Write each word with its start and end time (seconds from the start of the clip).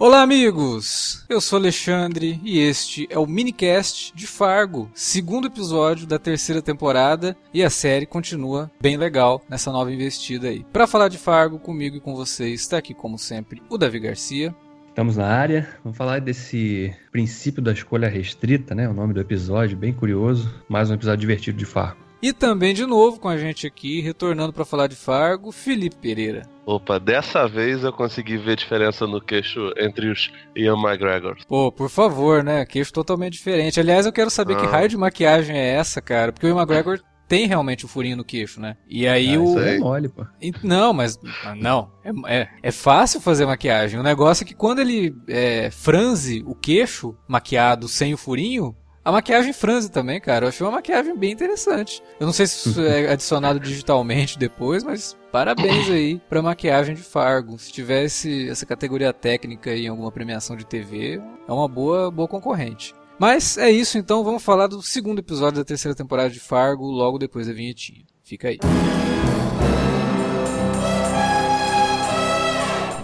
Olá, 0.00 0.22
amigos! 0.22 1.26
Eu 1.28 1.42
sou 1.42 1.58
Alexandre 1.58 2.40
e 2.42 2.58
este 2.58 3.06
é 3.10 3.18
o 3.18 3.26
minicast 3.26 4.14
de 4.14 4.26
Fargo, 4.26 4.90
segundo 4.94 5.48
episódio 5.48 6.06
da 6.06 6.18
terceira 6.18 6.62
temporada 6.62 7.36
e 7.52 7.62
a 7.62 7.68
série 7.68 8.06
continua 8.06 8.70
bem 8.80 8.96
legal 8.96 9.42
nessa 9.46 9.70
nova 9.70 9.92
investida 9.92 10.48
aí. 10.48 10.64
Para 10.72 10.86
falar 10.86 11.08
de 11.08 11.18
Fargo 11.18 11.58
comigo 11.58 11.96
e 11.96 12.00
com 12.00 12.16
vocês, 12.16 12.62
está 12.62 12.78
aqui 12.78 12.94
como 12.94 13.18
sempre 13.18 13.62
o 13.68 13.76
Davi 13.76 14.00
Garcia. 14.00 14.54
Estamos 14.88 15.18
na 15.18 15.26
área, 15.26 15.68
vamos 15.84 15.98
falar 15.98 16.18
desse 16.22 16.96
princípio 17.12 17.60
da 17.60 17.72
escolha 17.72 18.08
restrita, 18.08 18.74
né? 18.74 18.88
O 18.88 18.94
nome 18.94 19.12
do 19.12 19.20
episódio, 19.20 19.76
bem 19.76 19.92
curioso. 19.92 20.50
Mais 20.66 20.90
um 20.90 20.94
episódio 20.94 21.20
divertido 21.20 21.58
de 21.58 21.66
Fargo. 21.66 22.09
E 22.22 22.32
também 22.32 22.74
de 22.74 22.84
novo 22.84 23.18
com 23.18 23.28
a 23.28 23.36
gente 23.36 23.66
aqui, 23.66 24.00
retornando 24.00 24.52
para 24.52 24.64
falar 24.64 24.86
de 24.86 24.96
Fargo, 24.96 25.50
Felipe 25.50 25.96
Pereira. 25.96 26.42
Opa, 26.66 27.00
dessa 27.00 27.48
vez 27.48 27.82
eu 27.82 27.92
consegui 27.92 28.36
ver 28.36 28.56
diferença 28.56 29.06
no 29.06 29.20
queixo 29.20 29.72
entre 29.76 30.10
os 30.10 30.30
Ian 30.54 30.76
McGregor. 30.76 31.36
Pô, 31.48 31.72
por 31.72 31.88
favor, 31.88 32.44
né? 32.44 32.64
Queixo 32.66 32.92
totalmente 32.92 33.32
diferente. 33.32 33.80
Aliás, 33.80 34.04
eu 34.04 34.12
quero 34.12 34.30
saber 34.30 34.54
ah. 34.54 34.60
que 34.60 34.66
raio 34.66 34.88
de 34.88 34.96
maquiagem 34.96 35.56
é 35.56 35.74
essa, 35.74 36.02
cara, 36.02 36.30
porque 36.30 36.46
o 36.46 36.50
Ian 36.50 36.56
McGregor 36.56 37.00
tem 37.30 37.46
realmente 37.46 37.84
o 37.84 37.88
furinho 37.88 38.16
no 38.16 38.24
queixo, 38.24 38.60
né? 38.60 38.76
E 38.88 39.06
aí 39.06 39.36
ah, 39.36 39.40
o. 39.40 39.44
Isso 39.44 39.58
é 39.60 39.78
mole, 39.78 40.08
pô. 40.08 40.26
Não, 40.64 40.92
mas. 40.92 41.16
Não. 41.56 41.92
É, 42.04 42.40
é, 42.40 42.48
é, 42.60 42.70
fácil 42.72 43.20
fazer 43.20 43.46
maquiagem. 43.46 44.00
O 44.00 44.02
negócio 44.02 44.42
é 44.42 44.46
que 44.46 44.54
quando 44.54 44.80
ele 44.80 45.14
é, 45.28 45.70
franze 45.70 46.42
o 46.44 46.56
queixo 46.56 47.16
maquiado 47.28 47.86
sem 47.86 48.12
o 48.12 48.18
furinho, 48.18 48.74
a 49.04 49.10
maquiagem 49.10 49.52
franze 49.52 49.90
também, 49.90 50.20
cara. 50.20 50.44
Eu 50.44 50.48
achei 50.50 50.64
uma 50.64 50.72
maquiagem 50.72 51.16
bem 51.16 51.32
interessante. 51.32 52.02
Eu 52.18 52.26
não 52.26 52.32
sei 52.32 52.46
se 52.46 52.68
isso 52.68 52.82
é 52.82 53.08
adicionado 53.12 53.58
digitalmente 53.58 54.38
depois, 54.38 54.84
mas 54.84 55.16
parabéns 55.32 55.90
aí 55.90 56.20
pra 56.28 56.42
maquiagem 56.42 56.94
de 56.94 57.02
Fargo. 57.02 57.58
Se 57.58 57.72
tivesse 57.72 58.48
essa 58.48 58.66
categoria 58.66 59.12
técnica 59.12 59.74
em 59.74 59.88
alguma 59.88 60.12
premiação 60.12 60.56
de 60.56 60.66
TV, 60.66 61.20
é 61.48 61.52
uma 61.52 61.68
boa, 61.68 62.10
boa 62.10 62.28
concorrente. 62.28 62.94
Mas 63.18 63.58
é 63.58 63.70
isso 63.70 63.98
então, 63.98 64.24
vamos 64.24 64.42
falar 64.42 64.66
do 64.66 64.82
segundo 64.82 65.18
episódio 65.18 65.58
da 65.58 65.64
terceira 65.64 65.94
temporada 65.94 66.30
de 66.30 66.40
Fargo 66.40 66.86
logo 66.86 67.18
depois 67.18 67.46
da 67.46 67.52
vinhetinha. 67.52 68.04
Fica 68.22 68.48
aí. 68.48 68.58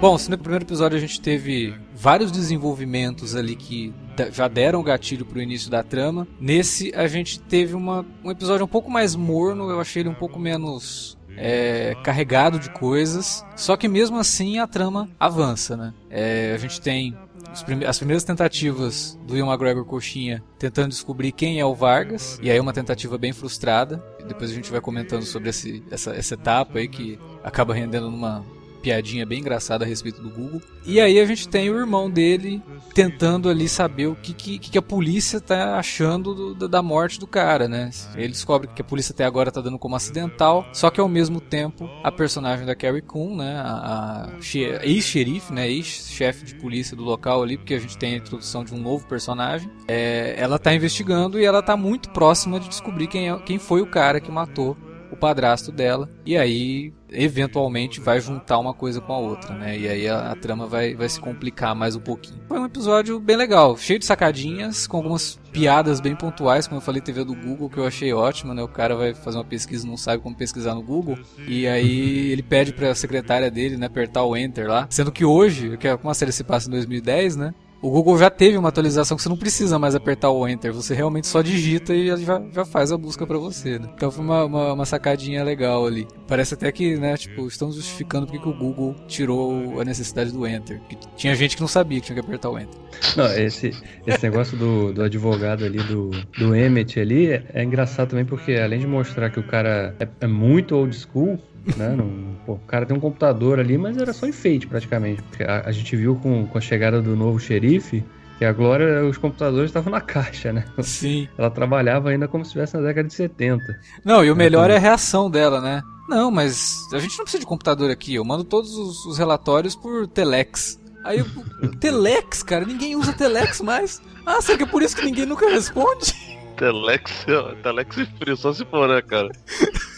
Bom, 0.00 0.18
se 0.18 0.30
no 0.30 0.36
primeiro 0.36 0.64
episódio 0.64 0.98
a 0.98 1.00
gente 1.00 1.20
teve 1.20 1.74
vários 1.94 2.30
desenvolvimentos 2.30 3.34
ali 3.34 3.56
que 3.56 3.94
já 4.30 4.48
deram 4.48 4.80
o 4.80 4.82
gatilho 4.82 5.24
pro 5.24 5.40
início 5.40 5.70
da 5.70 5.82
trama, 5.82 6.26
nesse 6.40 6.92
a 6.94 7.06
gente 7.06 7.40
teve 7.40 7.74
uma, 7.74 8.04
um 8.22 8.30
episódio 8.30 8.64
um 8.64 8.68
pouco 8.68 8.90
mais 8.90 9.14
morno, 9.14 9.70
eu 9.70 9.80
achei 9.80 10.02
ele 10.02 10.08
um 10.08 10.14
pouco 10.14 10.38
menos 10.38 11.16
é, 11.36 11.96
carregado 12.02 12.58
de 12.58 12.70
coisas, 12.70 13.44
só 13.56 13.76
que 13.76 13.88
mesmo 13.88 14.18
assim 14.18 14.58
a 14.58 14.66
trama 14.66 15.08
avança, 15.18 15.76
né? 15.76 15.94
É, 16.10 16.52
a 16.54 16.58
gente 16.58 16.80
tem 16.80 17.16
prime 17.64 17.84
as 17.84 17.98
primeiras 17.98 18.24
tentativas 18.24 19.18
do 19.26 19.36
Ian 19.36 19.46
McGregor 19.46 19.84
Coxinha 19.84 20.42
tentando 20.58 20.88
descobrir 20.88 21.32
quem 21.32 21.60
é 21.60 21.64
o 21.64 21.74
Vargas, 21.74 22.38
e 22.42 22.50
aí 22.50 22.58
uma 22.58 22.72
tentativa 22.72 23.18
bem 23.18 23.32
frustrada. 23.32 24.02
Depois 24.26 24.50
a 24.50 24.54
gente 24.54 24.70
vai 24.70 24.80
comentando 24.80 25.24
sobre 25.24 25.50
esse, 25.50 25.82
essa, 25.90 26.14
essa 26.14 26.34
etapa 26.34 26.78
aí 26.78 26.88
que 26.88 27.18
acaba 27.42 27.74
rendendo 27.74 28.10
numa 28.10 28.44
piadinha 28.84 29.24
bem 29.24 29.40
engraçada 29.40 29.82
a 29.82 29.88
respeito 29.88 30.20
do 30.20 30.28
Google. 30.28 30.60
E 30.84 31.00
aí 31.00 31.18
a 31.18 31.24
gente 31.24 31.48
tem 31.48 31.70
o 31.70 31.78
irmão 31.78 32.10
dele 32.10 32.62
tentando 32.92 33.48
ali 33.48 33.66
saber 33.66 34.08
o 34.08 34.14
que, 34.14 34.34
que, 34.34 34.58
que 34.58 34.76
a 34.76 34.82
polícia 34.82 35.40
tá 35.40 35.78
achando 35.78 36.54
do, 36.54 36.68
da 36.68 36.82
morte 36.82 37.18
do 37.18 37.26
cara, 37.26 37.66
né? 37.66 37.88
Ele 38.14 38.28
descobre 38.28 38.68
que 38.68 38.82
a 38.82 38.84
polícia 38.84 39.14
até 39.14 39.24
agora 39.24 39.50
tá 39.50 39.62
dando 39.62 39.78
como 39.78 39.96
acidental, 39.96 40.66
só 40.74 40.90
que 40.90 41.00
ao 41.00 41.08
mesmo 41.08 41.40
tempo 41.40 41.88
a 42.02 42.12
personagem 42.12 42.66
da 42.66 42.74
Carrie 42.74 43.00
Coon, 43.00 43.36
né? 43.36 43.56
A, 43.56 44.26
a 44.26 44.86
ex-xerife, 44.86 45.50
né? 45.50 45.66
Ex-chefe 45.66 46.44
de 46.44 46.54
polícia 46.56 46.94
do 46.94 47.02
local 47.02 47.42
ali, 47.42 47.56
porque 47.56 47.72
a 47.72 47.80
gente 47.80 47.96
tem 47.96 48.12
a 48.12 48.18
introdução 48.18 48.64
de 48.64 48.74
um 48.74 48.78
novo 48.78 49.06
personagem. 49.06 49.70
É, 49.88 50.34
ela 50.36 50.58
tá 50.58 50.74
investigando 50.74 51.40
e 51.40 51.44
ela 51.44 51.62
tá 51.62 51.74
muito 51.74 52.10
próxima 52.10 52.60
de 52.60 52.68
descobrir 52.68 53.06
quem, 53.06 53.30
é, 53.30 53.38
quem 53.38 53.58
foi 53.58 53.80
o 53.80 53.86
cara 53.86 54.20
que 54.20 54.30
matou 54.30 54.76
o 55.14 55.16
padrasto 55.16 55.72
dela. 55.72 56.08
E 56.26 56.36
aí, 56.36 56.92
eventualmente, 57.10 58.00
vai 58.00 58.20
juntar 58.20 58.58
uma 58.58 58.74
coisa 58.74 59.00
com 59.00 59.12
a 59.12 59.18
outra, 59.18 59.54
né? 59.54 59.78
E 59.78 59.88
aí 59.88 60.08
a, 60.08 60.32
a, 60.32 60.36
trama 60.36 60.66
vai, 60.66 60.94
vai 60.94 61.08
se 61.08 61.20
complicar 61.20 61.74
mais 61.74 61.96
um 61.96 62.00
pouquinho. 62.00 62.40
Foi 62.46 62.58
um 62.58 62.66
episódio 62.66 63.18
bem 63.18 63.36
legal, 63.36 63.76
cheio 63.76 63.98
de 63.98 64.04
sacadinhas, 64.04 64.86
com 64.86 64.96
algumas 64.98 65.40
piadas 65.52 66.00
bem 66.00 66.16
pontuais, 66.16 66.66
como 66.66 66.78
eu 66.78 66.84
falei, 66.84 67.00
TV 67.00 67.24
do 67.24 67.34
Google, 67.34 67.70
que 67.70 67.78
eu 67.78 67.86
achei 67.86 68.12
ótima, 68.12 68.52
né? 68.52 68.62
O 68.62 68.68
cara 68.68 68.96
vai 68.96 69.14
fazer 69.14 69.38
uma 69.38 69.44
pesquisa, 69.44 69.86
não 69.86 69.96
sabe 69.96 70.22
como 70.22 70.36
pesquisar 70.36 70.74
no 70.74 70.82
Google, 70.82 71.16
e 71.46 71.66
aí 71.66 72.32
ele 72.32 72.42
pede 72.42 72.72
pra 72.72 72.94
secretária 72.94 73.50
dele, 73.50 73.76
né, 73.76 73.86
apertar 73.86 74.24
o 74.24 74.36
Enter 74.36 74.68
lá. 74.68 74.86
Sendo 74.90 75.12
que 75.12 75.24
hoje, 75.24 75.76
que 75.76 75.86
é 75.86 75.94
uma 75.94 76.14
série 76.14 76.32
se 76.32 76.42
passa 76.42 76.68
em 76.68 76.72
2010, 76.72 77.36
né? 77.36 77.54
O 77.84 77.90
Google 77.90 78.16
já 78.16 78.30
teve 78.30 78.56
uma 78.56 78.70
atualização 78.70 79.14
que 79.14 79.22
você 79.22 79.28
não 79.28 79.36
precisa 79.36 79.78
mais 79.78 79.94
apertar 79.94 80.30
o 80.30 80.48
Enter, 80.48 80.72
você 80.72 80.94
realmente 80.94 81.26
só 81.26 81.42
digita 81.42 81.94
e 81.94 82.06
já, 82.16 82.42
já 82.50 82.64
faz 82.64 82.90
a 82.90 82.96
busca 82.96 83.26
para 83.26 83.36
você, 83.36 83.78
né? 83.78 83.90
Então 83.94 84.10
foi 84.10 84.24
uma, 84.24 84.44
uma, 84.46 84.72
uma, 84.72 84.86
sacadinha 84.86 85.44
legal 85.44 85.86
ali. 85.86 86.08
Parece 86.26 86.54
até 86.54 86.72
que, 86.72 86.96
né, 86.96 87.14
tipo, 87.18 87.46
estamos 87.46 87.76
justificando 87.76 88.26
porque 88.26 88.48
o 88.48 88.54
Google 88.54 88.94
tirou 89.06 89.82
a 89.82 89.84
necessidade 89.84 90.32
do 90.32 90.46
Enter. 90.46 90.80
Que 90.88 90.96
tinha 91.14 91.34
gente 91.34 91.56
que 91.56 91.60
não 91.60 91.68
sabia 91.68 92.00
que 92.00 92.06
tinha 92.06 92.14
que 92.14 92.26
apertar 92.26 92.48
o 92.48 92.58
Enter. 92.58 92.80
Não, 93.18 93.26
esse, 93.26 93.72
esse 94.06 94.22
negócio 94.22 94.56
do, 94.56 94.90
do 94.94 95.02
advogado 95.02 95.62
ali, 95.62 95.82
do, 95.82 96.08
do 96.38 96.56
Emmett 96.56 96.98
ali, 96.98 97.32
é, 97.32 97.44
é 97.52 97.62
engraçado 97.62 98.08
também 98.08 98.24
porque 98.24 98.54
além 98.54 98.80
de 98.80 98.86
mostrar 98.86 99.28
que 99.28 99.38
o 99.38 99.46
cara 99.46 99.94
é, 100.00 100.08
é 100.22 100.26
muito 100.26 100.74
old 100.74 100.96
school, 100.96 101.38
né? 101.76 101.94
Não, 101.96 102.36
pô, 102.44 102.52
o 102.54 102.58
cara 102.60 102.86
tem 102.86 102.96
um 102.96 103.00
computador 103.00 103.58
ali, 103.58 103.78
mas 103.78 103.96
era 103.96 104.12
só 104.12 104.26
enfeite 104.26 104.66
praticamente. 104.66 105.22
A, 105.46 105.68
a 105.68 105.72
gente 105.72 105.96
viu 105.96 106.16
com, 106.16 106.46
com 106.46 106.58
a 106.58 106.60
chegada 106.60 107.00
do 107.00 107.16
novo 107.16 107.38
xerife 107.38 108.04
que 108.38 108.44
a 108.44 108.52
Glória, 108.52 109.04
os 109.04 109.16
computadores 109.16 109.70
estavam 109.70 109.92
na 109.92 110.00
caixa, 110.00 110.52
né? 110.52 110.64
Sim. 110.82 111.28
Ela 111.38 111.50
trabalhava 111.50 112.10
ainda 112.10 112.26
como 112.26 112.44
se 112.44 112.48
estivesse 112.48 112.76
na 112.76 112.82
década 112.82 113.08
de 113.08 113.14
70. 113.14 113.62
Não, 114.04 114.24
e 114.24 114.30
o 114.30 114.36
melhor 114.36 114.70
é 114.70 114.76
a 114.76 114.80
reação 114.80 115.30
dela, 115.30 115.60
né? 115.60 115.82
Não, 116.08 116.30
mas 116.30 116.88
a 116.92 116.98
gente 116.98 117.16
não 117.16 117.24
precisa 117.24 117.40
de 117.40 117.46
computador 117.46 117.90
aqui. 117.90 118.14
Eu 118.14 118.24
mando 118.24 118.44
todos 118.44 118.76
os, 118.76 119.06
os 119.06 119.18
relatórios 119.18 119.76
por 119.76 120.06
Telex. 120.08 120.80
Aí 121.04 121.20
eu, 121.20 121.26
Telex, 121.80 122.42
cara, 122.42 122.64
ninguém 122.64 122.96
usa 122.96 123.12
Telex 123.12 123.60
mais. 123.60 124.02
Ah, 124.26 124.40
será 124.42 124.58
que 124.58 124.64
é 124.64 124.66
por 124.66 124.82
isso 124.82 124.96
que 124.96 125.04
ninguém 125.04 125.26
nunca 125.26 125.48
responde? 125.48 126.12
Telex, 126.56 127.26
Telex 127.62 127.96
frio, 128.18 128.36
só 128.36 128.52
se 128.52 128.64
for, 128.64 128.88
né, 128.88 129.00
cara? 129.02 129.28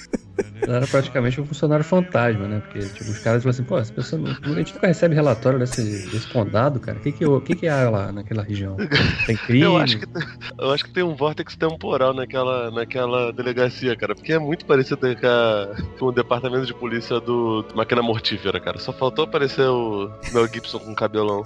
Era 0.62 0.86
praticamente 0.86 1.40
um 1.40 1.46
funcionário 1.46 1.84
fantasma, 1.84 2.46
né? 2.46 2.60
Porque 2.60 2.80
tipo, 2.80 3.10
os 3.10 3.18
caras 3.18 3.42
falam 3.42 3.50
assim, 3.50 3.64
pô, 3.64 3.78
essa 3.78 3.92
pessoa 3.92 4.20
não, 4.20 4.54
a 4.54 4.58
gente 4.58 4.74
nunca 4.74 4.86
recebe 4.86 5.14
relatório 5.14 5.58
desse, 5.58 5.82
desse 6.10 6.28
condado, 6.32 6.80
cara. 6.80 6.98
O 6.98 7.00
que 7.00 7.12
que, 7.12 7.24
que 7.40 7.54
que 7.54 7.68
há 7.68 7.88
lá 7.88 8.12
naquela 8.12 8.42
região? 8.42 8.76
Tem 9.26 9.36
crime? 9.46 9.62
Eu 9.62 9.76
acho 9.76 9.98
que, 9.98 10.06
eu 10.58 10.70
acho 10.70 10.84
que 10.84 10.90
tem 10.90 11.02
um 11.02 11.14
vórtice 11.14 11.56
temporal 11.56 12.12
naquela, 12.12 12.70
naquela 12.70 13.32
delegacia, 13.32 13.96
cara. 13.96 14.14
Porque 14.14 14.32
é 14.32 14.38
muito 14.38 14.66
parecido 14.66 14.98
com, 14.98 15.26
a, 15.26 15.76
com 15.98 16.06
o 16.06 16.12
departamento 16.12 16.66
de 16.66 16.74
polícia 16.74 17.20
do, 17.20 17.62
do 17.62 17.76
Máquina 17.76 18.02
Mortífera, 18.02 18.60
cara. 18.60 18.78
Só 18.78 18.92
faltou 18.92 19.24
aparecer 19.24 19.68
o 19.68 20.10
Mel 20.32 20.46
Gibson 20.48 20.78
com 20.78 20.94
cabelão. 20.94 21.44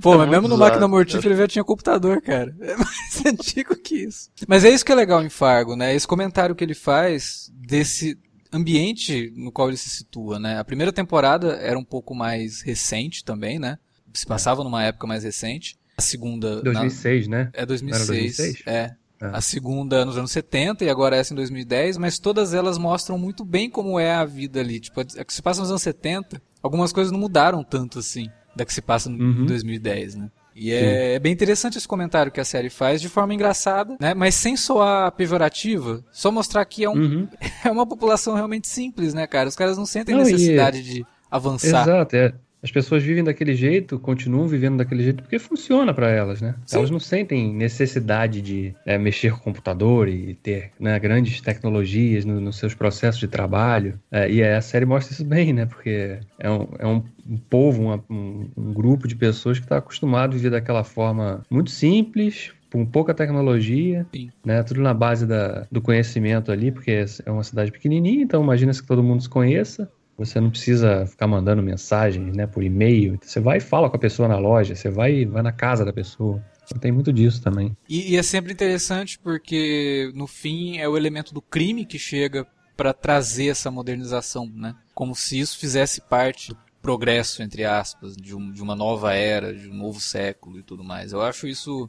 Pô, 0.00 0.14
é 0.14 0.18
mas 0.18 0.28
mesmo 0.28 0.48
no 0.48 0.56
Máquina 0.56 0.86
Mortífera 0.86 1.34
ele 1.34 1.42
já 1.42 1.48
tinha 1.48 1.64
computador, 1.64 2.20
cara. 2.20 2.52
É 2.62 2.76
mais 2.76 3.26
antigo 3.26 3.76
que 3.76 3.96
isso. 3.96 4.30
Mas 4.48 4.64
é 4.64 4.70
isso 4.70 4.84
que 4.84 4.92
é 4.92 4.94
legal 4.94 5.22
em 5.22 5.28
Fargo, 5.28 5.76
né? 5.76 5.94
Esse 5.94 6.06
comentário 6.06 6.54
que 6.54 6.64
ele 6.64 6.74
faz 6.74 7.41
desse 7.50 8.18
ambiente 8.52 9.32
no 9.34 9.50
qual 9.50 9.68
ele 9.68 9.76
se 9.76 9.88
situa, 9.88 10.38
né? 10.38 10.58
A 10.58 10.64
primeira 10.64 10.92
temporada 10.92 11.54
era 11.54 11.78
um 11.78 11.84
pouco 11.84 12.14
mais 12.14 12.60
recente 12.60 13.24
também, 13.24 13.58
né? 13.58 13.78
se 14.18 14.26
passava 14.26 14.62
numa 14.62 14.82
época 14.82 15.06
mais 15.06 15.24
recente. 15.24 15.76
A 15.96 16.02
segunda. 16.02 16.62
2006, 16.62 17.28
na... 17.28 17.36
né? 17.36 17.50
É 17.52 17.66
2006. 17.66 18.08
2006? 18.08 18.62
É. 18.66 18.96
É. 19.20 19.26
A 19.26 19.40
segunda 19.40 20.04
nos 20.04 20.18
anos 20.18 20.32
70 20.32 20.84
e 20.84 20.90
agora 20.90 21.14
essa 21.14 21.32
em 21.32 21.36
2010, 21.36 21.96
mas 21.96 22.18
todas 22.18 22.52
elas 22.52 22.76
mostram 22.76 23.16
muito 23.16 23.44
bem 23.44 23.70
como 23.70 23.98
é 23.98 24.12
a 24.12 24.24
vida 24.24 24.58
ali. 24.58 24.80
Tipo, 24.80 25.00
a 25.00 25.24
que 25.24 25.32
se 25.32 25.40
passa 25.40 25.60
nos 25.60 25.70
anos 25.70 25.82
70, 25.82 26.42
algumas 26.60 26.92
coisas 26.92 27.12
não 27.12 27.20
mudaram 27.20 27.62
tanto 27.62 28.00
assim 28.00 28.28
da 28.56 28.64
que 28.64 28.74
se 28.74 28.82
passa 28.82 29.08
em 29.08 29.14
uhum. 29.14 29.46
2010, 29.46 30.16
né? 30.16 30.30
E 30.54 30.72
é, 30.72 31.14
é, 31.14 31.18
bem 31.18 31.32
interessante 31.32 31.78
esse 31.78 31.88
comentário 31.88 32.30
que 32.30 32.40
a 32.40 32.44
série 32.44 32.70
faz 32.70 33.00
de 33.00 33.08
forma 33.08 33.34
engraçada, 33.34 33.96
né? 34.00 34.14
Mas 34.14 34.34
sem 34.34 34.56
soar 34.56 35.10
pejorativa, 35.12 36.04
só 36.12 36.30
mostrar 36.30 36.64
que 36.64 36.84
é, 36.84 36.90
um, 36.90 36.94
uhum. 36.94 37.28
é 37.64 37.70
uma 37.70 37.86
população 37.86 38.34
realmente 38.34 38.68
simples, 38.68 39.14
né, 39.14 39.26
cara? 39.26 39.48
Os 39.48 39.56
caras 39.56 39.78
não 39.78 39.86
sentem 39.86 40.14
não, 40.14 40.22
necessidade 40.22 40.78
e... 40.78 40.82
de 40.82 41.06
avançar. 41.30 41.82
Exato, 41.82 42.16
é. 42.16 42.34
As 42.62 42.70
pessoas 42.70 43.02
vivem 43.02 43.24
daquele 43.24 43.54
jeito, 43.54 43.98
continuam 43.98 44.46
vivendo 44.46 44.76
daquele 44.76 45.02
jeito 45.02 45.22
porque 45.22 45.38
funciona 45.38 45.92
para 45.92 46.10
elas, 46.10 46.40
né? 46.40 46.54
Sim. 46.64 46.76
Elas 46.76 46.90
não 46.90 47.00
sentem 47.00 47.52
necessidade 47.52 48.40
de 48.40 48.74
é, 48.86 48.96
mexer 48.96 49.32
com 49.32 49.38
o 49.38 49.42
computador 49.42 50.08
e 50.08 50.34
ter 50.34 50.70
né, 50.78 50.98
grandes 50.98 51.40
tecnologias 51.40 52.24
no, 52.24 52.40
nos 52.40 52.56
seus 52.56 52.74
processos 52.74 53.18
de 53.18 53.26
trabalho. 53.26 53.98
É, 54.10 54.30
e 54.30 54.42
a 54.42 54.60
série 54.60 54.86
mostra 54.86 55.12
isso 55.12 55.24
bem, 55.24 55.52
né? 55.52 55.66
Porque 55.66 56.20
é 56.38 56.50
um, 56.50 56.68
é 56.78 56.86
um, 56.86 57.02
povo, 57.50 57.82
uma, 57.82 58.04
um, 58.08 58.48
um 58.56 58.72
grupo 58.72 59.08
de 59.08 59.16
pessoas 59.16 59.58
que 59.58 59.64
está 59.64 59.78
acostumado 59.78 60.32
a 60.32 60.36
viver 60.36 60.50
daquela 60.50 60.84
forma 60.84 61.42
muito 61.50 61.70
simples, 61.70 62.52
com 62.72 62.86
pouca 62.86 63.12
tecnologia, 63.12 64.06
Sim. 64.14 64.30
né? 64.44 64.62
Tudo 64.62 64.80
na 64.80 64.94
base 64.94 65.26
da, 65.26 65.66
do 65.70 65.80
conhecimento 65.80 66.50
ali, 66.50 66.72
porque 66.72 67.04
é 67.24 67.30
uma 67.30 67.44
cidade 67.44 67.70
pequenininha, 67.70 68.22
então 68.22 68.42
imagina 68.42 68.72
que 68.72 68.86
todo 68.86 69.02
mundo 69.02 69.22
se 69.22 69.28
conheça. 69.28 69.90
Você 70.18 70.40
não 70.40 70.50
precisa 70.50 71.06
ficar 71.06 71.26
mandando 71.26 71.62
mensagens, 71.62 72.36
né, 72.36 72.46
por 72.46 72.62
e-mail. 72.62 73.18
Você 73.22 73.40
vai 73.40 73.58
e 73.58 73.60
fala 73.60 73.88
com 73.88 73.96
a 73.96 74.00
pessoa 74.00 74.28
na 74.28 74.38
loja, 74.38 74.74
você 74.74 74.90
vai 74.90 75.24
vai 75.24 75.42
na 75.42 75.52
casa 75.52 75.84
da 75.84 75.92
pessoa. 75.92 76.42
Então, 76.64 76.78
tem 76.78 76.92
muito 76.92 77.12
disso 77.12 77.42
também. 77.42 77.76
E, 77.88 78.12
e 78.12 78.16
é 78.16 78.22
sempre 78.22 78.52
interessante 78.52 79.18
porque 79.18 80.12
no 80.14 80.26
fim 80.26 80.78
é 80.78 80.88
o 80.88 80.96
elemento 80.96 81.34
do 81.34 81.42
crime 81.42 81.84
que 81.84 81.98
chega 81.98 82.46
para 82.76 82.92
trazer 82.92 83.48
essa 83.48 83.70
modernização, 83.70 84.46
né? 84.46 84.74
Como 84.94 85.14
se 85.14 85.38
isso 85.38 85.58
fizesse 85.58 86.00
parte 86.00 86.50
do 86.50 86.58
progresso 86.80 87.42
entre 87.42 87.64
aspas 87.64 88.16
de, 88.16 88.34
um, 88.34 88.50
de 88.50 88.62
uma 88.62 88.74
nova 88.74 89.14
era, 89.14 89.54
de 89.54 89.68
um 89.68 89.74
novo 89.74 90.00
século 90.00 90.58
e 90.58 90.62
tudo 90.62 90.82
mais. 90.82 91.12
Eu 91.12 91.22
acho 91.22 91.46
isso 91.46 91.88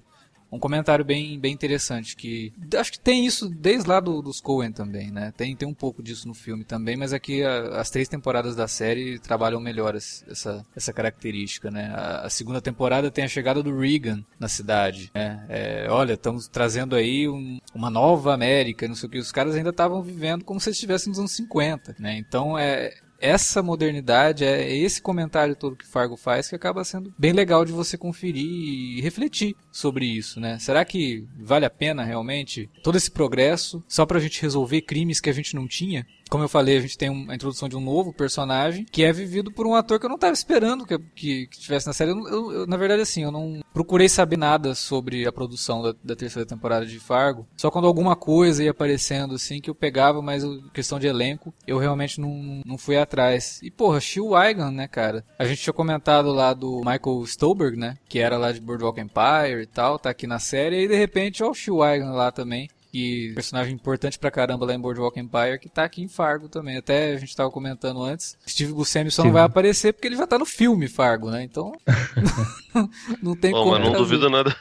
um 0.54 0.60
comentário 0.60 1.04
bem, 1.04 1.40
bem 1.40 1.52
interessante 1.52 2.16
que 2.16 2.54
acho 2.78 2.92
que 2.92 3.00
tem 3.00 3.26
isso 3.26 3.50
desde 3.50 3.90
lá 3.90 4.00
do, 4.00 4.22
dos 4.22 4.40
Coen 4.40 4.72
também, 4.72 5.12
né? 5.12 5.34
Tem, 5.36 5.56
tem 5.56 5.68
um 5.68 5.74
pouco 5.74 6.04
disso 6.04 6.28
no 6.28 6.34
filme 6.34 6.64
também, 6.64 6.96
mas 6.96 7.12
aqui 7.12 7.44
a, 7.44 7.80
as 7.80 7.90
três 7.90 8.08
temporadas 8.08 8.56
da 8.56 8.68
série 8.68 9.18
trabalham 9.20 9.60
melhor 9.60 9.96
essa, 9.96 10.64
essa 10.76 10.94
característica, 10.94 11.72
né? 11.72 11.92
A, 11.94 12.26
a 12.26 12.30
segunda 12.30 12.62
temporada 12.62 13.10
tem 13.10 13.24
a 13.24 13.28
chegada 13.28 13.64
do 13.64 13.78
Reagan 13.78 14.24
na 14.40 14.48
cidade, 14.48 15.12
né? 15.14 15.46
É, 15.50 15.88
olha, 15.90 16.14
estamos 16.14 16.48
trazendo 16.48 16.96
aí 16.96 17.28
um, 17.28 17.60
uma 17.74 17.90
nova 17.90 18.34
América, 18.34 18.88
não 18.88 18.96
sei 18.96 19.08
o 19.08 19.12
que, 19.12 19.18
os 19.18 19.32
caras 19.32 19.56
ainda 19.56 19.72
estavam 19.72 20.04
vivendo 20.04 20.46
como 20.46 20.60
se 20.60 20.70
estivessem 20.70 21.10
nos 21.10 21.20
anos 21.20 21.32
50, 21.32 21.96
né? 21.98 22.18
Então 22.18 22.58
é, 22.58 22.94
essa 23.24 23.64
modernidade, 23.64 24.44
é 24.44 24.76
esse 24.76 25.02
comentário 25.02 25.56
todo 25.56 25.78
que 25.78 25.88
Fargo 25.88 26.18
faz 26.18 26.50
que 26.50 26.56
acaba 26.56 26.84
sendo 26.84 27.14
bem 27.18 27.32
legal 27.32 27.64
de 27.64 27.72
você 27.72 27.98
conferir 27.98 28.46
e 28.46 29.00
refletir 29.00 29.56
sobre 29.72 30.06
isso, 30.06 30.42
né? 30.42 30.60
Será 30.60 30.84
que 30.84 31.26
vale 31.40 31.66
a 31.66 31.70
pena 31.70 32.04
realmente 32.04 32.70
todo 32.84 32.98
esse 32.98 33.10
progresso 33.10 33.82
só 33.88 34.06
pra 34.06 34.20
gente 34.20 34.42
resolver 34.42 34.82
crimes 34.82 35.22
que 35.22 35.30
a 35.30 35.34
gente 35.34 35.56
não 35.56 35.66
tinha? 35.66 36.06
Como 36.34 36.46
eu 36.46 36.50
falei, 36.50 36.78
a 36.78 36.82
gente 36.82 36.98
tem 36.98 37.28
a 37.30 37.36
introdução 37.36 37.70
de 37.70 37.78
um 37.78 37.80
novo 37.80 38.12
personagem 38.12 38.88
que 38.92 39.04
é 39.04 39.14
vivido 39.14 39.52
por 39.52 39.68
um 39.68 39.76
ator 39.76 40.00
que 40.00 40.06
eu 40.08 40.10
não 40.10 40.16
estava 40.16 40.34
esperando 40.34 40.84
que, 40.84 40.98
que, 40.98 41.46
que, 41.46 41.60
tivesse 41.60 41.86
na 41.86 41.94
série. 41.94 42.10
Eu, 42.10 42.28
eu, 42.28 42.52
eu, 42.52 42.66
na 42.66 42.76
verdade, 42.76 43.04
assim, 43.04 43.22
eu 43.22 43.32
não 43.32 43.62
procurei 43.72 44.10
saber 44.10 44.36
nada 44.36 44.74
sobre 44.74 45.28
a 45.28 45.32
produção 45.32 45.84
da, 45.84 45.94
da, 46.04 46.16
terceira 46.16 46.44
temporada 46.44 46.88
de 46.88 47.00
Fargo. 47.00 47.46
Só 47.56 47.70
quando 47.70 47.86
alguma 47.86 48.16
coisa 48.16 48.64
ia 48.64 48.72
aparecendo, 48.72 49.36
assim, 49.36 49.62
que 49.62 49.70
eu 49.70 49.76
pegava, 49.76 50.24
mas 50.24 50.44
questão 50.74 50.98
de 50.98 51.06
elenco, 51.06 51.54
eu 51.68 51.78
realmente 51.78 52.20
não, 52.20 52.64
não 52.66 52.80
fui 52.80 52.98
atrás. 52.98 53.60
E, 53.62 53.70
porra, 53.70 54.02
Shil 54.02 54.30
Wygan, 54.30 54.72
né, 54.72 54.88
cara? 54.88 55.24
A 55.38 55.46
gente 55.46 55.62
tinha 55.62 55.72
comentado 55.72 56.34
lá 56.34 56.52
do 56.56 56.80
Michael 56.80 57.24
Stolberg, 57.28 57.78
né? 57.78 57.96
Que 58.10 58.18
era 58.18 58.40
lá 58.40 58.52
de 58.52 58.60
Boardwalk 58.60 59.00
Empire 59.00 59.62
e 59.62 59.68
tal, 59.68 60.00
tá 60.00 60.10
aqui 60.10 60.26
na 60.26 60.40
série. 60.40 60.84
E 60.84 60.88
de 60.88 60.96
repente, 60.96 61.44
ó, 61.44 61.52
o 61.52 61.54
Shil 61.54 61.76
Wygan 61.76 62.14
lá 62.14 62.32
também 62.32 62.68
que 62.94 63.32
personagem 63.34 63.74
importante 63.74 64.20
pra 64.20 64.30
caramba 64.30 64.68
lá 64.68 64.74
em 64.76 64.80
Boardwalk 64.80 65.20
Empire, 65.20 65.58
que 65.60 65.68
tá 65.68 65.84
aqui 65.84 66.04
em 66.04 66.08
Fargo 66.08 66.48
também. 66.48 66.78
Até 66.78 67.14
a 67.14 67.18
gente 67.18 67.36
tava 67.36 67.50
comentando 67.50 68.04
antes, 68.04 68.38
Steve 68.48 68.72
Buscemi 68.72 69.10
só 69.10 69.24
Sim. 69.24 69.30
não 69.30 69.34
vai 69.34 69.42
aparecer 69.42 69.94
porque 69.94 70.08
ele 70.08 70.16
já 70.16 70.28
tá 70.28 70.38
no 70.38 70.46
filme 70.46 70.88
Fargo, 70.88 71.32
né? 71.32 71.42
Então, 71.42 71.74
não 73.20 73.36
tem 73.36 73.50
Bom, 73.50 73.64
como. 73.64 73.72
Mas 73.72 73.84
não 73.84 73.94
duvido 73.94 74.30
nada. 74.30 74.56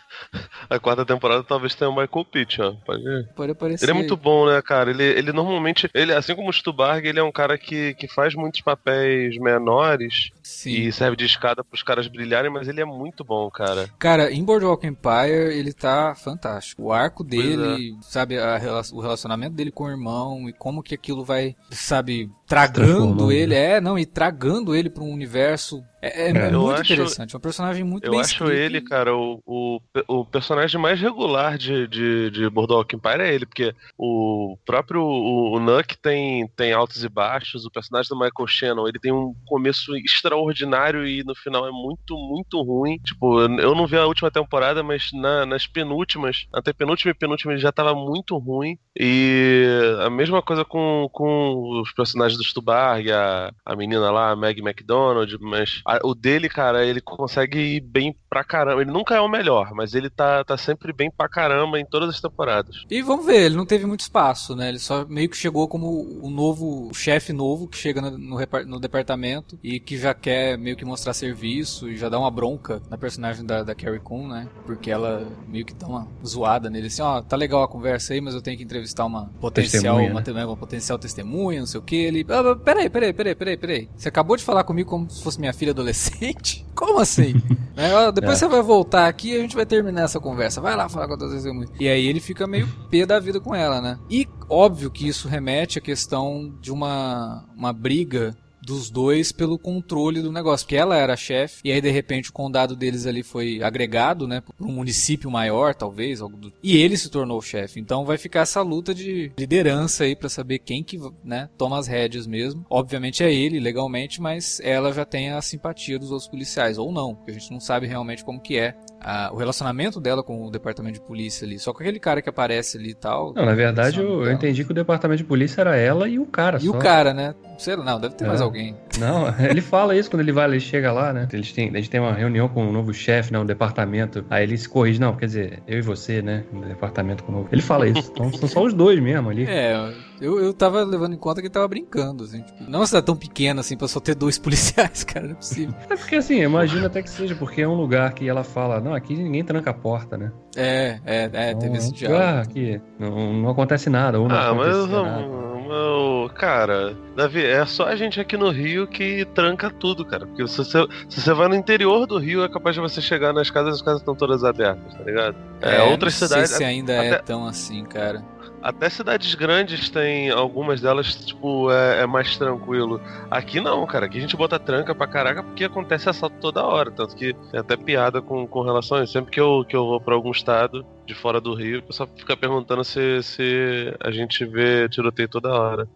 A 0.70 0.79
quarta 0.79 1.05
temporada 1.05 1.44
talvez 1.44 1.75
tenha 1.75 1.90
o 1.90 1.93
Michael 1.94 2.25
Pitt, 2.25 2.62
ó. 2.62 2.73
Pode, 2.87 3.02
Pode 3.37 3.52
aparecer. 3.52 3.84
Ele 3.84 3.93
é 3.93 3.94
muito 3.94 4.17
bom, 4.17 4.46
né, 4.46 4.62
cara? 4.62 4.90
Ele, 4.90 5.05
ele 5.05 5.31
normalmente, 5.31 5.90
ele, 5.93 6.14
assim 6.14 6.34
como 6.34 6.49
o 6.49 6.52
Stubarg, 6.52 7.06
ele 7.06 7.20
é 7.20 7.23
um 7.23 7.32
cara 7.32 7.58
que, 7.58 7.93
que 7.94 8.08
faz 8.08 8.34
muitos 8.34 8.62
papéis 8.62 9.37
menores 9.37 10.31
Sim. 10.43 10.70
e 10.70 10.93
serve 10.93 11.17
de 11.17 11.26
escada 11.26 11.62
pros 11.62 11.82
caras 11.82 12.08
brilharem, 12.08 12.50
mas 12.50 12.67
ele 12.67 12.81
é 12.81 12.84
muito 12.87 13.23
bom, 13.23 13.50
cara. 13.50 13.90
Cara, 13.99 14.32
em 14.32 14.43
Boardwalk 14.43 14.87
Empire 14.87 15.52
ele 15.52 15.75
tá 15.75 16.14
fantástico. 16.14 16.84
O 16.84 16.93
arco 16.93 17.23
dele, 17.23 17.99
é. 17.99 18.02
sabe? 18.02 18.21
Sabe, 18.22 18.38
a, 18.38 18.60
o 18.92 19.00
relacionamento 19.00 19.54
dele 19.54 19.70
com 19.70 19.84
o 19.84 19.90
irmão 19.90 20.48
e 20.48 20.52
como 20.52 20.82
que 20.82 20.94
aquilo 20.94 21.24
vai, 21.24 21.56
sabe, 21.70 22.30
tragando 22.46 23.32
ele, 23.32 23.54
é, 23.54 23.80
não, 23.80 23.98
e 23.98 24.06
tragando 24.06 24.74
ele 24.74 24.88
para 24.88 25.02
um 25.02 25.12
universo 25.12 25.82
é, 26.02 26.25
é, 26.25 26.28
é 26.31 26.50
muito 26.50 26.70
acho, 26.72 26.93
interessante, 26.93 27.34
é 27.34 27.38
um 27.38 27.40
personagem 27.40 27.84
muito 27.84 28.04
Eu 28.04 28.10
bem 28.10 28.20
acho 28.20 28.50
ele, 28.50 28.81
cara, 28.81 29.14
o, 29.14 29.40
o, 29.46 29.81
o, 30.08 30.25
personagem 30.25 30.81
mais 30.81 31.00
regular 31.00 31.56
de, 31.56 31.87
de, 31.87 32.31
de 32.31 32.50
Boardwalk 32.50 32.96
Empire 32.96 33.20
é 33.20 33.32
ele, 33.32 33.46
porque 33.46 33.72
o 33.96 34.58
próprio 34.66 35.00
o, 35.00 35.56
o 35.56 35.60
Nuck 35.60 35.96
tem, 35.99 36.49
tem 36.56 36.72
altos 36.72 37.04
e 37.04 37.08
baixos, 37.08 37.64
o 37.64 37.70
personagem 37.70 38.08
do 38.08 38.19
Michael 38.19 38.46
Shannon, 38.49 38.88
ele 38.88 38.99
tem 38.99 39.12
um 39.12 39.32
começo 39.46 39.96
extraordinário 39.96 41.06
e 41.06 41.22
no 41.22 41.37
final 41.37 41.66
é 41.66 41.70
muito, 41.70 42.16
muito 42.16 42.60
ruim. 42.62 42.98
Tipo, 42.98 43.40
eu 43.40 43.75
não 43.75 43.87
vi 43.87 43.96
a 43.96 44.06
última 44.06 44.31
temporada, 44.31 44.82
mas 44.82 45.10
na, 45.12 45.46
nas 45.46 45.67
penúltimas, 45.69 46.46
até 46.53 46.72
penúltima 46.72 47.12
e 47.12 47.15
penúltima 47.15 47.53
ele 47.53 47.60
já 47.60 47.70
tava 47.70 47.94
muito 47.94 48.36
ruim. 48.38 48.77
E 48.98 49.65
a 50.05 50.10
mesma 50.10 50.43
coisa 50.43 50.65
com, 50.65 51.08
com 51.12 51.81
os 51.81 51.93
personagens 51.93 52.36
do 52.36 52.44
Stubarg, 52.44 53.10
a, 53.10 53.53
a 53.65 53.77
menina 53.77 54.10
lá, 54.10 54.31
a 54.31 54.36
Meg 54.36 54.60
McDonald, 54.60 55.36
mas 55.41 55.81
o 56.05 56.15
dele, 56.15 56.49
cara, 56.49 56.84
ele 56.84 57.01
consegue 57.01 57.58
ir 57.58 57.81
bem 57.81 58.17
pra 58.32 58.43
caramba. 58.43 58.81
Ele 58.81 58.91
nunca 58.91 59.15
é 59.15 59.20
o 59.20 59.29
melhor, 59.29 59.74
mas 59.74 59.94
ele 59.94 60.08
tá, 60.08 60.43
tá 60.43 60.56
sempre 60.56 60.91
bem 60.91 61.10
pra 61.10 61.29
caramba 61.29 61.79
em 61.79 61.84
todas 61.84 62.08
as 62.08 62.19
temporadas. 62.19 62.82
E 62.91 63.03
vamos 63.03 63.27
ver, 63.27 63.43
ele 63.43 63.56
não 63.56 63.67
teve 63.67 63.84
muito 63.84 64.01
espaço, 64.01 64.56
né? 64.56 64.70
Ele 64.70 64.79
só 64.79 65.05
meio 65.05 65.29
que 65.29 65.36
chegou 65.36 65.69
como 65.69 66.19
o 66.22 66.31
novo, 66.31 66.89
o 66.89 66.94
chefe 66.94 67.31
novo 67.31 67.69
que 67.69 67.77
chega 67.77 68.01
no, 68.01 68.17
no, 68.17 68.39
no, 68.67 68.81
departamento 68.81 69.58
e 69.62 69.79
que 69.79 69.98
já 69.98 70.15
quer 70.15 70.56
meio 70.56 70.77
que 70.79 70.84
mostrar 70.84 71.12
serviço 71.12 71.91
e 71.91 71.96
já 71.98 72.08
dá 72.08 72.19
uma 72.19 72.31
bronca 72.31 72.81
na 72.89 72.96
personagem 72.96 73.44
da, 73.44 73.62
da 73.62 73.74
Carrie 73.74 74.01
Coon, 74.01 74.27
né? 74.27 74.48
Porque 74.65 74.91
ela 74.91 75.29
meio 75.46 75.67
que 75.67 75.74
dá 75.74 75.86
uma 75.86 76.08
zoada 76.27 76.70
nele, 76.70 76.86
assim, 76.86 77.03
ó, 77.03 77.19
oh, 77.19 77.22
tá 77.22 77.36
legal 77.36 77.62
a 77.62 77.69
conversa 77.69 78.15
aí, 78.15 78.20
mas 78.22 78.34
eu 78.34 78.41
tenho 78.41 78.56
que 78.56 78.65
entrevistar 78.65 79.05
uma 79.05 79.27
potencial, 79.43 79.96
uma, 79.96 80.22
né? 80.22 80.44
uma, 80.46 80.56
potencial 80.56 80.98
testemunha, 80.98 81.60
não 81.60 81.67
sei 81.67 81.81
o 81.81 81.82
que. 81.82 81.96
Ele, 81.96 82.24
ah, 82.31 82.56
peraí, 82.56 82.89
peraí, 82.89 83.12
peraí, 83.12 83.34
peraí, 83.34 83.56
peraí. 83.58 83.89
Você 83.94 84.08
acabou 84.08 84.39
de 84.39 84.43
falar 84.43 84.65
comigo 84.65 84.89
como 84.89 85.10
se 85.10 85.22
fosse 85.22 85.39
minha 85.39 85.53
filha 85.53 85.72
adolescente? 85.72 86.65
Como 86.74 86.98
assim? 86.98 87.34
é, 87.77 87.93
depois 88.22 88.41
é. 88.41 88.46
você 88.46 88.48
vai 88.48 88.62
voltar 88.62 89.08
aqui 89.08 89.31
e 89.31 89.36
a 89.36 89.41
gente 89.41 89.56
vai 89.56 89.67
terminar 89.67 90.02
essa 90.02 90.20
conversa. 90.20 90.60
Vai 90.60 90.76
lá 90.76 90.88
falar 90.88 91.08
quantas 91.08 91.31
vezes 91.31 91.44
eu 91.44 91.52
muito. 91.52 91.72
E 91.81 91.88
aí 91.88 92.06
ele 92.06 92.20
fica 92.20 92.46
meio 92.46 92.69
pé 92.88 93.05
da 93.05 93.19
vida 93.19 93.41
com 93.41 93.52
ela, 93.52 93.81
né? 93.81 93.98
E 94.08 94.29
óbvio 94.48 94.93
que 94.93 95.08
isso 95.08 95.26
remete 95.26 95.81
à 95.81 95.82
questão 95.82 96.55
de 96.60 96.70
uma, 96.70 97.44
uma 97.56 97.72
briga 97.72 98.32
dos 98.62 98.90
dois 98.90 99.32
pelo 99.32 99.58
controle 99.58 100.22
do 100.22 100.32
negócio, 100.32 100.64
porque 100.64 100.76
ela 100.76 100.96
era 100.96 101.16
chefe 101.16 101.60
e 101.64 101.72
aí 101.72 101.81
de 101.81 101.90
repente 101.90 102.31
o 102.31 102.32
condado 102.32 102.76
deles 102.76 103.06
ali 103.06 103.22
foi 103.22 103.62
agregado, 103.62 104.26
né, 104.26 104.40
para 104.40 104.66
um 104.66 104.72
município 104.72 105.31
maior, 105.31 105.74
talvez, 105.74 106.20
do... 106.20 106.52
e 106.62 106.76
ele 106.76 106.96
se 106.96 107.10
tornou 107.10 107.38
o 107.38 107.42
chefe. 107.42 107.81
Então 107.81 108.04
vai 108.04 108.16
ficar 108.16 108.40
essa 108.40 108.62
luta 108.62 108.94
de 108.94 109.32
liderança 109.38 110.04
aí 110.04 110.14
para 110.14 110.28
saber 110.28 110.60
quem 110.60 110.82
que, 110.82 110.98
né, 111.24 111.48
toma 111.58 111.78
as 111.78 111.86
rédeas 111.86 112.26
mesmo. 112.26 112.64
Obviamente 112.70 113.22
é 113.22 113.32
ele 113.32 113.58
legalmente, 113.58 114.20
mas 114.20 114.60
ela 114.62 114.92
já 114.92 115.04
tem 115.04 115.31
a 115.31 115.42
simpatia 115.42 115.98
dos 115.98 116.10
outros 116.10 116.28
policiais 116.28 116.78
ou 116.78 116.92
não, 116.92 117.14
porque 117.14 117.31
a 117.32 117.34
gente 117.34 117.50
não 117.50 117.60
sabe 117.60 117.86
realmente 117.86 118.24
como 118.24 118.40
que 118.40 118.56
é 118.56 118.76
a, 119.03 119.31
o 119.32 119.37
relacionamento 119.37 120.01
dela 120.01 120.23
com 120.23 120.47
o 120.47 120.51
departamento 120.51 120.94
de 120.94 121.01
polícia 121.01 121.47
ali. 121.47 121.59
Só 121.59 121.73
com 121.73 121.81
aquele 121.81 121.99
cara 121.99 122.23
que 122.23 122.29
aparece 122.29 122.79
ali 122.79 122.91
e 122.91 122.94
tal. 122.94 123.35
Não, 123.35 123.44
na 123.44 123.55
verdade 123.55 124.01
eu, 124.01 124.25
eu 124.25 124.32
entendi 124.32 124.65
que 124.65 124.71
o 124.71 124.75
departamento 124.75 125.19
de 125.19 125.25
polícia 125.25 125.61
era 125.61 125.77
ela 125.77 126.09
e 126.09 126.19
o 126.19 126.27
cara. 126.27 126.59
E 126.59 126.67
só. 126.67 126.71
o 126.71 126.79
cara, 126.79 127.13
né? 127.13 127.35
Sei 127.59 127.77
lá, 127.77 127.85
não, 127.85 128.01
deve 128.01 128.15
ter 128.15 128.25
é. 128.25 128.29
mais 128.29 128.41
alguém. 128.41 128.77
Não, 128.99 129.27
ele 129.39 129.61
fala 129.61 129.97
isso 129.97 130.11
quando 130.11 130.21
ele 130.21 130.32
vai, 130.32 130.49
ele 130.49 130.61
chega 130.61 130.93
lá, 130.93 131.13
né? 131.13 131.29
Eles 131.32 131.53
têm, 131.53 131.69
eles 131.69 131.89
têm 131.89 132.01
uma 132.01 132.13
reunião 132.13 132.49
com 132.49 132.65
o 132.65 132.69
um 132.69 132.73
novo 132.73 132.93
chefe, 132.93 133.32
né? 133.32 133.39
Um 133.39 133.47
departamento. 133.47 134.25
Aí 134.31 134.44
ele 134.44 134.56
se 134.56 134.69
corrige, 134.69 135.01
não, 135.01 135.15
quer 135.17 135.27
dizer, 135.27 135.63
eu 135.67 135.79
e 135.79 135.82
você, 135.82 136.23
né? 136.23 136.44
Um 136.53 136.61
departamento 136.61 137.25
com 137.25 137.32
o 137.32 137.35
novo. 137.37 137.49
Ele 137.53 137.63
fala 137.63 137.89
isso. 137.89 138.11
Então 138.13 138.32
são 138.32 138.49
só 138.49 138.63
os 138.65 138.75
dois 138.75 139.01
mesmo 139.01 139.31
ali. 139.31 139.44
É, 139.44 139.93
eu, 140.21 140.39
eu 140.39 140.55
tava 140.55 140.85
levando 140.85 141.15
em 141.15 141.19
conta 141.19 141.41
que 141.41 141.49
ele 141.49 141.53
tava 141.53 141.67
brincando, 141.67 142.25
assim. 142.25 142.43
Tipo, 142.43 142.63
não 142.63 142.75
é 142.75 142.81
uma 142.81 142.87
cidade 142.87 143.06
tão 143.06 143.17
pequena 143.17 143.61
assim 143.61 143.77
pra 143.77 143.89
só 143.89 143.99
ter 143.99 144.15
dois 144.15 144.39
policiais, 144.41 145.03
cara, 145.03 145.27
não 145.27 145.32
é 145.32 145.37
possível. 145.37 145.75
É 145.91 145.97
porque 145.97 146.17
assim, 146.17 146.41
imagina 146.41 146.87
até 146.87 147.03
que 147.03 147.11
seja, 147.11 147.35
porque 147.35 147.63
é 147.63 147.69
um 147.69 147.75
lugar 147.75 148.13
que 148.13 148.29
ela 148.29 148.44
fala, 148.44 148.81
não, 148.81 148.92
aqui 148.94 149.15
ninguém 149.15 149.44
tranca 149.44 149.70
a 149.70 149.75
porta, 149.75 150.17
né? 150.17 150.32
É, 150.56 150.99
é, 151.05 151.31
é, 151.32 151.51
então, 151.51 151.61
teve 151.61 151.79
esse 151.79 151.93
diálogo. 151.93 152.49
que 152.51 152.81
não, 152.99 153.32
não 153.34 153.51
acontece 153.51 153.89
nada, 153.89 154.20
ou 154.20 154.29
não 154.29 154.37
ah, 154.37 154.55
mas, 154.55 154.89
nada. 154.89 155.43
Meu, 155.72 156.31
cara, 156.34 156.94
Davi, 157.17 157.43
é 157.43 157.65
só 157.65 157.87
a 157.87 157.96
gente 157.96 158.20
aqui 158.20 158.37
no 158.37 158.51
Rio 158.51 158.87
que 158.87 159.25
tranca 159.34 159.70
tudo, 159.70 160.05
cara. 160.05 160.27
Porque 160.27 160.46
se 160.46 160.58
você, 160.58 160.87
se 161.08 161.20
você 161.20 161.32
vai 161.32 161.49
no 161.49 161.55
interior 161.55 162.06
do 162.06 162.19
Rio, 162.19 162.44
é 162.44 162.49
capaz 162.49 162.75
de 162.75 162.81
você 162.82 163.01
chegar 163.01 163.32
nas 163.32 163.51
casas, 163.51 163.77
as 163.77 163.82
casas 163.82 164.01
estão 164.01 164.15
todas 164.15 164.44
abertas, 164.44 164.94
tá 164.94 165.03
ligado? 165.03 165.34
É, 165.63 165.77
é 165.77 165.82
outras 165.84 166.15
cidades. 166.15 166.51
Não 166.51 166.58
sei 166.58 166.58
se 166.58 166.65
ainda 166.65 166.99
até, 166.99 167.08
é 167.08 167.19
tão 167.19 167.46
assim, 167.46 167.84
cara. 167.84 168.22
Até 168.62 168.88
cidades 168.88 169.34
grandes 169.34 169.90
tem 169.90 170.31
algumas 170.31 170.81
delas, 170.81 171.14
tipo, 171.16 171.70
é, 171.70 172.02
é, 172.02 172.06
mais 172.06 172.36
tranquilo. 172.36 173.00
Aqui 173.31 173.60
não, 173.60 173.84
cara. 173.86 174.06
Aqui 174.06 174.19
a 174.19 174.20
gente 174.20 174.36
bota 174.36 174.58
tranca 174.58 174.94
pra 174.94 175.06
caraca 175.06 175.42
porque 175.42 175.64
acontece 175.64 176.08
assalto 176.08 176.36
toda 176.40 176.64
hora. 176.64 176.90
Tanto 176.90 177.16
que 177.16 177.34
tem 177.50 177.58
até 177.60 177.76
piada 177.76 178.22
com, 178.22 178.46
com 178.46 178.62
relação 178.62 178.98
a 178.98 179.04
isso. 179.04 179.12
Sempre 179.12 179.32
que 179.32 179.40
eu, 179.40 179.64
que 179.69 179.74
eu 179.74 179.84
vou 179.84 180.00
pra 180.00 180.14
algum 180.14 180.31
estado 180.31 180.86
de 181.06 181.15
fora 181.15 181.41
do 181.41 181.55
Rio, 181.55 181.81
o 181.81 181.82
pessoal 181.82 182.09
fica 182.17 182.37
perguntando 182.37 182.85
se, 182.85 183.23
se 183.23 183.94
a 184.01 184.11
gente 184.11 184.44
vê 184.44 184.89
tiroteio 184.89 185.29
toda 185.29 185.53
hora. 185.53 185.89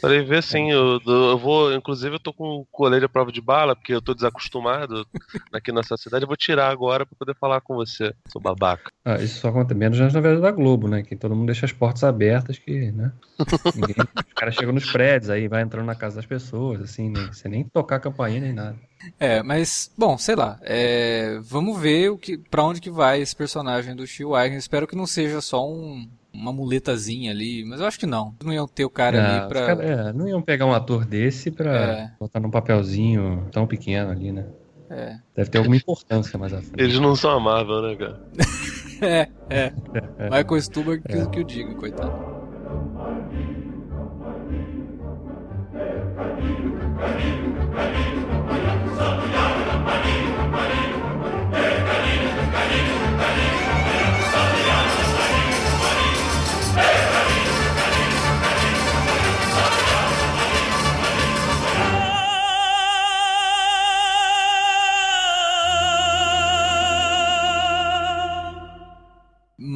Falei, 0.00 0.22
vê 0.22 0.40
sim, 0.40 0.70
eu, 0.70 1.00
eu 1.06 1.38
vou, 1.38 1.72
inclusive 1.74 2.16
eu 2.16 2.20
tô 2.20 2.32
com 2.32 2.64
colete 2.70 3.04
a 3.04 3.08
prova 3.08 3.30
de 3.30 3.40
bala, 3.40 3.76
porque 3.76 3.92
eu 3.92 4.00
tô 4.00 4.14
desacostumado 4.14 5.06
aqui 5.52 5.70
nessa 5.72 5.96
cidade, 5.96 6.24
eu 6.24 6.28
vou 6.28 6.36
tirar 6.36 6.70
agora 6.70 7.04
pra 7.04 7.16
poder 7.18 7.36
falar 7.38 7.60
com 7.60 7.74
você, 7.74 8.14
sou 8.32 8.40
babaca. 8.40 8.90
Ah, 9.04 9.16
isso 9.16 9.40
só 9.40 9.48
acontece 9.48 9.78
menos 9.78 9.98
nas 9.98 10.14
novelas 10.14 10.40
da 10.40 10.50
Globo, 10.50 10.88
né, 10.88 11.02
que 11.02 11.14
todo 11.14 11.34
mundo 11.34 11.46
deixa 11.46 11.66
as 11.66 11.72
portas 11.72 12.02
abertas, 12.04 12.58
que, 12.58 12.90
né, 12.92 13.12
ninguém, 13.74 13.94
os 14.26 14.34
caras 14.34 14.54
chegam 14.54 14.72
nos 14.72 14.90
prédios, 14.90 15.30
aí 15.30 15.48
vai 15.48 15.62
entrando 15.62 15.86
na 15.86 15.94
casa 15.94 16.16
das 16.16 16.26
pessoas, 16.26 16.80
assim, 16.80 17.10
nem, 17.10 17.32
sem 17.32 17.50
nem 17.50 17.64
tocar 17.64 17.96
a 17.96 18.00
campainha 18.00 18.40
nem 18.40 18.52
nada. 18.52 18.87
É, 19.18 19.42
mas, 19.42 19.90
bom, 19.96 20.18
sei 20.18 20.34
lá. 20.34 20.58
É, 20.62 21.38
vamos 21.42 21.78
ver 21.80 22.10
o 22.10 22.18
que, 22.18 22.36
pra 22.36 22.64
onde 22.64 22.80
que 22.80 22.90
vai 22.90 23.20
esse 23.20 23.34
personagem 23.34 23.94
do 23.94 24.06
Steve 24.06 24.30
Wagner. 24.30 24.58
Espero 24.58 24.86
que 24.86 24.96
não 24.96 25.06
seja 25.06 25.40
só 25.40 25.68
um, 25.68 26.08
uma 26.32 26.52
muletazinha 26.52 27.30
ali, 27.30 27.64
mas 27.64 27.80
eu 27.80 27.86
acho 27.86 27.98
que 27.98 28.06
não. 28.06 28.34
Não 28.42 28.52
iam 28.52 28.66
ter 28.66 28.84
o 28.84 28.90
cara 28.90 29.16
é, 29.16 29.20
ali 29.20 29.48
pra. 29.48 29.66
Cara, 29.66 29.84
é, 29.84 30.12
não 30.12 30.28
iam 30.28 30.42
pegar 30.42 30.66
um 30.66 30.72
ator 30.72 31.04
desse 31.04 31.50
pra 31.50 31.76
é. 31.76 32.12
botar 32.18 32.40
num 32.40 32.50
papelzinho 32.50 33.46
tão 33.52 33.66
pequeno 33.66 34.10
ali, 34.10 34.32
né? 34.32 34.46
É. 34.90 35.18
Deve 35.34 35.50
ter 35.50 35.58
alguma 35.58 35.76
importância 35.76 36.38
mais 36.38 36.52
à 36.52 36.62
frente. 36.62 36.80
Eles 36.82 36.98
não 36.98 37.14
são 37.14 37.30
amáveis, 37.30 37.82
né, 37.82 37.96
cara? 37.96 38.20
é, 39.02 39.28
é. 40.18 40.24
Michael 40.24 40.62
Stuber 40.62 41.02
que, 41.02 41.12
é. 41.12 41.26
que 41.26 41.38
eu 41.40 41.44
digo, 41.44 41.74
coitado. 41.76 42.38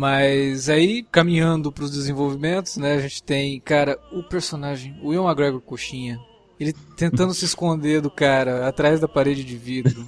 Mas 0.02 0.68
aí, 0.68 1.06
caminhando 1.12 1.70
para 1.70 1.84
os 1.84 1.92
desenvolvimentos, 1.92 2.76
né, 2.76 2.94
a 2.94 3.00
gente 3.00 3.22
tem, 3.22 3.60
cara, 3.60 3.96
o 4.10 4.20
personagem, 4.20 4.98
o 5.00 5.14
Ian 5.14 5.22
McGregor 5.22 5.60
Coxinha, 5.60 6.18
ele 6.58 6.72
tentando 6.96 7.32
se 7.32 7.44
esconder 7.44 8.00
do 8.00 8.10
cara 8.10 8.66
atrás 8.66 8.98
da 8.98 9.06
parede 9.06 9.44
de 9.44 9.56
vidro. 9.56 10.04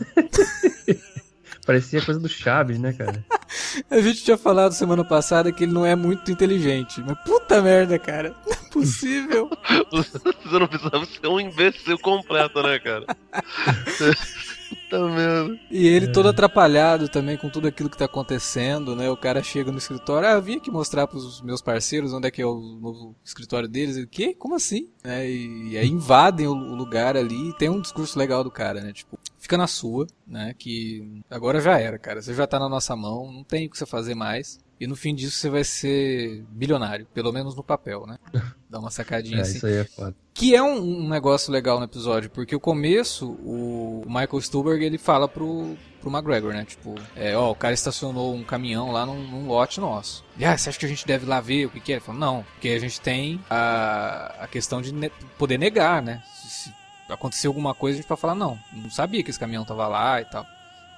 Parecia 1.65 2.03
coisa 2.03 2.19
do 2.19 2.29
Chaves, 2.29 2.77
né, 2.81 2.93
cara? 2.93 3.25
a 3.89 4.01
gente 4.01 4.25
tinha 4.25 4.37
falado 4.37 4.73
semana 4.73 5.05
passada 5.05 5.53
que 5.53 5.63
ele 5.63 5.73
não 5.73 5.87
é 5.87 5.95
muito 5.95 6.29
inteligente. 6.29 7.01
Mas 7.07 7.17
puta 7.25 7.63
merda, 7.63 7.97
cara. 7.97 8.35
Não 8.45 8.53
é 8.53 8.71
possível. 8.73 9.49
Você 9.93 10.59
não 10.59 10.67
precisava 10.67 11.07
ser 11.07 11.29
um 11.29 11.39
imbecil 11.39 11.97
completo, 12.01 12.61
né, 12.65 12.81
cara? 12.81 13.07
Tá 14.91 14.99
vendo? 15.07 15.59
E 15.71 15.87
ele 15.87 16.07
é. 16.07 16.13
todo 16.13 16.29
atrapalhado 16.29 17.09
também 17.09 17.37
com 17.37 17.49
tudo 17.49 17.69
aquilo 17.69 17.91
que 17.91 17.97
tá 17.97 18.05
acontecendo, 18.05 18.95
né? 18.95 19.11
O 19.11 19.17
cara 19.17 19.43
chega 19.43 19.73
no 19.73 19.79
escritório, 19.79 20.29
ah, 20.29 20.33
eu 20.33 20.43
vim 20.43 20.57
aqui 20.57 20.71
mostrar 20.71 21.07
pros 21.07 21.41
meus 21.43 21.61
parceiros 21.61 22.13
onde 22.13 22.29
é 22.29 22.31
que 22.31 22.43
é 22.43 22.47
o 22.47 22.61
novo 22.81 23.15
escritório 23.25 23.69
deles. 23.69 23.97
Ele, 23.97 24.07
que? 24.07 24.35
Como 24.35 24.55
assim? 24.55 24.89
É, 25.03 25.29
e 25.29 25.77
aí 25.77 25.89
invadem 25.89 26.47
o 26.47 26.55
lugar 26.55 27.17
ali 27.17 27.51
e 27.51 27.57
tem 27.57 27.69
um 27.69 27.81
discurso 27.81 28.19
legal 28.19 28.43
do 28.43 28.51
cara, 28.51 28.81
né? 28.81 28.93
Tipo, 28.93 29.19
fica 29.39 29.59
na 29.59 29.67
sua, 29.67 30.07
né? 30.27 30.55
Que 30.59 31.23
agora 31.31 31.61
já 31.61 31.79
era, 31.79 31.99
cara. 31.99 32.23
Você 32.23 32.35
já 32.35 32.47
tá 32.47 32.59
na 32.59 32.69
nossa 32.69 32.97
mão, 32.97 33.31
não 33.33 33.45
tem 33.45 33.67
o 33.67 33.71
que 33.71 33.79
você 33.79 33.87
fazer 33.87 34.15
mais. 34.15 34.59
E 34.81 34.87
no 34.87 34.97
fim 34.97 35.15
disso 35.15 35.37
você 35.37 35.49
vai 35.49 35.65
ser 35.65 36.45
bilionário, 36.51 37.07
pelo 37.15 37.33
menos 37.33 37.55
no 37.55 37.63
papel, 37.63 38.07
né? 38.07 38.19
Dá 38.69 38.79
uma 38.79 38.91
sacadinha 38.91 39.39
é, 39.39 39.41
assim. 39.43 39.59
Isso 39.59 39.67
aí 39.67 39.77
é 39.77 39.85
foda. 39.85 40.15
Que 40.33 40.55
é 40.55 40.63
um, 40.63 41.05
um, 41.05 41.09
negócio 41.09 41.53
legal 41.53 41.79
no 41.79 41.85
episódio, 41.85 42.29
porque 42.29 42.57
o 42.57 42.61
começo, 42.61 43.31
o 43.45 44.03
Michael 44.07 44.41
Stuhlbarg, 44.41 44.85
ele 44.85 44.99
fala 44.99 45.29
pro, 45.29 45.77
pro 46.01 46.11
McGregor, 46.11 46.53
né? 46.53 46.65
Tipo, 46.65 46.97
é, 47.15 47.37
ó, 47.37 47.53
o 47.53 47.55
cara 47.55 47.73
estacionou 47.73 48.35
um 48.35 48.43
caminhão 48.43 48.91
lá 48.91 49.07
num, 49.07 49.23
num 49.23 49.47
lote 49.47 49.81
nosso. 49.81 50.25
E, 50.37 50.45
ah, 50.45 50.59
você 50.59 50.71
acha 50.71 50.79
que 50.79 50.87
a 50.87 50.89
gente 50.89 51.07
deve 51.07 51.25
lá 51.25 51.41
ver 51.41 51.67
o 51.67 51.71
que, 51.71 51.79
que 51.79 51.93
é? 51.93 51.97
Ele 51.97 52.05
fala, 52.05 52.19
não, 52.19 52.43
porque 52.43 52.69
a 52.69 52.81
gente 52.81 53.01
tem 53.01 53.41
a, 53.49 54.35
a 54.41 54.49
questão 54.49 54.83
de 54.83 54.93
ne 54.93 55.09
poder 55.39 55.57
negar, 55.57 56.03
né? 56.03 56.21
Se, 56.35 56.49
se 56.65 56.75
acontecer 57.09 57.47
alguma 57.47 57.75
coisa, 57.75 57.99
a 57.99 58.01
gente 58.01 58.09
vai 58.09 58.19
falar, 58.19 58.35
não, 58.35 58.59
não 58.73 58.91
sabia 58.91 59.23
que 59.23 59.31
esse 59.31 59.39
caminhão 59.39 59.65
tava 59.65 59.87
lá 59.87 60.21
e 60.21 60.25
tal. 60.25 60.45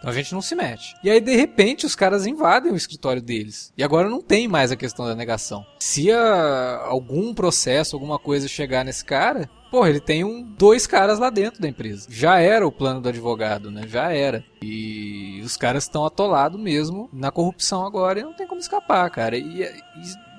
A 0.07 0.13
gente 0.13 0.33
não 0.33 0.41
se 0.41 0.55
mete. 0.55 0.95
E 1.03 1.11
aí, 1.11 1.21
de 1.21 1.35
repente, 1.35 1.85
os 1.85 1.97
caras 1.97 2.27
invadem 2.27 2.71
o 2.71 2.77
escritório 2.77 3.21
deles. 3.21 3.73
E 3.77 3.83
agora 3.83 4.09
não 4.09 4.23
tem 4.23 4.47
mais 4.47 4.71
a 4.71 4.77
questão 4.77 5.05
da 5.05 5.17
negação. 5.17 5.67
Se 5.81 6.13
a, 6.13 6.85
algum 6.87 7.35
processo, 7.35 7.97
alguma 7.97 8.17
coisa 8.17 8.47
chegar 8.47 8.85
nesse 8.85 9.05
cara, 9.05 9.51
Porra, 9.69 9.91
ele 9.91 10.01
tem 10.01 10.23
um, 10.23 10.43
dois 10.43 10.87
caras 10.87 11.19
lá 11.19 11.29
dentro 11.29 11.61
da 11.61 11.69
empresa. 11.69 12.07
Já 12.09 12.39
era 12.39 12.67
o 12.67 12.73
plano 12.73 13.01
do 13.01 13.09
advogado, 13.09 13.69
né? 13.69 13.83
Já 13.87 14.13
era. 14.13 14.45
E 14.63 15.41
os 15.45 15.57
caras 15.57 15.83
estão 15.83 16.07
atolados 16.07 16.59
mesmo 16.59 17.11
na 17.13 17.33
corrupção 17.33 17.85
agora 17.85 18.21
e 18.21 18.23
não 18.23 18.33
tem 18.33 18.47
como 18.47 18.61
escapar, 18.61 19.11
cara. 19.11 19.37
E, 19.37 19.63
e 19.63 19.73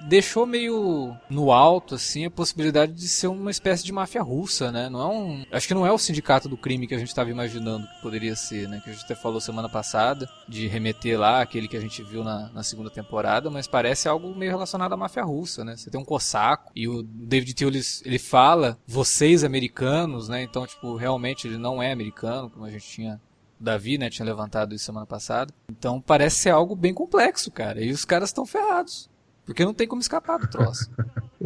deixou 0.05 0.45
meio 0.45 1.15
no 1.29 1.51
alto, 1.51 1.95
assim, 1.95 2.25
a 2.25 2.31
possibilidade 2.31 2.93
de 2.93 3.07
ser 3.07 3.27
uma 3.27 3.51
espécie 3.51 3.83
de 3.83 3.91
máfia 3.91 4.21
russa, 4.21 4.71
né? 4.71 4.89
Não 4.89 5.01
é 5.01 5.05
um. 5.05 5.45
Acho 5.51 5.67
que 5.67 5.73
não 5.73 5.85
é 5.85 5.91
o 5.91 5.97
sindicato 5.97 6.47
do 6.47 6.57
crime 6.57 6.87
que 6.87 6.95
a 6.95 6.97
gente 6.97 7.09
estava 7.09 7.29
imaginando 7.29 7.87
que 7.87 8.01
poderia 8.01 8.35
ser, 8.35 8.67
né? 8.67 8.81
Que 8.83 8.89
a 8.89 8.93
gente 8.93 9.05
até 9.05 9.15
falou 9.15 9.39
semana 9.39 9.69
passada, 9.69 10.29
de 10.47 10.67
remeter 10.67 11.19
lá 11.19 11.41
aquele 11.41 11.67
que 11.67 11.77
a 11.77 11.81
gente 11.81 12.03
viu 12.03 12.23
na, 12.23 12.49
na 12.49 12.63
segunda 12.63 12.89
temporada, 12.89 13.49
mas 13.49 13.67
parece 13.67 14.07
algo 14.07 14.35
meio 14.35 14.51
relacionado 14.51 14.93
à 14.93 14.97
máfia 14.97 15.23
russa, 15.23 15.63
né? 15.63 15.75
Você 15.75 15.89
tem 15.89 15.99
um 15.99 16.05
cossaco 16.05 16.71
e 16.75 16.87
o 16.87 17.03
David 17.03 17.53
Thiel, 17.53 17.71
ele 18.05 18.19
fala, 18.19 18.77
vocês 18.87 19.43
americanos, 19.43 20.27
né? 20.29 20.41
Então, 20.41 20.65
tipo, 20.65 20.95
realmente 20.95 21.47
ele 21.47 21.57
não 21.57 21.81
é 21.81 21.91
americano, 21.91 22.49
como 22.49 22.65
a 22.65 22.69
gente 22.69 22.87
tinha 22.87 23.21
Davi, 23.59 23.97
né, 23.97 24.09
tinha 24.09 24.25
levantado 24.25 24.75
isso 24.75 24.85
semana 24.85 25.05
passada. 25.05 25.53
Então 25.69 25.99
parece 25.99 26.37
ser 26.37 26.49
algo 26.51 26.75
bem 26.75 26.93
complexo, 26.93 27.51
cara. 27.51 27.81
E 27.83 27.91
os 27.91 28.05
caras 28.05 28.29
estão 28.29 28.45
ferrados. 28.45 29.09
Porque 29.47 29.63
não 29.63 29.73
tem 29.73 29.87
como 29.87 30.01
escapar 30.01 30.37
do 30.37 30.47
troço. 30.47 30.91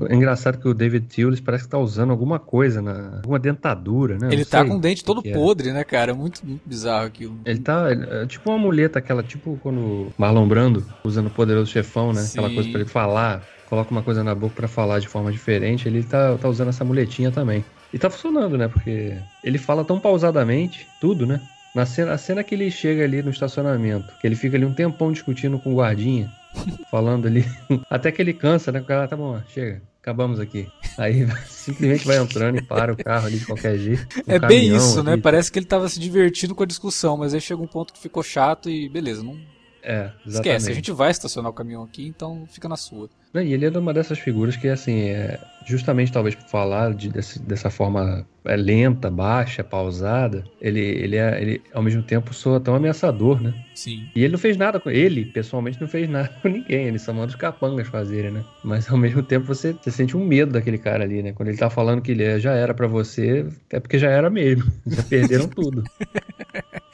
É 0.09 0.15
engraçado 0.15 0.57
que 0.57 0.67
o 0.67 0.73
David 0.73 1.05
Tillis 1.05 1.39
parece 1.39 1.65
que 1.65 1.69
tá 1.69 1.77
usando 1.77 2.09
alguma 2.09 2.39
coisa, 2.39 2.81
na, 2.81 3.17
alguma 3.17 3.37
dentadura, 3.37 4.17
né? 4.17 4.29
Ele 4.31 4.43
tá 4.43 4.65
com 4.65 4.77
o 4.77 4.79
dente 4.79 5.03
todo 5.03 5.21
podre, 5.21 5.69
é. 5.69 5.73
né, 5.73 5.83
cara? 5.83 6.15
Muito, 6.15 6.43
muito 6.43 6.61
bizarro 6.65 7.05
aquilo. 7.05 7.39
Ele 7.45 7.59
tá 7.59 7.89
é 7.91 8.25
tipo 8.25 8.49
uma 8.49 8.57
muleta, 8.57 8.97
aquela, 8.97 9.21
tipo 9.21 9.59
quando 9.61 10.11
Marlon 10.17 10.47
Brando 10.47 10.83
usando 11.03 11.27
o 11.27 11.29
poderoso 11.29 11.69
chefão, 11.69 12.11
né? 12.11 12.21
Sim. 12.21 12.39
Aquela 12.39 12.53
coisa 12.55 12.69
para 12.69 12.81
ele 12.81 12.89
falar, 12.89 13.43
coloca 13.69 13.91
uma 13.91 14.01
coisa 14.01 14.23
na 14.23 14.33
boca 14.33 14.55
para 14.55 14.67
falar 14.67 14.97
de 14.97 15.07
forma 15.07 15.31
diferente. 15.31 15.87
Ele 15.87 16.01
tá, 16.01 16.35
tá 16.37 16.49
usando 16.49 16.69
essa 16.69 16.83
muletinha 16.83 17.31
também. 17.31 17.63
E 17.93 17.99
tá 17.99 18.09
funcionando, 18.09 18.57
né? 18.57 18.67
Porque 18.67 19.15
ele 19.43 19.59
fala 19.59 19.85
tão 19.85 19.99
pausadamente, 19.99 20.87
tudo, 20.99 21.27
né? 21.27 21.39
Na 21.75 21.85
cena, 21.85 22.13
a 22.13 22.17
cena 22.17 22.43
que 22.43 22.55
ele 22.55 22.71
chega 22.71 23.03
ali 23.03 23.21
no 23.21 23.29
estacionamento, 23.29 24.11
que 24.19 24.25
ele 24.25 24.35
fica 24.35 24.57
ali 24.57 24.65
um 24.65 24.73
tempão 24.73 25.11
discutindo 25.11 25.59
com 25.59 25.73
o 25.73 25.77
guardinha, 25.77 26.31
falando 26.89 27.27
ali. 27.27 27.45
Até 27.89 28.11
que 28.11 28.21
ele 28.21 28.33
cansa, 28.33 28.71
né? 28.71 28.79
O 28.79 28.85
cara, 28.85 29.07
tá 29.07 29.15
bom, 29.15 29.41
chega, 29.49 29.81
acabamos 30.01 30.39
aqui. 30.39 30.67
Aí 30.97 31.27
simplesmente 31.47 32.05
vai 32.05 32.17
entrando 32.17 32.59
e 32.59 32.61
para 32.61 32.93
o 32.93 32.97
carro 32.97 33.27
ali 33.27 33.39
de 33.39 33.45
qualquer 33.45 33.77
jeito. 33.77 34.07
Um 34.27 34.31
é 34.31 34.39
bem 34.39 34.75
isso, 34.75 35.03
né? 35.03 35.17
Parece 35.17 35.51
que 35.51 35.59
ele 35.59 35.65
tava 35.65 35.87
se 35.89 35.99
divertindo 35.99 36.55
com 36.55 36.63
a 36.63 36.67
discussão, 36.67 37.17
mas 37.17 37.33
aí 37.33 37.41
chega 37.41 37.61
um 37.61 37.67
ponto 37.67 37.93
que 37.93 37.99
ficou 37.99 38.23
chato 38.23 38.69
e 38.69 38.89
beleza, 38.89 39.23
não, 39.23 39.37
É, 39.83 40.11
exatamente. 40.25 40.57
Esquece, 40.57 40.71
a 40.71 40.73
gente 40.75 40.91
vai 40.91 41.11
estacionar 41.11 41.51
o 41.51 41.53
caminhão 41.55 41.83
aqui, 41.83 42.05
então 42.07 42.45
fica 42.47 42.69
na 42.69 42.75
sua. 42.77 43.09
E 43.33 43.53
ele 43.53 43.65
é 43.65 43.69
uma 43.69 43.93
dessas 43.93 44.19
figuras 44.19 44.57
que, 44.57 44.67
assim, 44.67 45.03
é, 45.09 45.39
justamente 45.65 46.11
talvez 46.11 46.35
por 46.35 46.45
falar 46.49 46.93
de, 46.93 47.09
desse- 47.09 47.39
dessa 47.39 47.69
forma 47.69 48.27
é, 48.43 48.55
lenta, 48.57 49.09
baixa, 49.09 49.63
pausada, 49.63 50.43
ele, 50.59 50.81
ele, 50.81 51.15
é, 51.15 51.41
ele 51.41 51.61
ao 51.73 51.81
mesmo 51.81 52.03
tempo 52.03 52.33
soa 52.33 52.59
tão 52.59 52.75
ameaçador, 52.75 53.41
né? 53.41 53.53
Sim. 53.73 54.05
E 54.15 54.23
ele 54.23 54.33
não 54.33 54.39
fez 54.39 54.57
nada 54.57 54.79
com 54.81 54.89
ele, 54.89 55.23
pessoalmente 55.25 55.79
não 55.79 55.87
fez 55.87 56.09
nada 56.09 56.27
com 56.41 56.49
ninguém, 56.49 56.87
ele 56.87 56.99
só 56.99 57.13
manda 57.13 57.27
os 57.27 57.35
capangas 57.35 57.87
fazerem, 57.87 58.31
né? 58.31 58.43
Mas 58.65 58.89
ao 58.91 58.97
mesmo 58.97 59.23
tempo 59.23 59.45
você, 59.45 59.71
você 59.73 59.89
sente 59.91 60.17
um 60.17 60.25
medo 60.25 60.51
daquele 60.51 60.77
cara 60.77 61.03
ali, 61.05 61.23
né? 61.23 61.31
Quando 61.31 61.49
ele 61.49 61.57
tá 61.57 61.69
falando 61.69 62.01
que 62.01 62.11
ele 62.11 62.23
é- 62.23 62.37
já 62.39 62.51
era 62.53 62.73
pra 62.73 62.87
você, 62.87 63.47
é 63.69 63.79
porque 63.79 63.97
já 63.97 64.09
era 64.09 64.29
mesmo. 64.29 64.69
Já 64.87 65.03
perderam 65.03 65.47
tudo. 65.47 65.83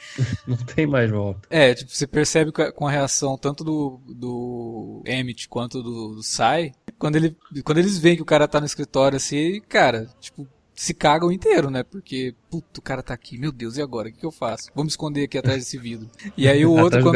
não 0.46 0.56
tem 0.56 0.86
mais 0.86 1.10
volta. 1.10 1.40
É, 1.50 1.74
tipo, 1.74 1.90
você 1.90 2.06
percebe 2.06 2.52
com 2.52 2.86
a- 2.86 2.90
reação 2.90 3.36
tanto 3.36 3.62
do, 3.64 4.00
do 4.08 5.02
Emmett 5.06 5.48
quanto 5.48 5.82
do, 5.82 6.14
do 6.16 6.22
Sai, 6.22 6.72
quando, 6.98 7.16
ele, 7.16 7.36
quando 7.64 7.78
eles 7.78 7.98
veem 7.98 8.16
que 8.16 8.22
o 8.22 8.26
cara 8.26 8.48
tá 8.48 8.60
no 8.60 8.66
escritório 8.66 9.16
assim, 9.16 9.60
cara, 9.68 10.08
tipo, 10.20 10.46
se 10.74 10.94
cagam 10.94 11.32
inteiro, 11.32 11.70
né? 11.70 11.82
Porque, 11.82 12.34
puto, 12.48 12.78
o 12.78 12.82
cara 12.82 13.02
tá 13.02 13.12
aqui, 13.12 13.36
meu 13.36 13.50
Deus, 13.50 13.76
e 13.76 13.82
agora? 13.82 14.08
O 14.08 14.12
que, 14.12 14.20
que 14.20 14.26
eu 14.26 14.30
faço? 14.30 14.70
Vou 14.72 14.84
me 14.84 14.90
esconder 14.90 15.24
aqui 15.24 15.36
atrás 15.36 15.58
desse 15.58 15.76
vidro. 15.76 16.08
E 16.36 16.46
aí 16.48 16.64
o 16.64 16.70
outro, 16.78 16.98
quando. 17.02 17.14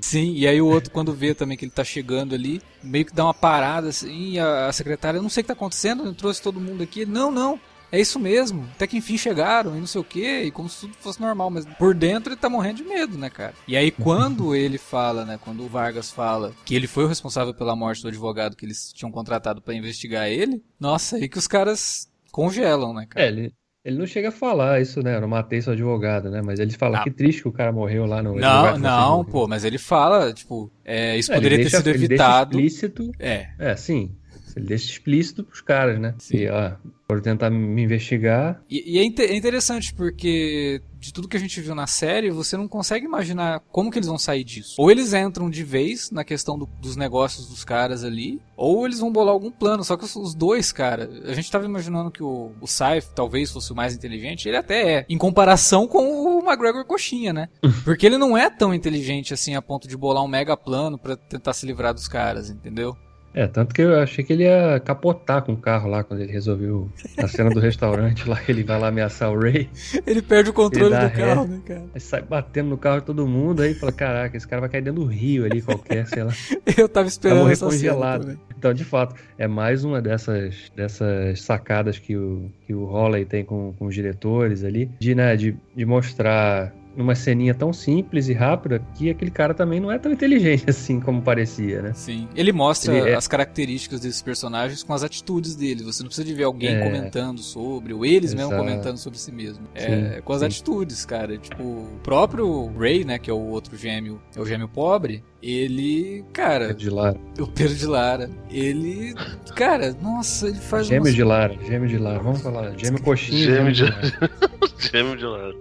Sim, 0.00 0.32
e 0.34 0.48
aí 0.48 0.60
o 0.60 0.66
outro, 0.66 0.90
quando 0.90 1.12
vê 1.14 1.32
também 1.32 1.56
que 1.56 1.64
ele 1.64 1.70
tá 1.70 1.84
chegando 1.84 2.34
ali, 2.34 2.60
meio 2.82 3.04
que 3.04 3.14
dá 3.14 3.24
uma 3.24 3.34
parada 3.34 3.88
assim, 3.88 4.32
e 4.32 4.38
a, 4.40 4.66
a 4.66 4.72
secretária, 4.72 5.18
eu 5.18 5.22
não 5.22 5.28
sei 5.30 5.42
o 5.42 5.44
que 5.44 5.48
tá 5.48 5.52
acontecendo, 5.52 6.04
eu 6.04 6.14
trouxe 6.14 6.42
todo 6.42 6.60
mundo 6.60 6.82
aqui. 6.82 7.06
Não, 7.06 7.30
não, 7.30 7.60
é 7.90 8.00
isso 8.00 8.18
mesmo, 8.18 8.68
até 8.74 8.86
que 8.86 8.96
enfim 8.96 9.16
chegaram, 9.16 9.76
e 9.76 9.80
não 9.80 9.86
sei 9.86 10.00
o 10.00 10.04
que, 10.04 10.42
e 10.42 10.50
como 10.50 10.68
se 10.68 10.80
tudo 10.82 10.94
fosse 11.00 11.20
normal, 11.20 11.50
mas 11.50 11.64
por 11.78 11.94
dentro 11.94 12.32
ele 12.32 12.40
tá 12.40 12.48
morrendo 12.48 12.76
de 12.78 12.84
medo, 12.84 13.16
né, 13.18 13.30
cara? 13.30 13.54
E 13.66 13.76
aí 13.76 13.90
quando 13.90 14.54
ele 14.56 14.78
fala, 14.78 15.24
né, 15.24 15.38
quando 15.42 15.62
o 15.64 15.68
Vargas 15.68 16.10
fala 16.10 16.52
que 16.64 16.74
ele 16.74 16.86
foi 16.86 17.04
o 17.04 17.08
responsável 17.08 17.54
pela 17.54 17.74
morte 17.76 18.02
do 18.02 18.08
advogado 18.08 18.56
que 18.56 18.64
eles 18.66 18.92
tinham 18.92 19.10
contratado 19.10 19.60
pra 19.62 19.74
investigar 19.74 20.28
ele, 20.28 20.62
nossa, 20.78 21.16
aí 21.16 21.28
que 21.28 21.38
os 21.38 21.46
caras 21.48 22.08
congelam, 22.30 22.92
né, 22.94 23.06
cara? 23.08 23.24
É, 23.26 23.28
ele, 23.28 23.52
ele 23.84 23.96
não 23.98 24.06
chega 24.06 24.28
a 24.28 24.32
falar 24.32 24.80
isso, 24.82 25.00
né? 25.02 25.16
Eu 25.16 25.20
não 25.22 25.28
matei 25.28 25.62
seu 25.62 25.72
advogado, 25.72 26.30
né? 26.30 26.42
Mas 26.42 26.60
ele 26.60 26.72
fala 26.72 26.98
Ah. 26.98 27.02
que 27.04 27.10
triste 27.10 27.42
que 27.42 27.48
o 27.48 27.52
cara 27.52 27.72
morreu 27.72 28.04
lá 28.04 28.22
no. 28.22 28.34
Não, 28.34 28.76
não, 28.78 29.24
pô, 29.24 29.48
mas 29.48 29.64
ele 29.64 29.78
fala, 29.78 30.32
tipo, 30.32 30.70
é, 30.84 31.16
isso 31.16 31.32
É, 31.32 31.36
poderia 31.36 31.58
ter 31.58 31.70
sido 31.70 31.88
ele 31.88 31.98
deixa 32.06 32.14
evitado. 32.14 32.50
explícito. 32.60 33.10
É, 33.18 33.48
É, 33.58 33.74
sim. 33.76 34.14
Ele 34.58 34.66
deixa 34.66 34.90
explícito 34.90 35.44
pros 35.44 35.60
caras, 35.60 35.98
né? 36.00 36.14
Sim. 36.18 36.38
E, 36.38 36.48
ó, 36.50 36.72
por 37.06 37.20
tentar 37.22 37.48
me 37.48 37.82
investigar. 37.82 38.60
E, 38.68 38.96
e 38.96 38.98
é, 38.98 39.04
inte- 39.04 39.22
é 39.22 39.34
interessante 39.34 39.94
porque 39.94 40.82
de 41.00 41.12
tudo 41.12 41.28
que 41.28 41.36
a 41.36 41.40
gente 41.40 41.60
viu 41.60 41.74
na 41.74 41.86
série, 41.86 42.28
você 42.28 42.56
não 42.56 42.66
consegue 42.66 43.06
imaginar 43.06 43.60
como 43.70 43.90
que 43.90 43.98
eles 43.98 44.08
vão 44.08 44.18
sair 44.18 44.42
disso. 44.44 44.74
Ou 44.78 44.90
eles 44.90 45.14
entram 45.14 45.48
de 45.48 45.62
vez 45.62 46.10
na 46.10 46.24
questão 46.24 46.58
do- 46.58 46.66
dos 46.82 46.96
negócios 46.96 47.48
dos 47.48 47.64
caras 47.64 48.02
ali, 48.04 48.42
ou 48.56 48.84
eles 48.84 48.98
vão 48.98 49.12
bolar 49.12 49.32
algum 49.32 49.50
plano. 49.50 49.84
Só 49.84 49.96
que 49.96 50.04
os, 50.04 50.16
os 50.16 50.34
dois, 50.34 50.72
cara, 50.72 51.08
a 51.24 51.32
gente 51.34 51.50
tava 51.50 51.64
imaginando 51.64 52.10
que 52.10 52.22
o, 52.22 52.52
o 52.60 52.66
Saif 52.66 53.08
talvez 53.14 53.50
fosse 53.52 53.72
o 53.72 53.76
mais 53.76 53.94
inteligente, 53.94 54.48
ele 54.48 54.56
até 54.56 54.92
é, 54.98 55.06
em 55.08 55.16
comparação 55.16 55.86
com 55.86 56.38
o 56.38 56.40
McGregor 56.44 56.84
Coxinha, 56.84 57.32
né? 57.32 57.48
Porque 57.84 58.04
ele 58.04 58.18
não 58.18 58.36
é 58.36 58.50
tão 58.50 58.74
inteligente 58.74 59.32
assim 59.32 59.54
a 59.54 59.62
ponto 59.62 59.86
de 59.88 59.96
bolar 59.96 60.22
um 60.24 60.28
mega 60.28 60.56
plano 60.56 60.98
pra 60.98 61.16
tentar 61.16 61.52
se 61.52 61.64
livrar 61.64 61.94
dos 61.94 62.08
caras, 62.08 62.50
entendeu? 62.50 62.94
É, 63.38 63.46
tanto 63.46 63.72
que 63.72 63.82
eu 63.82 64.00
achei 64.00 64.24
que 64.24 64.32
ele 64.32 64.42
ia 64.42 64.80
capotar 64.80 65.42
com 65.42 65.52
o 65.52 65.56
carro 65.56 65.88
lá 65.88 66.02
quando 66.02 66.22
ele 66.22 66.32
resolveu. 66.32 66.90
Na 67.16 67.28
cena 67.28 67.48
do 67.50 67.60
restaurante 67.60 68.28
lá, 68.28 68.36
ele 68.48 68.64
vai 68.64 68.80
lá 68.80 68.88
ameaçar 68.88 69.30
o 69.30 69.38
Ray. 69.38 69.70
Ele 70.04 70.20
perde 70.20 70.50
o 70.50 70.52
controle 70.52 70.92
do 70.92 71.10
carro, 71.12 71.42
ré. 71.42 71.48
né, 71.48 71.60
cara? 71.64 71.84
Aí 71.94 72.00
sai 72.00 72.20
batendo 72.20 72.70
no 72.70 72.76
carro 72.76 72.98
de 72.98 73.06
todo 73.06 73.28
mundo. 73.28 73.62
Aí 73.62 73.74
fala: 73.74 73.92
Caraca, 73.92 74.36
esse 74.36 74.48
cara 74.48 74.62
vai 74.62 74.68
cair 74.68 74.82
dentro 74.82 75.02
do 75.02 75.06
rio 75.06 75.44
ali 75.44 75.62
qualquer, 75.62 76.04
sei 76.08 76.24
lá. 76.24 76.32
Eu 76.76 76.88
tava 76.88 77.04
Vai 77.04 77.10
esperando 77.10 77.38
morrer 77.38 77.52
essa 77.52 77.70
cena 77.70 77.92
congelado. 77.92 78.20
também. 78.22 78.40
Então, 78.58 78.74
de 78.74 78.84
fato, 78.84 79.14
é 79.38 79.46
mais 79.46 79.84
uma 79.84 80.02
dessas, 80.02 80.72
dessas 80.74 81.40
sacadas 81.40 81.96
que 81.96 82.16
o, 82.16 82.50
que 82.66 82.74
o 82.74 82.86
Holley 82.86 83.24
tem 83.24 83.44
com, 83.44 83.72
com 83.78 83.86
os 83.86 83.94
diretores 83.94 84.64
ali, 84.64 84.90
de, 84.98 85.14
né, 85.14 85.36
de, 85.36 85.56
de 85.76 85.86
mostrar 85.86 86.74
numa 86.98 87.14
ceninha 87.14 87.54
tão 87.54 87.72
simples 87.72 88.28
e 88.28 88.32
rápida 88.32 88.82
que 88.96 89.08
aquele 89.08 89.30
cara 89.30 89.54
também 89.54 89.78
não 89.78 89.90
é 89.90 89.98
tão 89.98 90.10
inteligente 90.12 90.64
assim 90.68 90.98
como 91.00 91.22
parecia, 91.22 91.80
né? 91.80 91.92
Sim. 91.94 92.28
Ele 92.34 92.50
mostra 92.52 92.92
Ele 92.98 93.10
é- 93.10 93.14
as 93.14 93.28
características 93.28 94.00
desses 94.00 94.20
personagens 94.20 94.82
com 94.82 94.92
as 94.92 95.02
atitudes 95.04 95.54
deles. 95.54 95.84
Você 95.84 96.02
não 96.02 96.08
precisa 96.08 96.26
de 96.26 96.34
ver 96.34 96.44
alguém 96.44 96.74
É. 96.76 96.82
comentando 96.84 97.38
sobre, 97.40 97.94
ou 97.94 98.04
eles 98.04 98.34
mesmo 98.34 98.52
Exato. 98.52 98.64
comentando 98.68 98.96
sobre 98.98 99.18
si 99.18 99.30
mesmo. 99.30 99.64
É 99.74 100.16
Sim, 100.16 100.22
com 100.22 100.32
as 100.32 100.40
sim. 100.40 100.46
atitudes, 100.46 101.04
cara. 101.06 101.38
Tipo, 101.38 101.62
o 101.62 102.00
próprio 102.02 102.66
Ray, 102.76 103.04
né, 103.04 103.18
que 103.18 103.30
é 103.30 103.32
o 103.32 103.38
outro 103.38 103.76
gêmeo, 103.76 104.20
é 104.36 104.40
o 104.40 104.44
gêmeo 104.44 104.68
pobre, 104.68 105.22
ele, 105.42 106.24
cara, 106.32 106.74
De 106.74 106.90
Lara. 106.90 107.16
o 107.38 107.46
Pedro 107.46 107.74
de 107.74 107.86
Lara, 107.86 108.30
ele, 108.50 109.14
cara, 109.54 109.96
nossa, 110.02 110.48
ele 110.48 110.58
faz 110.58 110.86
Gêmeo 110.86 111.02
umas- 111.04 111.14
de 111.14 111.22
Lara, 111.24 111.54
gêmeo 111.64 111.88
de 111.88 111.98
Lara. 111.98 112.18
Vamos 112.18 112.40
falar, 112.42 112.76
gêmeo 112.76 113.00
coxinha. 113.02 113.44
Gêmeo 113.44 113.72
de- 113.72 113.84
Lara. 113.84 114.30
Gêmeo 114.78 115.16
de 115.16 115.24
lado. 115.24 115.56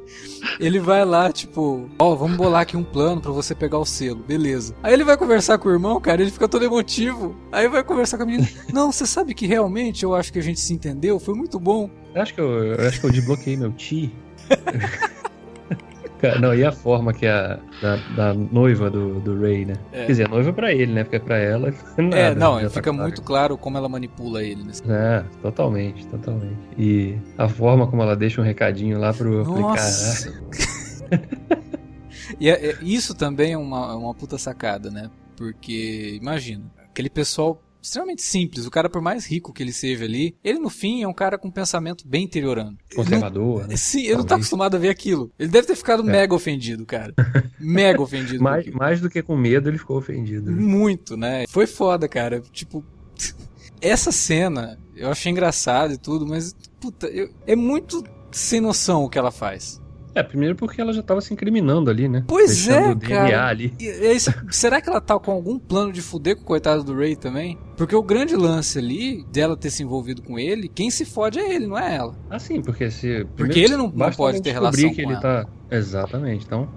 Ele 0.60 0.80
vai 0.80 1.04
lá, 1.04 1.32
tipo, 1.32 1.90
ó, 1.98 2.14
vamos 2.16 2.38
bolar 2.38 2.62
aqui 2.62 2.78
um 2.78 2.84
plano 2.84 3.20
pra 3.20 3.32
você 3.32 3.56
pegar 3.56 3.80
o 3.80 3.86
selo, 3.86 4.24
beleza. 4.28 4.76
Aí 4.84 4.94
ele 4.94 5.04
vai 5.04 5.18
conversar 5.18 5.58
com 5.58 5.68
o 5.68 5.72
irmão, 5.72 6.00
cara, 6.00 6.22
ele 6.22 6.30
fica 6.30 6.48
todo 6.48 6.64
emotivo. 6.64 7.36
Aí 7.52 7.68
vai 7.68 7.84
conversar 7.84 8.18
com 8.18 8.24
a 8.24 8.26
menina. 8.28 8.48
Não, 8.72 8.92
você 8.92 9.08
sabe 9.08 9.34
que 9.34 9.48
realmente 9.48 10.04
eu 10.04 10.14
acho 10.14 10.32
que 10.32 10.38
a 10.38 10.42
gente 10.44 10.60
se 10.60 10.72
entendeu, 10.72 11.20
foi 11.20 11.34
muito 11.34 11.60
bom. 11.60 11.90
Eu 12.14 12.22
acho 12.22 12.34
que 12.34 12.40
eu, 12.40 12.64
eu 12.64 12.88
acho 12.88 13.00
que 13.00 13.06
eu 13.08 13.12
desbloqueei 13.12 13.58
meu 13.58 13.72
ti. 13.72 14.14
Não, 16.40 16.54
e 16.54 16.64
a 16.64 16.72
forma 16.72 17.14
que 17.14 17.28
a 17.28 17.60
da, 17.82 17.96
da 18.16 18.34
noiva 18.34 18.90
do, 18.90 19.20
do 19.20 19.40
Ray, 19.40 19.66
né? 19.66 19.76
É. 19.92 20.02
Quer 20.02 20.08
dizer, 20.08 20.30
noiva 20.30 20.52
pra 20.52 20.74
ele, 20.74 20.94
né? 20.94 21.04
Porque 21.04 21.20
pra 21.20 21.38
ela. 21.38 21.74
Nada, 21.98 22.18
é, 22.18 22.36
não, 22.36 22.60
já 22.60 22.68
tá 22.68 22.70
fica 22.70 22.92
claro. 22.92 23.02
muito 23.02 23.22
claro 23.22 23.58
como 23.58 23.78
ela 23.78 23.88
manipula 23.88 24.44
ele. 24.44 24.64
Nesse... 24.64 24.84
É, 24.90 25.24
totalmente, 25.42 26.06
totalmente. 26.08 26.58
E 26.78 27.18
a 27.38 27.48
forma 27.48 27.88
como 27.88 28.02
ela 28.02 28.16
deixa 28.16 28.42
um 28.42 28.44
recadinho 28.44 29.00
lá 29.00 29.14
pro. 29.14 29.44
Nossa! 29.44 30.34
e 32.40 32.50
é- 32.50 32.72
é- 32.72 32.78
isso 32.82 33.14
também 33.14 33.54
é 33.54 33.58
uma, 33.58 33.96
uma 33.96 34.14
puta 34.14 34.38
sacada, 34.38 34.90
né? 34.90 35.10
Porque, 35.36 36.18
imagina, 36.20 36.64
aquele 36.90 37.10
pessoal 37.10 37.62
extremamente 37.88 38.22
simples, 38.22 38.66
o 38.66 38.72
cara 38.72 38.90
por 38.90 39.02
mais 39.02 39.26
rico 39.26 39.52
que 39.54 39.64
ele 39.64 39.72
seja 39.74 40.06
ali, 40.06 40.36
ele 40.44 40.60
no 40.60 40.70
fim 40.70 41.02
é 41.04 41.08
um 41.08 41.14
cara 41.14 41.38
com 41.38 41.48
um 41.48 41.52
pensamento 41.52 42.08
bem 42.08 42.24
interiorano. 42.26 42.78
"Caraca, 42.90 42.96
conservador, 43.04 43.68
né? 43.68 43.76
Sim, 43.78 44.04
ele 44.06 44.18
não 44.18 44.26
tá 44.26 44.36
acostumado 44.36 44.76
a 44.76 44.80
ver 44.80 44.90
aquilo. 44.90 45.32
Ele 45.40 45.50
deve 45.50 45.68
ter 45.68 45.76
ficado 45.76 46.04
É. 46.08 46.12
mega 46.12 46.34
ofendido, 46.36 46.86
cara. 46.86 47.14
Mega 47.60 48.02
ofendido. 48.02 48.44
Mais, 48.44 48.66
mais 48.68 49.02
do 49.02 49.10
que 49.10 49.22
com 49.24 49.36
medo, 49.36 49.70
ele 49.70 49.78
ficou 49.78 49.98
ofendido. 49.98 50.52
né? 50.52 50.62
Muito, 50.62 51.18
né? 51.18 51.46
Foi 51.50 51.66
foda, 51.66 52.08
cara. 52.08 52.42
Tipo, 52.52 52.84
essa 53.82 54.12
cena 54.12 54.78
eu 54.96 55.10
achei 55.10 55.32
engraçado 55.32 55.94
e 55.94 55.98
tudo, 55.98 56.26
mas, 56.26 56.56
puta, 56.80 57.08
eu- 57.08 57.30
é 57.46 57.56
muito 57.56 58.04
sem 58.32 58.60
noção 58.62 59.04
o 59.04 59.10
que 59.10 59.18
ela 59.18 59.32
faz. 59.32 59.82
É, 60.18 60.24
primeiro 60.24 60.56
porque 60.56 60.82
ela 60.82 60.92
já 60.94 61.04
tava 61.04 61.22
se 61.22 61.34
incriminando 61.34 61.90
ali, 61.90 62.08
né? 62.08 62.24
Pois 62.28 62.66
Deixando 62.66 62.86
é, 62.88 62.92
o 62.92 62.96
DNA 62.96 63.20
cara. 63.30 63.48
ali. 63.48 63.74
E, 63.80 63.86
e 63.86 64.20
será 64.52 64.82
que 64.82 64.90
ela 64.90 65.00
tá 65.00 65.18
com 65.20 65.32
algum 65.32 65.60
plano 65.60 65.92
de 65.92 66.02
fuder 66.02 66.36
com 66.36 66.42
o 66.42 66.46
coitado 66.46 66.84
do 66.84 66.96
Ray 66.96 67.16
também? 67.16 67.58
Porque 67.76 67.96
o 67.96 68.02
grande 68.02 68.36
lance 68.36 68.80
ali, 68.80 69.24
dela 69.32 69.56
ter 69.56 69.70
se 69.70 69.84
envolvido 69.84 70.22
com 70.24 70.40
ele, 70.40 70.68
quem 70.68 70.90
se 70.90 71.06
fode 71.06 71.38
é 71.40 71.54
ele, 71.54 71.68
não 71.68 71.78
é 71.78 71.96
ela. 71.96 72.16
Ah, 72.30 72.40
sim, 72.40 72.62
porque 72.62 72.90
se. 72.90 73.26
Porque 73.36 73.60
ele 73.60 73.78
não- 73.78 73.92
não 73.94 74.12
pode 74.12 74.42
ter 74.42 74.52
relação 74.52 74.90
que 74.90 75.04
com 75.04 75.12
ele 75.12 75.20
tá. 75.22 75.46
Exatamente. 75.70 76.46
Então, 76.46 76.68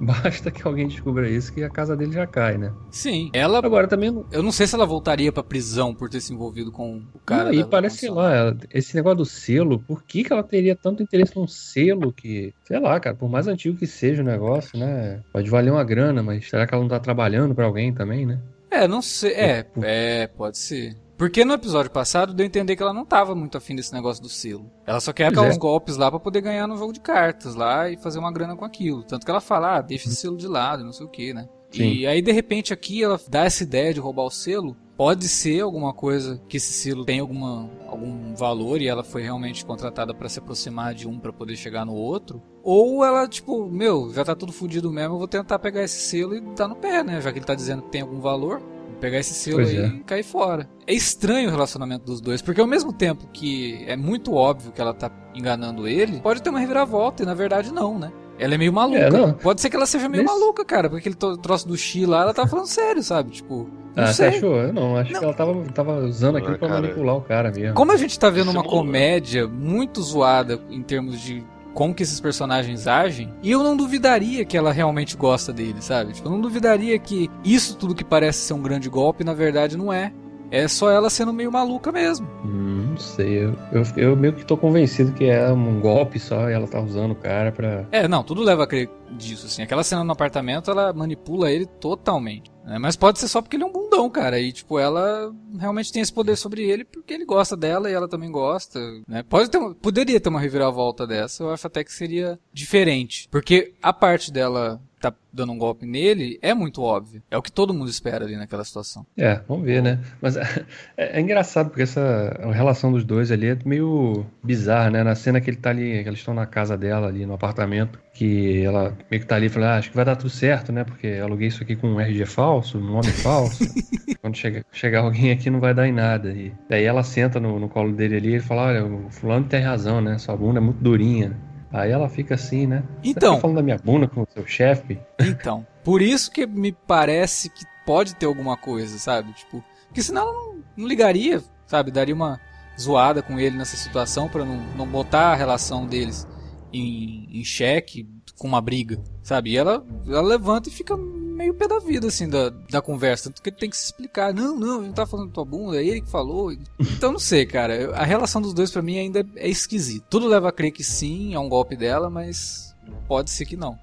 basta 0.04 0.50
que 0.50 0.66
alguém 0.66 0.88
descubra 0.88 1.28
isso 1.28 1.52
que 1.52 1.62
a 1.62 1.68
casa 1.70 1.96
dele 1.96 2.12
já 2.12 2.26
cai, 2.26 2.56
né? 2.56 2.72
Sim. 2.90 3.30
Ela, 3.32 3.58
Agora 3.58 3.86
também 3.86 4.24
eu 4.32 4.42
não 4.42 4.50
sei 4.50 4.66
se 4.66 4.74
ela 4.74 4.86
voltaria 4.86 5.30
pra 5.30 5.42
prisão 5.42 5.94
por 5.94 6.08
ter 6.08 6.20
se 6.20 6.32
envolvido 6.32 6.72
com 6.72 7.02
o 7.14 7.18
cara. 7.20 7.54
E 7.54 7.62
parece, 7.64 7.98
sei 7.98 8.10
lá, 8.10 8.34
ela- 8.34 8.56
esse 8.72 8.94
negócio 8.96 9.18
do 9.18 9.24
selo, 9.26 9.78
por 9.78 10.02
que, 10.04 10.24
que 10.24 10.32
ela 10.32 10.42
teria 10.42 10.74
tanto 10.74 11.02
interesse 11.02 11.36
num 11.36 11.46
selo 11.46 12.12
que, 12.12 12.52
sei 12.64 12.80
lá, 12.80 12.98
cara, 12.98 13.14
por 13.14 13.28
mais 13.28 13.46
antigo 13.46 13.76
que 13.76 13.86
seja 13.86 14.22
o 14.22 14.26
negócio, 14.26 14.78
né? 14.78 15.20
Pode 15.32 15.50
valer 15.50 15.70
uma 15.70 15.84
grana, 15.84 16.22
mas 16.22 16.48
será 16.48 16.66
que 16.66 16.74
ela 16.74 16.82
não 16.82 16.88
tá 16.88 16.98
trabalhando 16.98 17.54
pra 17.54 17.66
alguém 17.66 17.92
também, 17.92 18.24
né? 18.26 18.40
É, 18.70 18.86
não 18.86 19.02
sei. 19.02 19.32
É, 19.32 19.66
é, 19.82 20.26
pode 20.28 20.56
ser. 20.58 20.96
Porque 21.20 21.44
no 21.44 21.52
episódio 21.52 21.90
passado 21.90 22.32
deu 22.32 22.44
a 22.44 22.46
entender 22.46 22.74
que 22.74 22.82
ela 22.82 22.94
não 22.94 23.04
tava 23.04 23.34
muito 23.34 23.58
afim 23.58 23.76
desse 23.76 23.92
negócio 23.92 24.22
do 24.22 24.28
selo. 24.30 24.72
Ela 24.86 25.00
só 25.00 25.12
quer 25.12 25.26
acabar 25.26 25.48
é. 25.48 25.50
os 25.50 25.58
golpes 25.58 25.98
lá 25.98 26.10
pra 26.10 26.18
poder 26.18 26.40
ganhar 26.40 26.66
no 26.66 26.78
jogo 26.78 26.94
de 26.94 27.00
cartas 27.00 27.54
lá 27.54 27.90
e 27.90 27.98
fazer 27.98 28.18
uma 28.18 28.32
grana 28.32 28.56
com 28.56 28.64
aquilo. 28.64 29.02
Tanto 29.02 29.26
que 29.26 29.30
ela 29.30 29.42
fala, 29.42 29.76
ah, 29.76 29.82
deixa 29.82 30.08
esse 30.08 30.16
selo 30.16 30.38
de 30.38 30.48
lado, 30.48 30.82
não 30.82 30.94
sei 30.94 31.04
o 31.04 31.10
que, 31.10 31.34
né? 31.34 31.46
Sim. 31.70 31.92
E 31.92 32.06
aí, 32.06 32.22
de 32.22 32.32
repente, 32.32 32.72
aqui 32.72 33.04
ela 33.04 33.20
dá 33.28 33.44
essa 33.44 33.62
ideia 33.62 33.92
de 33.92 34.00
roubar 34.00 34.24
o 34.24 34.30
selo. 34.30 34.74
Pode 34.96 35.28
ser 35.28 35.60
alguma 35.60 35.92
coisa 35.92 36.40
que 36.48 36.56
esse 36.56 36.72
selo 36.72 37.04
tem 37.04 37.20
alguma, 37.20 37.68
algum 37.86 38.34
valor 38.34 38.80
e 38.80 38.88
ela 38.88 39.04
foi 39.04 39.20
realmente 39.20 39.62
contratada 39.62 40.14
pra 40.14 40.28
se 40.30 40.38
aproximar 40.38 40.94
de 40.94 41.06
um 41.06 41.18
pra 41.18 41.34
poder 41.34 41.54
chegar 41.54 41.84
no 41.84 41.92
outro. 41.92 42.42
Ou 42.62 43.04
ela, 43.04 43.28
tipo, 43.28 43.68
meu, 43.68 44.10
já 44.14 44.24
tá 44.24 44.34
tudo 44.34 44.52
fudido 44.52 44.90
mesmo, 44.90 45.16
eu 45.16 45.18
vou 45.18 45.28
tentar 45.28 45.58
pegar 45.58 45.84
esse 45.84 46.00
selo 46.00 46.34
e 46.34 46.40
dar 46.40 46.66
no 46.66 46.76
pé, 46.76 47.04
né? 47.04 47.20
Já 47.20 47.30
que 47.30 47.38
ele 47.38 47.46
tá 47.46 47.54
dizendo 47.54 47.82
que 47.82 47.90
tem 47.90 48.00
algum 48.00 48.20
valor. 48.20 48.62
Pegar 49.00 49.18
esse 49.18 49.32
selo 49.34 49.56
Pois 49.56 49.70
aí 49.70 49.76
é. 49.78 49.86
e 49.86 50.00
cair 50.00 50.22
fora. 50.22 50.68
É 50.86 50.92
estranho 50.94 51.48
o 51.48 51.50
relacionamento 51.50 52.04
dos 52.04 52.20
dois, 52.20 52.42
porque 52.42 52.60
ao 52.60 52.66
mesmo 52.66 52.92
tempo 52.92 53.26
que 53.32 53.82
é 53.86 53.96
muito 53.96 54.34
óbvio 54.34 54.72
que 54.72 54.80
ela 54.80 54.92
tá 54.94 55.10
enganando 55.34 55.88
ele, 55.88 56.20
pode 56.20 56.42
ter 56.42 56.50
uma 56.50 56.58
reviravolta, 56.60 57.22
e 57.22 57.26
na 57.26 57.34
verdade 57.34 57.72
não, 57.72 57.98
né? 57.98 58.12
Ela 58.38 58.54
é 58.54 58.58
meio 58.58 58.72
maluca. 58.72 58.98
É, 58.98 59.10
não. 59.10 59.32
Pode 59.34 59.60
ser 59.60 59.68
que 59.70 59.76
ela 59.76 59.84
seja 59.86 60.08
meio 60.08 60.22
Nesse- 60.24 60.34
maluca, 60.38 60.64
cara, 60.64 60.88
porque 60.88 61.08
aquele 61.10 61.36
troço 61.38 61.68
do 61.68 61.76
Xi 61.76 62.06
lá, 62.06 62.22
ela 62.22 62.32
tava 62.34 62.48
falando 62.48 62.66
sério, 62.66 63.02
sabe? 63.02 63.30
Tipo, 63.32 63.68
não 63.94 64.04
Ah, 64.04 64.06
você 64.06 64.14
sei. 64.14 64.28
achou? 64.28 64.56
Eu 64.56 64.72
não, 64.72 64.96
acho 64.96 65.12
Não. 65.12 65.18
que 65.20 65.24
ela 65.26 65.34
tava, 65.34 65.62
tava 65.74 65.98
usando 66.06 66.36
aquilo 66.38 66.54
Ah, 66.54 66.58
pra 66.58 66.68
cara. 66.68 66.80
manipular 66.80 67.16
o 67.16 67.20
cara 67.20 67.50
mesmo. 67.52 67.74
Como 67.74 67.92
a 67.92 67.96
gente 67.98 68.18
tá 68.18 68.30
vendo 68.30 68.50
uma 68.50 68.62
Simulando. 68.62 68.70
comédia 68.86 69.46
muito 69.46 70.00
zoada 70.02 70.58
em 70.70 70.82
termos 70.82 71.20
de 71.20 71.44
como 71.74 71.94
que 71.94 72.02
esses 72.02 72.20
personagens 72.20 72.86
agem, 72.86 73.32
e 73.42 73.50
eu 73.50 73.62
não 73.62 73.76
duvidaria 73.76 74.44
que 74.44 74.56
ela 74.56 74.72
realmente 74.72 75.16
gosta 75.16 75.52
dele, 75.52 75.80
sabe? 75.80 76.12
Tipo, 76.12 76.28
eu 76.28 76.32
não 76.32 76.40
duvidaria 76.40 76.98
que 76.98 77.30
isso 77.44 77.76
tudo 77.76 77.94
que 77.94 78.04
parece 78.04 78.40
ser 78.40 78.54
um 78.54 78.62
grande 78.62 78.88
golpe, 78.88 79.24
na 79.24 79.34
verdade 79.34 79.76
não 79.76 79.92
é. 79.92 80.12
É 80.50 80.66
só 80.66 80.90
ela 80.90 81.08
sendo 81.08 81.32
meio 81.32 81.52
maluca 81.52 81.92
mesmo. 81.92 82.26
Hum, 82.44 82.88
não 82.90 82.98
sei, 82.98 83.44
eu, 83.44 83.54
eu, 83.72 83.82
eu 83.96 84.16
meio 84.16 84.32
que 84.32 84.44
tô 84.44 84.56
convencido 84.56 85.12
que 85.12 85.24
é 85.24 85.48
um 85.52 85.78
golpe 85.78 86.18
só 86.18 86.50
e 86.50 86.52
ela 86.52 86.66
tá 86.66 86.80
usando 86.80 87.12
o 87.12 87.14
cara 87.14 87.52
pra. 87.52 87.84
É, 87.92 88.08
não, 88.08 88.24
tudo 88.24 88.42
leva 88.42 88.64
a 88.64 88.66
crer 88.66 88.90
disso, 89.16 89.46
assim. 89.46 89.62
Aquela 89.62 89.82
cena 89.82 90.04
no 90.04 90.12
apartamento, 90.12 90.70
ela 90.70 90.92
manipula 90.92 91.50
ele 91.50 91.66
totalmente. 91.66 92.50
né? 92.64 92.78
Mas 92.78 92.96
pode 92.96 93.18
ser 93.18 93.28
só 93.28 93.40
porque 93.42 93.56
ele 93.56 93.64
é 93.64 93.66
um 93.66 93.72
bundão, 93.72 94.08
cara. 94.10 94.38
E, 94.38 94.52
tipo, 94.52 94.78
ela 94.78 95.32
realmente 95.58 95.92
tem 95.92 96.02
esse 96.02 96.12
poder 96.12 96.36
sobre 96.36 96.62
ele 96.62 96.84
porque 96.84 97.14
ele 97.14 97.24
gosta 97.24 97.56
dela 97.56 97.90
e 97.90 97.94
ela 97.94 98.08
também 98.08 98.30
gosta, 98.30 98.78
né? 99.06 99.22
Pode 99.22 99.50
ter 99.50 99.60
poderia 99.74 100.20
ter 100.20 100.28
uma 100.28 100.40
reviravolta 100.40 101.06
dessa, 101.06 101.42
eu 101.42 101.50
acho 101.50 101.66
até 101.66 101.84
que 101.84 101.92
seria 101.92 102.38
diferente. 102.52 103.28
Porque 103.30 103.72
a 103.82 103.92
parte 103.92 104.32
dela 104.32 104.80
tá 105.00 105.12
dando 105.32 105.52
um 105.52 105.58
golpe 105.58 105.86
nele 105.86 106.38
é 106.42 106.52
muito 106.52 106.82
óbvio. 106.82 107.22
É 107.30 107.38
o 107.38 107.42
que 107.42 107.50
todo 107.50 107.72
mundo 107.72 107.88
espera 107.88 108.24
ali 108.26 108.36
naquela 108.36 108.62
situação. 108.64 109.06
É, 109.16 109.40
vamos 109.48 109.64
ver, 109.64 109.82
né? 109.82 109.98
Mas 110.20 110.36
é, 110.36 110.64
é 110.96 111.20
engraçado 111.20 111.70
porque 111.70 111.82
essa 111.82 112.38
relação 112.52 112.92
dos 112.92 113.02
dois 113.02 113.32
ali 113.32 113.48
é 113.48 113.58
meio 113.64 114.26
bizarra, 114.42 114.90
né? 114.90 115.02
Na 115.02 115.14
cena 115.14 115.40
que 115.40 115.48
ele 115.48 115.56
tá 115.56 115.70
ali, 115.70 116.02
que 116.02 116.08
eles 116.08 116.18
estão 116.18 116.34
na 116.34 116.44
casa 116.46 116.76
dela 116.76 117.06
ali, 117.08 117.24
no 117.24 117.32
apartamento, 117.32 117.98
que 118.12 118.62
ela 118.64 118.96
meio 119.10 119.20
que 119.22 119.26
tá 119.26 119.36
ali 119.36 119.46
e 119.46 119.48
fala, 119.48 119.74
ah, 119.74 119.76
acho 119.78 119.90
que 119.90 119.96
vai 119.96 120.04
dar 120.04 120.16
tudo 120.16 120.30
certo, 120.30 120.72
né? 120.72 120.84
Porque 120.84 121.06
aluguei 121.22 121.48
isso 121.48 121.62
aqui 121.62 121.76
com 121.76 121.88
um 121.88 122.00
RG 122.00 122.26
falso, 122.26 122.78
um 122.78 122.82
nome 122.82 123.06
falso. 123.10 123.64
Quando 124.20 124.36
chega, 124.36 124.64
chegar 124.72 125.00
alguém 125.00 125.30
aqui 125.30 125.48
não 125.48 125.60
vai 125.60 125.72
dar 125.72 125.86
em 125.88 125.92
nada. 125.92 126.30
E 126.30 126.52
daí 126.68 126.84
ela 126.84 127.02
senta 127.02 127.40
no, 127.40 127.58
no 127.58 127.68
colo 127.68 127.92
dele 127.92 128.16
ali 128.16 128.28
e 128.28 128.32
ele 128.34 128.40
fala, 128.42 128.62
olha, 128.66 128.84
o 128.84 129.10
fulano 129.10 129.46
tem 129.46 129.62
razão, 129.62 130.00
né? 130.00 130.18
Sua 130.18 130.36
bunda 130.36 130.58
é 130.58 130.62
muito 130.62 130.82
durinha. 130.82 131.36
Aí 131.72 131.90
ela 131.90 132.08
fica 132.08 132.34
assim, 132.34 132.66
né? 132.66 132.82
Você 133.02 133.10
Então. 133.10 133.34
tá 133.36 133.40
falando 133.40 133.56
da 133.56 133.62
minha 133.62 133.78
bunda 133.78 134.06
com 134.08 134.22
o 134.22 134.28
seu 134.28 134.46
chefe? 134.46 134.98
Então, 135.20 135.64
por 135.84 136.02
isso 136.02 136.30
que 136.30 136.46
me 136.46 136.72
parece 136.72 137.48
que 137.48 137.64
pode 137.86 138.14
ter 138.16 138.26
alguma 138.26 138.56
coisa, 138.56 138.98
sabe? 138.98 139.32
Tipo, 139.32 139.64
porque 139.86 140.02
senão 140.02 140.22
ela 140.22 140.32
não, 140.32 140.54
não 140.76 140.88
ligaria, 140.88 141.40
sabe? 141.66 141.90
Daria 141.90 142.14
uma 142.14 142.40
zoada 142.78 143.22
com 143.22 143.38
ele 143.38 143.56
nessa 143.56 143.76
situação 143.76 144.28
pra 144.28 144.44
não, 144.44 144.56
não 144.76 144.86
botar 144.86 145.32
a 145.32 145.34
relação 145.36 145.86
deles 145.86 146.26
em, 146.72 147.28
em 147.32 147.44
xeque 147.44 148.08
com 148.38 148.48
uma 148.48 148.60
briga, 148.60 148.98
sabe? 149.22 149.50
E 149.50 149.56
ela, 149.56 149.84
ela 150.06 150.22
levanta 150.22 150.68
e 150.68 150.72
fica 150.72 150.96
meio 150.96 151.52
pé 151.54 151.68
da 151.68 151.78
vida, 151.78 152.06
assim, 152.08 152.28
da, 152.28 152.50
da 152.70 152.80
conversa. 152.82 153.24
Tanto 153.30 153.42
que 153.42 153.48
ele 153.50 153.56
tem 153.56 153.68
que 153.70 153.76
se 153.76 153.84
explicar. 153.86 154.32
Não, 154.32 154.58
não, 154.58 154.80
a 154.80 154.84
gente 154.84 154.94
tá 154.94 155.06
falando 155.06 155.28
da 155.28 155.32
tua 155.34 155.44
bunda, 155.44 155.76
é 155.76 155.84
ele 155.84 156.00
que 156.00 156.10
falou. 156.10 156.52
Então, 156.78 157.12
não 157.12 157.18
sei, 157.18 157.44
cara. 157.46 157.94
A 157.94 158.04
relação 158.04 158.40
dos 158.40 158.54
dois 158.54 158.70
pra 158.70 158.80
mim 158.82 158.98
ainda 158.98 159.26
é 159.36 159.48
esquisita. 159.48 160.06
Tudo 160.08 160.26
leva 160.26 160.48
a 160.48 160.52
crer 160.52 160.70
que 160.70 160.82
sim, 160.84 161.34
é 161.34 161.38
um 161.38 161.48
golpe 161.48 161.76
dela, 161.76 162.08
mas 162.10 162.74
pode 163.08 163.30
ser 163.30 163.44
que 163.46 163.56
não. 163.56 163.78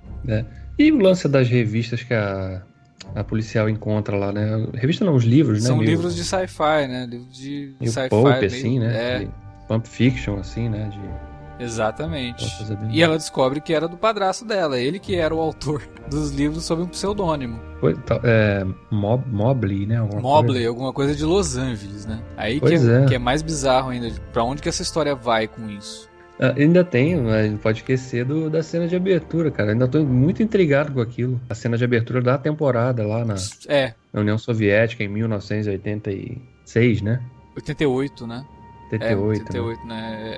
E 0.78 0.92
o 0.92 0.98
lance 1.00 1.28
das 1.28 1.48
revistas 1.48 2.04
que 2.04 2.14
a, 2.14 2.62
a 3.16 3.24
policial 3.24 3.68
encontra 3.70 4.16
lá, 4.18 4.32
né? 4.32 4.68
Revista 4.74 5.04
não, 5.06 5.16
os 5.16 5.24
livros, 5.24 5.62
né? 5.64 5.68
São 5.68 5.78
Meio- 5.78 5.90
livros 5.92 6.16
de 6.16 6.24
sci-fi, 6.24 6.88
né? 6.88 7.08
Livros 7.10 7.36
de 7.38 7.76
sci-fi. 7.86 8.10
pulp, 8.10 8.26
meio- 8.28 8.46
assim, 8.46 8.80
né? 8.80 9.16
É, 9.16 9.20
De 9.20 9.30
Pulp 9.68 9.86
fiction, 9.86 10.38
assim, 10.40 10.70
né? 10.70 10.90
De 10.90 11.27
exatamente. 11.60 12.46
E 12.92 13.02
ela 13.02 13.18
descobre 13.18 13.60
que 13.62 13.74
era 13.74 13.88
do 13.88 13.98
padrasto 13.98 14.46
dela, 14.46 14.80
ele 14.80 15.00
que 15.00 15.16
era 15.16 15.34
o 15.34 15.40
autor 15.40 15.82
dos 16.10 16.32
livros 16.32 16.64
sob 16.66 16.82
um 16.84 16.88
pseudônimo. 16.88 17.60
Tal- 18.06 18.22
é, 18.24 18.66
Mob, 18.90 19.24
Mobley, 19.32 19.86
né? 19.86 19.98
Alguma 19.98 20.22
Mobley, 20.22 20.54
coisa. 20.56 20.70
alguma 20.70 20.94
coisa 20.94 21.16
de 21.16 21.24
Los 21.24 21.56
Angeles, 21.58 22.06
né? 22.06 22.20
Aí 22.36 22.60
que 22.60 22.74
é, 22.74 23.04
é. 23.04 23.06
que 23.06 23.16
é 23.16 23.20
mais 23.20 23.42
bizarro 23.42 23.90
ainda. 23.90 24.10
Pra 24.34 24.44
onde 24.44 24.62
que 24.62 24.70
essa 24.70 24.82
história 24.82 25.14
vai 25.14 25.48
com 25.48 25.70
isso? 25.70 26.08
Ah, 26.40 26.54
ainda 26.56 26.84
tem, 26.84 27.16
mas 27.20 27.50
não 27.52 27.58
pode 27.58 27.80
esquecer 27.80 28.24
do, 28.24 28.48
da 28.50 28.62
cena 28.62 28.88
de 28.88 28.96
abertura, 28.96 29.50
cara. 29.52 29.72
Ainda 29.72 29.88
tô 29.88 30.04
muito 30.04 30.42
intrigado 30.44 30.92
com 30.92 31.02
aquilo. 31.02 31.40
A 31.50 31.56
cena 31.56 31.78
de 31.78 31.84
abertura 31.84 32.22
da 32.22 32.38
temporada 32.38 33.06
lá 33.06 33.26
na, 33.26 33.36
É, 33.68 33.94
na 34.14 34.22
União 34.22 34.38
Soviética 34.38 35.04
em 35.04 35.08
1986, 35.08 37.02
né? 37.02 37.22
88, 37.56 38.28
né? 38.28 38.46
88, 38.92 39.04
é, 39.04 39.16
né? 39.16 39.16
88, 39.62 39.86
né? 39.88 40.38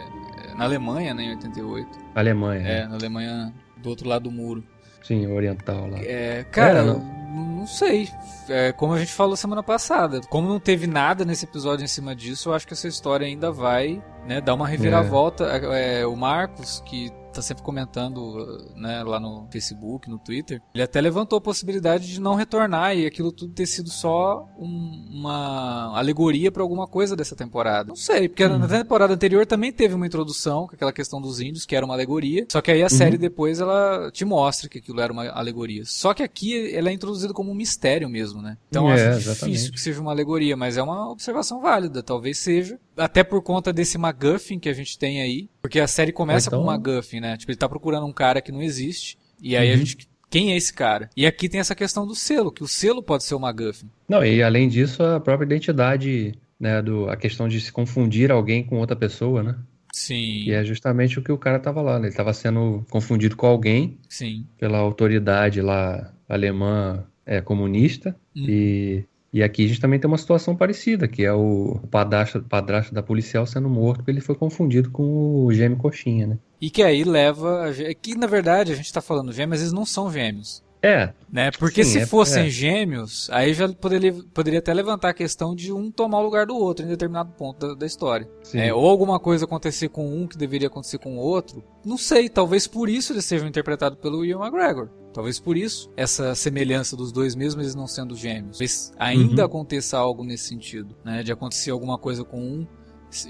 É, 0.51 0.53
Na 0.55 0.65
Alemanha, 0.65 1.13
né? 1.13 1.23
Em 1.23 1.29
88. 1.31 1.87
Alemanha, 2.15 2.61
É, 2.67 2.81
né? 2.81 2.87
na 2.87 2.95
Alemanha 2.95 3.53
do 3.77 3.89
outro 3.89 4.07
lado 4.07 4.23
do 4.23 4.31
muro. 4.31 4.63
Sim, 5.03 5.25
oriental 5.27 5.87
lá. 5.89 5.99
É, 5.99 6.43
cara, 6.51 6.79
É, 6.79 6.81
eu 6.81 6.99
não 6.99 7.65
sei. 7.67 8.09
É, 8.49 8.71
como 8.71 8.93
a 8.93 8.99
gente 8.99 9.11
falou 9.13 9.35
semana 9.35 9.63
passada, 9.63 10.19
como 10.29 10.47
não 10.47 10.59
teve 10.59 10.87
nada 10.87 11.23
nesse 11.23 11.45
episódio 11.45 11.83
em 11.83 11.87
cima 11.87 12.15
disso, 12.15 12.49
eu 12.49 12.53
acho 12.53 12.67
que 12.67 12.73
essa 12.73 12.87
história 12.87 13.25
ainda 13.25 13.51
vai 13.51 14.01
né, 14.27 14.41
dar 14.41 14.53
uma 14.55 14.67
reviravolta. 14.67 15.45
É, 15.45 16.05
o 16.05 16.15
Marcos, 16.15 16.83
que 16.85 17.11
tá 17.33 17.41
sempre 17.41 17.63
comentando 17.63 18.69
né, 18.75 19.03
lá 19.03 19.19
no 19.19 19.47
Facebook, 19.51 20.09
no 20.09 20.17
Twitter, 20.17 20.61
ele 20.73 20.83
até 20.83 20.99
levantou 21.01 21.37
a 21.37 21.41
possibilidade 21.41 22.07
de 22.07 22.19
não 22.19 22.35
retornar 22.35 22.95
e 22.95 23.05
aquilo 23.05 23.31
tudo 23.31 23.53
ter 23.53 23.65
sido 23.65 23.89
só 23.89 24.47
um- 24.57 25.07
uma 25.11 25.97
alegoria 25.97 26.51
pra 26.51 26.63
alguma 26.63 26.87
coisa 26.87 27.15
dessa 27.15 27.35
temporada. 27.35 27.89
Não 27.89 27.95
sei, 27.95 28.27
porque 28.29 28.47
na 28.47 28.67
temporada 28.67 29.13
anterior 29.13 29.45
também 29.45 29.71
teve 29.71 29.93
uma 29.93 30.05
introdução 30.07 30.67
com 30.67 30.75
aquela 30.75 30.93
questão 30.93 31.21
dos 31.21 31.39
índios, 31.39 31.65
que 31.65 31.75
era 31.75 31.85
uma 31.85 31.93
alegoria, 31.95 32.45
só 32.49 32.61
que 32.61 32.71
aí 32.71 32.83
a 32.83 32.89
série 32.89 33.17
depois 33.17 33.59
ela 33.59 34.09
te 34.11 34.25
mostra 34.25 34.69
que 34.69 34.79
aquilo 34.79 34.99
era 35.01 35.11
uma 35.11 35.27
alegoria. 35.29 35.83
Só 35.85 36.13
que 36.13 36.23
aqui 36.23 36.73
ela 36.75 36.89
é 36.89 36.93
introduzida 36.93 37.33
como 37.33 37.51
um 37.51 37.55
mistério 37.55 38.09
mesmo, 38.09 38.41
né? 38.41 38.57
Então 38.69 38.89
É, 38.91 38.93
acho 39.09 39.19
exatamente. 39.29 39.53
difícil 39.55 39.71
que 39.73 39.81
seja 39.81 40.01
uma 40.01 40.11
alegoria, 40.11 40.55
mas 40.57 40.77
é 40.77 40.81
uma 40.83 41.09
observação 41.11 41.61
válida, 41.61 42.01
talvez 42.03 42.37
seja. 42.39 42.79
Até 42.99 43.23
por 43.23 43.41
conta 43.41 43.71
desse 43.73 43.97
MacGuffin 43.97 44.59
que 44.59 44.69
a 44.69 44.73
gente 44.73 44.97
tem 44.99 45.21
aí, 45.21 45.49
porque 45.61 45.79
a 45.79 45.87
série 45.87 46.11
começa 46.11 46.49
então- 46.49 46.59
com 46.59 46.65
um 46.65 46.67
MacGuffin, 46.67 47.19
né? 47.19 47.37
Tipo, 47.37 47.51
ele 47.51 47.57
tá 47.57 47.67
procurando 47.69 48.05
um 48.05 48.13
cara 48.13 48.41
que 48.41 48.51
não 48.51 48.61
existe, 48.61 49.17
e 49.41 49.55
aí 49.55 49.69
a 49.69 49.71
Uhum. 49.73 49.77
gente... 49.79 50.09
Quem 50.29 50.51
é 50.51 50.57
esse 50.57 50.71
cara? 50.71 51.09
E 51.17 51.25
aqui 51.25 51.49
tem 51.49 51.59
essa 51.59 51.73
questão 51.73 52.05
do 52.05 52.13
selo, 52.13 52.51
que 52.51 52.61
o 52.63 52.67
selo 52.67 53.01
pode 53.01 53.23
ser 53.23 53.33
o 53.33 53.39
MacGuffin. 53.39 53.89
Não, 54.07 54.23
e 54.23 54.43
além 54.43 54.69
disso, 54.69 55.01
a 55.01 55.19
própria 55.19 55.45
identidade, 55.47 56.33
né? 56.59 56.81
Do, 56.83 57.09
a 57.09 57.17
questão 57.17 57.47
de 57.47 57.59
se 57.59 57.71
confundir 57.71 58.31
alguém 58.31 58.63
com 58.63 58.77
outra 58.77 58.95
pessoa, 58.95 59.41
né? 59.41 59.55
Sim, 59.91 60.43
E 60.45 60.51
é 60.51 60.63
justamente 60.63 61.17
o 61.17 61.23
que 61.23 61.31
o 61.31 61.37
cara 61.37 61.57
tava 61.57 61.81
lá, 61.81 61.97
né? 61.97 62.09
Ele 62.09 62.15
tava 62.15 62.31
sendo 62.31 62.85
confundido 62.91 63.35
com 63.35 63.47
alguém 63.47 63.97
sim. 64.07 64.45
pela 64.59 64.77
autoridade 64.77 65.61
lá 65.63 66.13
alemã 66.27 67.03
é, 67.25 67.41
comunista. 67.41 68.15
Uhum. 68.35 68.45
E, 68.47 69.03
e 69.31 69.43
aqui 69.43 69.65
a 69.65 69.67
gente 69.67 69.79
também 69.79 69.99
tem 69.99 70.07
uma 70.07 70.17
situação 70.17 70.55
parecida, 70.55 71.07
que 71.07 71.23
é 71.23 71.31
o 71.31 71.79
padrasto, 71.91 72.41
padrasto 72.41 72.93
da 72.93 73.03
policial 73.03 73.45
sendo 73.45 73.69
morto 73.69 73.97
porque 73.97 74.11
ele 74.11 74.21
foi 74.21 74.35
confundido 74.35 74.89
com 74.89 75.45
o 75.45 75.53
gêmeo 75.53 75.77
coxinha, 75.77 76.25
né? 76.25 76.39
E 76.59 76.69
que 76.69 76.81
aí 76.81 77.03
leva. 77.03 77.69
A... 77.69 77.93
Que 77.93 78.15
na 78.15 78.27
verdade 78.27 78.71
a 78.71 78.75
gente 78.75 78.91
tá 78.91 79.01
falando 79.01 79.31
gêmeos, 79.31 79.61
eles 79.61 79.73
não 79.73 79.85
são 79.85 80.11
gêmeos. 80.11 80.63
É, 80.81 81.13
Né? 81.31 81.51
Porque 81.51 81.83
Sim, 81.83 81.91
se 81.91 81.99
é- 81.99 82.05
fossem 82.05 82.45
é. 82.45 82.49
gêmeos, 82.49 83.29
aí 83.31 83.53
já 83.53 83.67
poderia, 83.69 84.13
poderia 84.33 84.59
até 84.59 84.73
levantar 84.73 85.09
a 85.09 85.13
questão 85.13 85.53
de 85.53 85.71
um 85.73 85.91
tomar 85.91 86.19
o 86.19 86.23
lugar 86.23 86.45
do 86.47 86.55
outro 86.55 86.83
em 86.85 86.87
determinado 86.87 87.31
ponto 87.33 87.67
da, 87.67 87.73
da 87.75 87.85
história. 87.85 88.27
É, 88.53 88.73
ou 88.73 88.87
alguma 88.87 89.19
coisa 89.19 89.45
acontecer 89.45 89.89
com 89.89 90.07
um 90.11 90.25
que 90.25 90.37
deveria 90.37 90.67
acontecer 90.67 90.97
com 90.97 91.17
o 91.17 91.19
outro. 91.19 91.63
Não 91.85 91.97
sei, 91.97 92.29
talvez 92.29 92.65
por 92.65 92.89
isso 92.89 93.13
eles 93.13 93.25
sejam 93.25 93.47
interpretados 93.47 93.99
pelo 93.99 94.25
Ian 94.25 94.39
McGregor. 94.39 94.89
Talvez 95.13 95.39
por 95.39 95.57
isso 95.57 95.91
essa 95.97 96.33
semelhança 96.33 96.95
dos 96.95 97.11
dois 97.11 97.35
mesmo 97.35 97.61
eles 97.61 97.75
não 97.75 97.85
sendo 97.87 98.15
gêmeos. 98.15 98.57
Talvez 98.57 98.93
ainda 98.97 99.41
Uhum. 99.41 99.45
aconteça 99.47 99.97
algo 99.97 100.23
nesse 100.23 100.47
sentido, 100.47 100.95
né? 101.03 101.21
De 101.23 101.31
acontecer 101.31 101.71
alguma 101.71 101.97
coisa 101.97 102.23
com 102.23 102.39
um 102.41 102.67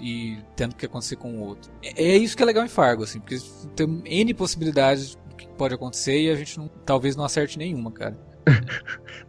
e 0.01 0.38
tendo 0.55 0.75
que 0.75 0.85
acontecer 0.85 1.15
com 1.15 1.38
o 1.38 1.41
outro. 1.41 1.71
É 1.81 2.03
é 2.12 2.17
isso 2.17 2.35
que 2.38 2.43
é 2.43 2.45
legal 2.45 2.63
em 2.65 2.69
Fargo, 2.69 3.03
assim, 3.03 3.19
porque 3.19 3.39
tem 3.75 4.01
N 4.05 4.33
possibilidades 4.33 5.17
que 5.47 5.54
pode 5.58 5.73
acontecer 5.73 6.19
e 6.19 6.30
a 6.30 6.36
gente 6.36 6.58
não, 6.58 6.67
talvez 6.86 7.15
não 7.15 7.23
acerte 7.25 7.58
nenhuma, 7.58 7.91
cara. 7.91 8.17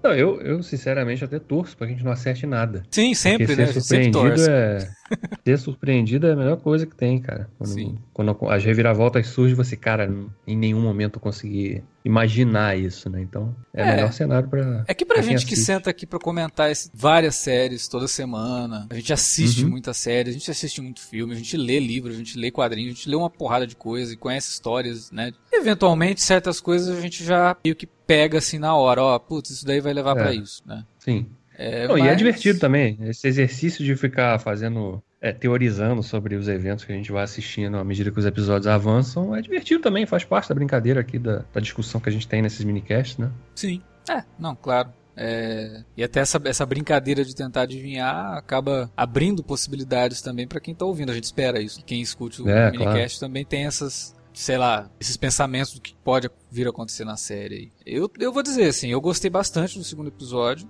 Não, 0.02 0.12
eu, 0.14 0.40
eu 0.40 0.62
sinceramente 0.62 1.22
até 1.22 1.38
torço 1.38 1.76
pra 1.76 1.86
que 1.86 1.92
a 1.92 1.96
gente 1.96 2.04
não 2.04 2.12
acerte 2.12 2.46
nada. 2.46 2.82
Sim, 2.90 3.12
sempre, 3.12 3.54
né? 3.54 3.66
Ser 3.66 3.80
sempre 3.82 4.04
surpreendido 4.12 4.50
é. 4.50 4.90
Ser 5.44 5.58
surpreendido 5.58 6.26
é 6.28 6.32
a 6.32 6.36
melhor 6.36 6.56
coisa 6.58 6.86
que 6.86 6.96
tem, 6.96 7.20
cara. 7.20 7.50
Quando, 7.58 7.70
Sim. 7.70 7.98
quando 8.14 8.38
as 8.48 8.64
reviravoltas 8.64 9.26
surgem, 9.26 9.54
você, 9.56 9.76
cara, 9.76 10.10
em 10.46 10.56
nenhum 10.56 10.80
momento 10.80 11.16
eu 11.16 11.20
consegui 11.20 11.82
imaginar 12.04 12.78
isso, 12.78 13.10
né? 13.10 13.20
Então, 13.20 13.54
é, 13.74 13.82
É. 13.82 13.84
o 13.84 13.96
melhor 13.96 14.12
cenário 14.12 14.48
pra. 14.48 14.84
É 14.88 14.94
que 14.94 15.04
pra 15.04 15.16
pra 15.16 15.22
gente 15.24 15.44
que 15.44 15.56
senta 15.56 15.90
aqui 15.90 16.06
pra 16.06 16.18
comentar 16.18 16.70
esse- 16.70 16.88
várias 16.94 17.34
séries 17.34 17.88
toda 17.88 18.06
semana, 18.08 18.86
a 18.88 18.94
gente 18.94 19.12
assiste 19.12 19.64
Uhum. 19.64 19.70
muitas 19.70 19.96
séries, 19.98 20.34
a 20.34 20.38
gente 20.38 20.50
assiste 20.50 20.80
muito 20.80 21.00
filme, 21.00 21.34
a 21.34 21.36
gente 21.36 21.56
lê 21.58 21.78
livro, 21.80 22.10
a 22.10 22.14
gente 22.16 22.38
lê 22.38 22.50
quadrinhos, 22.50 22.92
a 22.92 22.94
gente 22.94 23.08
lê 23.10 23.16
uma 23.16 23.28
porrada 23.28 23.66
de 23.66 23.74
coisa 23.76 24.14
e 24.14 24.16
conhece 24.16 24.50
histórias, 24.50 25.10
né? 25.10 25.32
Eventualmente, 25.60 26.20
certas 26.22 26.60
coisas 26.60 26.96
a 26.96 27.00
gente 27.00 27.22
já 27.24 27.56
meio 27.64 27.76
que 27.76 27.86
pega 27.86 28.38
assim 28.38 28.58
na 28.58 28.74
hora, 28.74 29.02
ó, 29.02 29.18
putz, 29.18 29.50
isso 29.50 29.64
daí 29.66 29.80
vai 29.80 29.92
levar 29.92 30.12
É. 30.16 30.22
pra 30.22 30.34
isso, 30.34 30.62
né? 30.66 30.84
Sim. 30.98 31.26
É, 31.56 31.86
Não, 31.86 31.98
E 31.98 32.00
é 32.00 32.04
mas- 32.04 32.16
divertido 32.16 32.58
também. 32.58 32.98
Esse 33.02 33.28
exercício 33.28 33.84
de 33.84 33.94
ficar 33.94 34.38
fazendo 34.40 35.02
é, 35.22 35.30
teorizando 35.32 36.02
sobre 36.02 36.34
os 36.34 36.48
eventos 36.48 36.82
que 36.86 36.92
a 36.92 36.96
gente 36.96 37.12
vai 37.12 37.22
assistindo 37.22 37.76
à 37.76 37.84
medida 37.84 38.10
que 38.10 38.18
os 38.18 38.24
episódios 38.24 38.66
avançam, 38.66 39.36
é 39.36 39.42
divertido 39.42 39.82
também, 39.82 40.06
faz 40.06 40.24
parte 40.24 40.48
da 40.48 40.54
brincadeira 40.54 41.00
aqui, 41.00 41.18
da, 41.18 41.44
da 41.52 41.60
discussão 41.60 42.00
que 42.00 42.08
a 42.08 42.12
gente 42.12 42.26
tem 42.26 42.40
nesses 42.40 42.64
minicasts, 42.64 43.18
né? 43.18 43.30
Sim. 43.54 43.82
É, 44.08 44.24
não, 44.38 44.56
claro. 44.56 44.88
É, 45.14 45.82
e 45.94 46.02
até 46.02 46.20
essa, 46.20 46.40
essa 46.46 46.64
brincadeira 46.64 47.22
de 47.22 47.36
tentar 47.36 47.62
adivinhar 47.62 48.32
acaba 48.32 48.90
abrindo 48.96 49.42
possibilidades 49.44 50.22
também 50.22 50.46
para 50.48 50.58
quem 50.60 50.74
tá 50.74 50.86
ouvindo. 50.86 51.10
A 51.10 51.14
gente 51.14 51.24
espera 51.24 51.60
isso. 51.60 51.84
Quem 51.84 52.00
escute 52.00 52.40
o 52.40 52.48
É, 52.48 52.70
minicast 52.70 53.20
também 53.20 53.44
tem 53.44 53.66
essas, 53.66 54.14
sei 54.40 54.56
lá, 54.56 54.90
esses 54.98 55.18
pensamentos 55.18 55.74
do 55.74 55.80
que 55.82 55.94
pode 56.02 56.30
vir 56.50 56.66
a 56.66 56.70
acontecer 56.70 57.04
na 57.04 57.16
série. 57.16 57.72
Eu, 57.84 58.10
eu 58.18 58.32
vou 58.32 58.42
dizer 58.42 58.68
assim, 58.68 58.88
eu 58.88 59.00
gostei 59.00 59.30
bastante 59.30 59.78
do 59.78 59.84
segundo 59.84 60.08
episódio. 60.08 60.66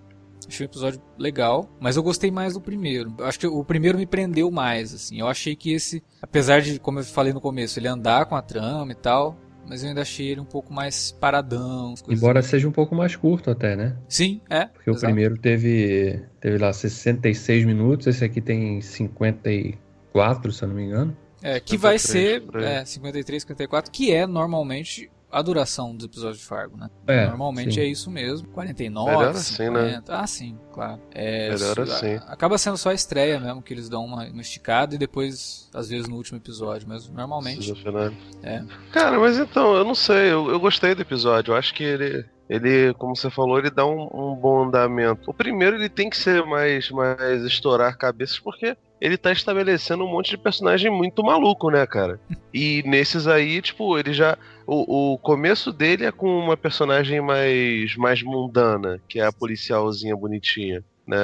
Achei 0.48 0.66
um 0.66 0.68
episódio 0.68 1.00
legal, 1.16 1.70
mas 1.78 1.96
eu 1.96 2.02
gostei 2.02 2.30
mais 2.32 2.54
do 2.54 2.60
primeiro. 2.60 3.14
Eu 3.16 3.26
acho 3.26 3.38
que 3.38 3.46
o 3.46 3.64
primeiro 3.64 3.96
me 3.96 4.06
prendeu 4.06 4.50
mais, 4.50 4.92
assim. 4.92 5.20
Eu 5.20 5.28
achei 5.28 5.54
que 5.54 5.72
esse, 5.72 6.02
apesar 6.20 6.60
de, 6.60 6.80
como 6.80 6.98
eu 6.98 7.04
falei 7.04 7.32
no 7.32 7.40
começo, 7.40 7.78
ele 7.78 7.86
andar 7.86 8.26
com 8.26 8.34
a 8.34 8.42
trama 8.42 8.90
e 8.90 8.94
tal, 8.96 9.38
mas 9.68 9.84
eu 9.84 9.90
ainda 9.90 10.02
achei 10.02 10.26
ele 10.26 10.40
um 10.40 10.46
pouco 10.46 10.72
mais 10.72 11.12
paradão. 11.12 11.94
Embora 12.08 12.40
assim. 12.40 12.48
seja 12.48 12.68
um 12.68 12.72
pouco 12.72 12.96
mais 12.96 13.14
curto 13.14 13.52
até, 13.52 13.76
né? 13.76 13.96
Sim, 14.08 14.40
é. 14.50 14.64
Porque 14.64 14.90
o 14.90 14.94
exato. 14.94 15.06
primeiro 15.06 15.38
teve, 15.38 16.24
teve 16.40 16.58
lá 16.58 16.72
66 16.72 17.64
minutos, 17.64 18.08
esse 18.08 18.24
aqui 18.24 18.40
tem 18.40 18.80
54, 18.80 20.50
se 20.50 20.64
eu 20.64 20.68
não 20.68 20.74
me 20.74 20.86
engano. 20.86 21.16
É, 21.42 21.58
que 21.60 21.76
vai 21.76 21.98
53, 21.98 22.62
ser 22.62 22.80
é, 22.80 22.84
53, 22.84 23.42
54, 23.42 23.90
que 23.90 24.12
é 24.12 24.26
normalmente 24.26 25.10
a 25.32 25.42
duração 25.42 25.94
dos 25.94 26.06
episódios 26.06 26.38
de 26.38 26.44
Fargo, 26.44 26.76
né? 26.76 26.90
É, 27.06 27.26
normalmente 27.28 27.74
sim. 27.74 27.80
é 27.80 27.84
isso 27.84 28.10
mesmo. 28.10 28.48
49, 28.48 29.10
Melhor 29.10 29.30
assim, 29.30 29.70
né? 29.70 29.88
50. 29.90 30.16
Ah, 30.20 30.26
sim, 30.26 30.58
claro. 30.72 31.00
É, 31.12 31.50
Melhor 31.50 31.74
su- 31.74 31.82
assim. 31.82 32.14
Acaba 32.26 32.58
sendo 32.58 32.76
só 32.76 32.90
a 32.90 32.94
estreia 32.94 33.38
mesmo, 33.38 33.62
que 33.62 33.72
eles 33.72 33.88
dão 33.88 34.04
uma, 34.04 34.24
uma 34.26 34.40
esticada 34.40 34.94
e 34.94 34.98
depois, 34.98 35.70
às 35.72 35.88
vezes, 35.88 36.08
no 36.08 36.16
último 36.16 36.38
episódio. 36.38 36.88
Mas 36.88 37.08
normalmente. 37.08 37.72
Final. 37.76 38.12
É. 38.42 38.64
Cara, 38.92 39.18
mas 39.18 39.38
então, 39.38 39.76
eu 39.76 39.84
não 39.84 39.94
sei, 39.94 40.32
eu, 40.32 40.50
eu 40.50 40.58
gostei 40.58 40.94
do 40.94 41.02
episódio. 41.02 41.52
Eu 41.52 41.56
acho 41.56 41.72
que 41.74 41.84
ele, 41.84 42.24
ele, 42.48 42.92
como 42.94 43.14
você 43.14 43.30
falou, 43.30 43.58
ele 43.58 43.70
dá 43.70 43.86
um, 43.86 44.08
um 44.12 44.34
bom 44.34 44.64
andamento. 44.64 45.30
O 45.30 45.34
primeiro 45.34 45.76
ele 45.76 45.88
tem 45.88 46.10
que 46.10 46.16
ser 46.18 46.44
mais, 46.44 46.90
mais 46.90 47.44
estourar 47.44 47.96
cabeças, 47.96 48.38
porque 48.40 48.76
ele 49.00 49.16
tá 49.16 49.32
estabelecendo 49.32 50.04
um 50.04 50.10
monte 50.10 50.30
de 50.30 50.38
personagem 50.38 50.90
muito 50.90 51.22
maluco, 51.22 51.70
né, 51.70 51.86
cara? 51.86 52.20
E 52.52 52.82
nesses 52.84 53.28
aí, 53.28 53.62
tipo, 53.62 53.96
ele 53.96 54.12
já. 54.12 54.36
O, 54.66 55.12
o 55.12 55.18
começo 55.18 55.72
dele 55.72 56.04
é 56.04 56.10
com 56.10 56.26
uma 56.36 56.56
personagem 56.56 57.20
mais, 57.20 57.94
mais 57.96 58.24
mundana, 58.24 59.00
que 59.08 59.20
é 59.20 59.24
a 59.24 59.32
policialzinha 59.32 60.16
bonitinha. 60.16 60.82
Né? 61.10 61.16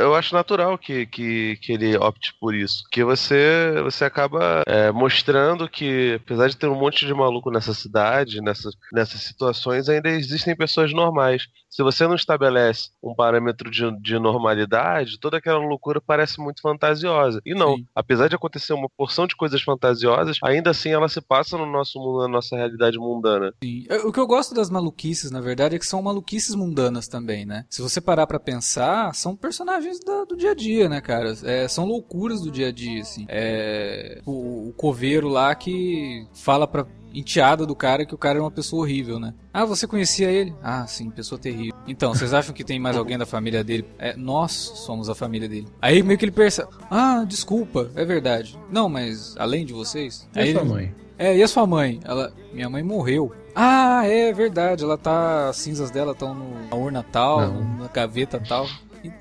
Eu 0.00 0.14
acho 0.14 0.34
natural 0.36 0.78
que, 0.78 1.04
que, 1.06 1.56
que 1.56 1.72
ele 1.72 1.96
opte 1.96 2.32
por 2.40 2.54
isso. 2.54 2.84
Que 2.92 3.02
você, 3.02 3.72
você 3.82 4.04
acaba 4.04 4.62
é, 4.64 4.92
mostrando 4.92 5.68
que, 5.68 6.20
apesar 6.22 6.48
de 6.48 6.56
ter 6.56 6.68
um 6.68 6.78
monte 6.78 7.04
de 7.04 7.12
maluco 7.12 7.50
nessa 7.50 7.74
cidade, 7.74 8.40
nessas, 8.40 8.76
nessas 8.92 9.20
situações, 9.22 9.88
ainda 9.88 10.08
existem 10.08 10.54
pessoas 10.54 10.92
normais. 10.92 11.48
Se 11.68 11.82
você 11.82 12.06
não 12.06 12.14
estabelece 12.14 12.90
um 13.02 13.14
parâmetro 13.14 13.70
de, 13.70 13.90
de 14.00 14.18
normalidade, 14.18 15.18
toda 15.18 15.38
aquela 15.38 15.58
loucura 15.58 16.00
parece 16.00 16.38
muito 16.38 16.60
fantasiosa. 16.60 17.40
E 17.44 17.54
não, 17.54 17.76
Sim. 17.76 17.86
apesar 17.94 18.28
de 18.28 18.36
acontecer 18.36 18.74
uma 18.74 18.90
porção 18.90 19.26
de 19.26 19.34
coisas 19.34 19.60
fantasiosas, 19.62 20.38
ainda 20.44 20.70
assim 20.70 20.90
ela 20.90 21.08
se 21.08 21.20
passa 21.20 21.56
no 21.56 21.66
nosso 21.66 21.98
mundo, 21.98 22.20
na 22.20 22.28
nossa 22.28 22.54
realidade 22.54 22.98
mundana. 22.98 23.52
Sim. 23.64 23.86
O 24.04 24.12
que 24.12 24.20
eu 24.20 24.26
gosto 24.26 24.54
das 24.54 24.70
maluquices, 24.70 25.30
na 25.30 25.40
verdade, 25.40 25.74
é 25.74 25.78
que 25.78 25.86
são 25.86 26.02
maluquices 26.02 26.54
mundanas 26.54 27.08
também, 27.08 27.46
né? 27.46 27.64
Se 27.70 27.80
você 27.80 28.00
parar 28.00 28.26
pra 28.26 28.38
pensar, 28.38 29.14
são 29.14 29.31
personagens 29.36 29.98
da- 30.00 30.24
do 30.24 30.36
dia 30.36 30.50
a 30.52 30.54
dia, 30.54 30.88
né, 30.88 31.00
cara? 31.00 31.34
É, 31.44 31.66
são 31.68 31.84
loucuras 31.84 32.40
do 32.40 32.50
dia 32.50 32.68
a 32.68 32.72
dia, 32.72 33.00
assim. 33.02 33.24
É, 33.28 34.20
o, 34.26 34.68
o 34.68 34.72
coveiro 34.76 35.28
lá 35.28 35.54
que 35.54 36.26
fala 36.32 36.66
pra 36.66 36.86
enteada 37.14 37.66
do 37.66 37.76
cara 37.76 38.06
que 38.06 38.14
o 38.14 38.18
cara 38.18 38.38
é 38.38 38.40
uma 38.40 38.50
pessoa 38.50 38.82
horrível, 38.82 39.20
né? 39.20 39.34
Ah, 39.52 39.66
você 39.66 39.86
conhecia 39.86 40.30
ele? 40.30 40.54
Ah, 40.62 40.86
sim, 40.86 41.10
pessoa 41.10 41.38
terrível. 41.38 41.74
Então, 41.86 42.14
vocês 42.14 42.32
acham 42.32 42.54
que 42.54 42.64
tem 42.64 42.78
mais 42.80 42.96
alguém 42.96 43.18
da 43.18 43.26
família 43.26 43.62
dele? 43.62 43.84
É, 43.98 44.16
nós 44.16 44.52
somos 44.52 45.10
a 45.10 45.14
família 45.14 45.46
dele. 45.48 45.68
Aí 45.80 46.02
meio 46.02 46.18
que 46.18 46.24
ele 46.24 46.32
percebe, 46.32 46.68
ah, 46.90 47.22
desculpa, 47.28 47.90
é 47.94 48.04
verdade. 48.04 48.58
Não, 48.70 48.88
mas 48.88 49.36
além 49.36 49.66
de 49.66 49.74
vocês? 49.74 50.26
E 50.34 50.38
Aí 50.40 50.48
a 50.50 50.52
sua 50.52 50.60
ele- 50.62 50.70
mãe? 50.70 50.94
é, 51.18 51.36
e 51.36 51.42
a 51.42 51.48
sua 51.48 51.66
mãe? 51.66 52.00
Ela, 52.02 52.32
minha 52.50 52.70
mãe 52.70 52.82
morreu. 52.82 53.30
Ah, 53.54 54.06
é 54.06 54.32
verdade, 54.32 54.82
ela 54.82 54.96
tá, 54.96 55.50
as 55.50 55.56
cinzas 55.56 55.90
dela 55.90 56.12
estão 56.12 56.34
na 56.34 56.74
urna 56.74 57.02
tal, 57.12 57.40
Não. 57.42 57.78
na 57.80 57.88
gaveta 57.88 58.40
tal. 58.48 58.66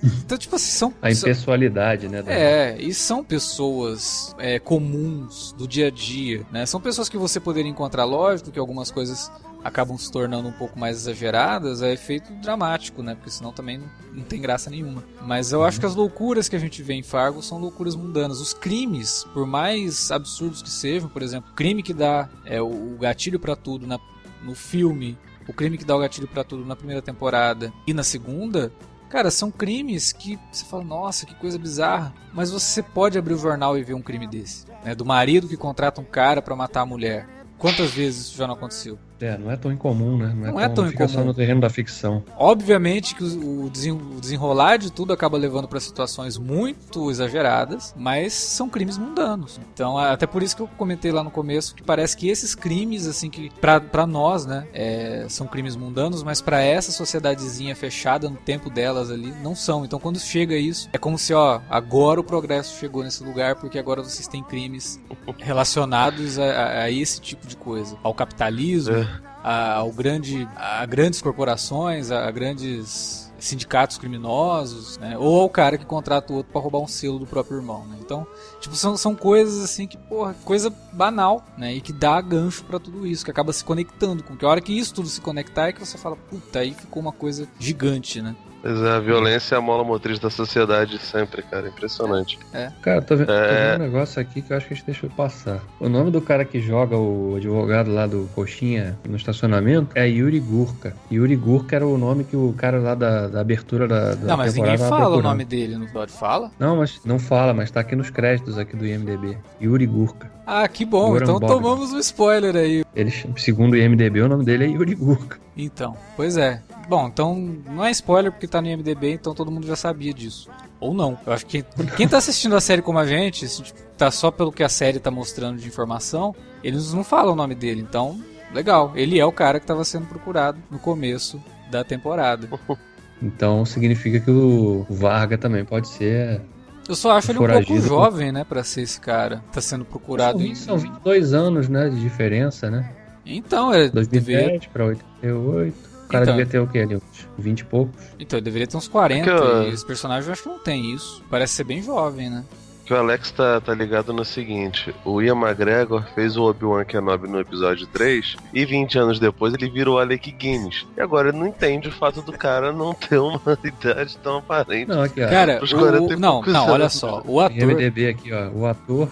Então, 0.03 0.37
tipo 0.37 0.55
assim, 0.55 0.71
são... 0.71 0.93
A 1.01 1.13
são- 1.13 1.29
impessoalidade, 1.29 2.07
né? 2.07 2.21
da- 2.21 2.31
é, 2.31 2.77
e 2.81 2.93
são 2.93 3.23
pessoas 3.23 4.35
é, 4.37 4.59
comuns 4.59 5.53
do 5.57 5.67
dia 5.67 5.87
a 5.87 5.91
dia, 5.91 6.45
né? 6.51 6.65
São 6.65 6.79
pessoas 6.81 7.07
que 7.09 7.17
você 7.17 7.39
poderia 7.39 7.69
encontrar, 7.69 8.05
lógico 8.05 8.51
que 8.51 8.59
algumas 8.59 8.91
coisas 8.91 9.31
acabam 9.63 9.95
se 9.97 10.11
tornando 10.11 10.47
um 10.47 10.51
pouco 10.51 10.79
mais 10.79 10.97
exageradas, 10.97 11.81
é 11.83 11.93
efeito 11.93 12.33
dramático, 12.41 13.03
né? 13.03 13.13
Porque 13.15 13.29
senão 13.29 13.51
também 13.53 13.77
não, 13.77 13.87
não 14.13 14.23
tem 14.23 14.41
graça 14.41 14.69
nenhuma. 14.71 15.03
Mas 15.21 15.51
eu 15.51 15.63
acho 15.63 15.79
que 15.79 15.85
as 15.85 15.93
loucuras 15.95 16.49
que 16.49 16.55
a 16.55 16.59
gente 16.59 16.81
vê 16.81 16.93
em 16.95 17.03
Fargo 17.03 17.41
são 17.43 17.59
loucuras 17.59 17.95
mundanas. 17.95 18.39
Os 18.41 18.53
crimes, 18.53 19.23
por 19.33 19.45
mais 19.45 20.11
absurdos 20.11 20.61
que 20.63 20.69
sejam, 20.69 21.07
por 21.09 21.21
exemplo, 21.21 21.51
o 21.51 21.55
crime 21.55 21.83
que 21.83 21.93
dá 21.93 22.27
é, 22.45 22.59
o, 22.61 22.95
o 22.95 22.97
gatilho 22.99 23.39
pra 23.39 23.55
tudo 23.55 23.85
na- 23.85 23.99
no 24.43 24.55
filme, 24.55 25.15
o 25.47 25.53
crime 25.53 25.77
que 25.77 25.85
dá 25.85 25.95
o 25.95 25.99
gatilho 25.99 26.27
pra 26.27 26.43
tudo 26.43 26.65
na 26.65 26.75
primeira 26.75 27.01
temporada 27.01 27.71
e 27.85 27.93
na 27.93 28.03
segunda, 28.03 28.71
Cara, 29.11 29.29
são 29.29 29.51
crimes 29.51 30.13
que 30.13 30.39
você 30.49 30.63
fala, 30.63 30.85
nossa, 30.85 31.25
que 31.25 31.35
coisa 31.35 31.59
bizarra. 31.59 32.13
Mas 32.33 32.49
você 32.49 32.81
pode 32.81 33.17
abrir 33.17 33.33
o 33.33 33.37
jornal 33.37 33.77
e 33.77 33.83
ver 33.83 33.93
um 33.93 34.01
crime 34.01 34.25
desse. 34.25 34.65
Né? 34.85 34.95
Do 34.95 35.03
marido 35.03 35.49
que 35.49 35.57
contrata 35.57 35.99
um 35.99 36.05
cara 36.05 36.41
pra 36.41 36.55
matar 36.55 36.81
a 36.81 36.85
mulher. 36.85 37.27
Quantas 37.57 37.91
vezes 37.91 38.27
isso 38.27 38.37
já 38.37 38.47
não 38.47 38.53
aconteceu? 38.53 38.97
É, 39.21 39.37
não 39.37 39.51
é 39.51 39.55
tão 39.55 39.71
incomum, 39.71 40.17
né? 40.17 40.33
Não 40.35 40.59
é 40.59 40.67
tão 40.67 40.87
fica 40.87 41.07
só 41.07 41.13
incomum. 41.13 41.27
no 41.27 41.33
terreno 41.33 41.61
da 41.61 41.69
ficção. 41.69 42.23
Obviamente 42.37 43.15
que 43.15 43.23
o 43.23 43.61
o 43.61 43.69
desen- 43.69 43.91
o 43.91 44.19
desenrolar 44.19 44.77
de 44.77 44.91
tudo 44.91 45.13
acaba 45.13 45.37
levando 45.37 45.67
pra 45.67 45.79
situações 45.79 46.37
muito 46.37 47.09
exageradas, 47.11 47.93
mas 47.95 48.33
são 48.33 48.67
crimes 48.67 48.97
mundanos. 48.97 49.59
Então, 49.73 49.99
é 50.01 50.11
até 50.11 50.25
por 50.25 50.41
isso 50.41 50.55
que 50.55 50.61
eu 50.63 50.67
comentei 50.77 51.11
lá 51.11 51.23
no 51.23 51.29
começo 51.31 51.75
que 51.75 51.83
parece 51.83 52.17
que 52.17 52.27
esses 52.27 52.55
crimes, 52.55 53.05
assim, 53.07 53.29
que 53.29 53.49
pra, 53.61 53.79
pra 53.79 54.07
nós, 54.07 54.45
né, 54.45 54.65
é, 54.73 55.25
são 55.29 55.45
crimes 55.47 55.75
mundanos, 55.75 56.23
mas 56.23 56.41
pra 56.41 56.61
essa 56.61 56.91
sociedadezinha 56.91 57.75
fechada 57.75 58.29
no 58.29 58.35
tempo 58.37 58.69
delas 58.69 59.11
ali, 59.11 59.31
não 59.43 59.55
são. 59.55 59.85
Então, 59.85 59.99
quando 59.99 60.19
chega 60.19 60.55
isso, 60.55 60.89
é 60.91 60.97
como 60.97 61.17
se, 61.17 61.33
ó, 61.33 61.61
agora 61.69 62.19
o 62.19 62.23
progresso 62.23 62.77
chegou 62.79 63.03
nesse 63.03 63.23
lugar 63.23 63.55
porque 63.55 63.77
agora 63.77 64.01
vocês 64.03 64.27
têm 64.27 64.41
crimes 64.43 64.99
relacionados 65.39 66.39
a, 66.39 66.43
a- 66.45 66.81
a 66.83 66.91
esse 66.91 67.19
tipo 67.21 67.45
de 67.47 67.55
coisa, 67.55 67.95
ao 68.03 68.13
capitalismo, 68.13 68.95
É. 68.95 69.07
a, 69.43 69.75
ao 69.75 69.91
grande, 69.91 70.47
a 70.55 70.85
grandes 70.85 71.21
corporações, 71.21 72.11
a, 72.11 72.29
grandes 72.31 73.31
sindicatos 73.39 73.97
criminosos, 73.97 74.99
né? 74.99 75.17
ou 75.17 75.41
ao 75.41 75.49
cara 75.49 75.77
que 75.77 75.85
contrata 75.85 76.31
o 76.31 76.37
outro 76.37 76.51
pra 76.51 76.61
roubar 76.61 76.79
um 76.79 76.87
selo 76.87 77.17
do 77.17 77.25
próprio 77.25 77.57
irmão, 77.57 77.85
né? 77.87 77.97
Então, 77.99 78.25
tipo, 78.59 78.75
são, 78.75 78.95
são 78.95 79.15
coisas 79.15 79.63
assim 79.63 79.87
que, 79.87 79.97
porra, 79.97 80.35
coisa 80.45 80.69
banal, 80.93 81.43
né? 81.57 81.73
E 81.73 81.81
que 81.81 81.91
dá 81.91 82.21
gancho 82.21 82.63
pra 82.63 82.79
tudo 82.79 83.05
isso, 83.05 83.25
que 83.25 83.31
acaba 83.31 83.51
se 83.51 83.63
conectando 83.63 84.21
com 84.21 84.37
que 84.37 84.45
a 84.45 84.47
hora 84.47 84.61
que 84.61 84.77
isso 84.77 84.93
tudo 84.93 85.07
se 85.07 85.19
conectar 85.19 85.69
é 85.69 85.73
que 85.73 85.79
você 85.79 85.97
fala, 85.97 86.15
puta, 86.15 86.59
aí 86.59 86.73
ficou 86.73 87.01
uma 87.01 87.11
coisa 87.11 87.47
gigante, 87.59 88.21
né? 88.21 88.35
Mas 88.63 88.81
a 88.83 88.99
violência 88.99 89.55
é 89.55 89.57
a 89.57 89.61
mola 89.61 89.83
motriz 89.83 90.19
da 90.19 90.29
sociedade 90.29 90.97
sempre, 90.99 91.41
cara. 91.41 91.67
Impressionante. 91.67 92.37
Cara, 92.81 93.01
tô 93.01 93.15
vendo, 93.15 93.27
tô 93.27 93.33
É. 93.33 93.71
vendo 93.71 93.81
um 93.81 93.85
negócio 93.85 94.21
aqui 94.21 94.41
que 94.41 94.53
eu 94.53 94.57
acho 94.57 94.67
que 94.67 94.73
a 94.73 94.77
gente 94.77 94.85
deixou 94.85 95.09
passar. 95.09 95.61
O 95.79 95.89
nome 95.89 96.11
do 96.11 96.21
cara 96.21 96.45
que 96.45 96.59
joga 96.61 96.95
o 96.95 97.35
advogado 97.37 97.91
lá 97.91 98.05
do 98.05 98.29
Coxinha 98.35 98.97
no 99.07 99.15
estacionamento 99.15 99.89
é 99.95 100.07
Yuri 100.07 100.39
Gurka. 100.39 100.93
Yuri 101.11 101.35
Gurka 101.35 101.75
era 101.75 101.87
o 101.87 101.97
nome 101.97 102.23
que 102.23 102.35
o 102.35 102.53
cara 102.55 102.79
lá 102.79 102.93
da, 102.93 103.27
da 103.27 103.41
abertura 103.41 103.87
da, 103.87 104.13
da 104.15 104.27
Não, 104.27 104.37
mas 104.37 104.53
ninguém 104.53 104.77
fala 104.77 105.17
o 105.17 105.21
nome 105.21 105.43
dele 105.45 105.75
no 105.77 105.87
fala? 106.07 106.51
Não, 106.59 106.77
mas 106.77 107.01
não 107.03 107.17
fala, 107.17 107.53
mas 107.53 107.71
tá 107.71 107.79
aqui 107.79 107.95
nos 107.95 108.09
créditos 108.09 108.57
aqui 108.57 108.75
do 108.75 108.85
IMDB. 108.85 109.37
Yuri 109.61 109.85
Gurka. 109.87 110.29
Ah, 110.45 110.67
que 110.67 110.83
bom, 110.85 111.07
Goran 111.11 111.23
então 111.23 111.39
Bogdan. 111.39 111.47
tomamos 111.55 111.93
um 111.93 111.99
spoiler 111.99 112.55
aí. 112.55 112.83
Ele, 112.95 113.11
segundo 113.37 113.73
o 113.73 113.77
IMDB, 113.77 114.21
o 114.21 114.27
nome 114.29 114.43
dele 114.43 114.65
é 114.65 114.67
Yuri 114.67 114.95
Gurka. 114.95 115.39
Então, 115.55 115.95
pois 116.15 116.37
é. 116.37 116.61
Bom, 116.91 117.07
então 117.07 117.35
não 117.69 117.85
é 117.85 117.91
spoiler 117.91 118.33
porque 118.33 118.45
tá 118.45 118.61
no 118.61 118.67
IMDB, 118.67 119.13
então 119.13 119.33
todo 119.33 119.49
mundo 119.49 119.65
já 119.65 119.77
sabia 119.77 120.13
disso. 120.13 120.49
Ou 120.77 120.93
não. 120.93 121.17
Eu 121.25 121.31
acho 121.31 121.45
que 121.45 121.63
quem 121.95 122.05
tá 122.05 122.17
assistindo 122.17 122.53
a 122.53 122.59
série 122.59 122.81
como 122.81 122.99
a 122.99 123.05
gente, 123.05 123.47
se 123.47 123.63
tá 123.97 124.11
só 124.11 124.29
pelo 124.29 124.51
que 124.51 124.61
a 124.61 124.67
série 124.67 124.99
tá 124.99 125.09
mostrando 125.09 125.57
de 125.57 125.65
informação, 125.65 126.35
eles 126.61 126.91
não 126.91 127.01
falam 127.01 127.31
o 127.31 127.35
nome 127.37 127.55
dele. 127.55 127.79
Então, 127.79 128.19
legal. 128.53 128.91
Ele 128.93 129.17
é 129.17 129.25
o 129.25 129.31
cara 129.31 129.57
que 129.57 129.65
tava 129.65 129.85
sendo 129.85 130.05
procurado 130.05 130.59
no 130.69 130.77
começo 130.79 131.41
da 131.71 131.81
temporada. 131.81 132.49
Então 133.23 133.63
significa 133.67 134.19
que 134.19 134.31
o 134.31 134.83
Varga 134.89 135.37
também 135.37 135.63
pode 135.63 135.87
ser. 135.89 136.41
Eu 136.89 136.95
só 136.95 137.11
acho 137.11 137.31
ele 137.31 137.37
um 137.37 137.47
pouco 137.47 137.79
jovem, 137.79 138.31
né, 138.31 138.43
pra 138.43 138.63
ser 138.63 138.81
esse 138.81 138.99
cara. 138.99 139.43
Tá 139.53 139.61
sendo 139.61 139.85
procurado 139.85 140.39
São, 140.39 140.47
em. 140.47 140.55
são 140.55 140.77
22 140.79 141.31
anos, 141.31 141.69
né, 141.69 141.87
de 141.87 142.01
diferença, 142.01 142.71
né? 142.71 142.91
Então, 143.23 143.71
ele 143.71 143.91
deveria, 143.91 144.47
2010 144.47 144.65
pra 144.73 144.85
88. 144.85 145.90
O 146.11 146.13
cara 146.13 146.25
Então. 146.25 146.35
devia 146.35 146.51
ter 146.51 146.59
o 146.59 146.67
quê 146.67 146.79
ali? 146.79 146.95
Uns 146.95 147.03
20 147.37 147.59
e 147.61 147.65
poucos. 147.65 147.95
então, 148.19 148.37
ele 148.37 148.43
deveria 148.43 148.67
ter 148.67 148.75
uns 148.77 148.87
40. 148.87 149.29
É 149.29 149.33
eu- 149.33 149.63
E 149.63 149.73
esse 149.73 149.85
personagem 149.85 150.27
eu 150.27 150.33
acho 150.33 150.43
que 150.43 150.49
não 150.49 150.59
tem 150.59 150.93
isso. 150.93 151.23
Parece 151.29 151.53
ser 151.53 151.63
bem 151.63 151.81
jovem, 151.81 152.29
né? 152.29 152.43
O 152.91 152.93
que 152.93 152.97
o 152.99 153.03
Alex 153.03 153.31
tá, 153.31 153.61
tá 153.61 153.73
ligado 153.73 154.11
no 154.11 154.25
seguinte: 154.25 154.93
o 155.05 155.21
Ian 155.21 155.37
McGregor 155.37 156.03
fez 156.13 156.35
o 156.35 156.43
Obi-Wan 156.43 156.83
Kenobi 156.83 157.25
no 157.25 157.39
episódio 157.39 157.87
3 157.87 158.35
e 158.53 158.65
20 158.65 158.99
anos 158.99 159.17
depois 159.17 159.53
ele 159.53 159.69
virou 159.69 159.97
Alec 159.97 160.29
Guinness. 160.29 160.85
E 160.97 160.99
agora 161.01 161.29
ele 161.29 161.37
não 161.37 161.47
entende 161.47 161.87
o 161.87 161.91
fato 161.93 162.21
do 162.21 162.33
cara 162.33 162.73
não 162.73 162.93
ter 162.93 163.17
uma 163.17 163.39
idade 163.63 164.17
tão 164.17 164.39
aparente. 164.39 164.89
Não, 164.89 165.03
aqui, 165.03 165.23
ó. 165.23 165.29
Cara, 165.29 165.61
o, 165.63 165.69
40 165.69 166.17
não, 166.17 166.31
poucos 166.33 166.51
não, 166.51 166.69
olha 166.69 166.89
só. 166.89 167.23
O 167.25 167.39
ator. 167.39 167.57
IMDB 167.57 168.09
aqui, 168.09 168.33
ó. 168.33 168.49
O 168.49 168.65
ator. 168.65 169.07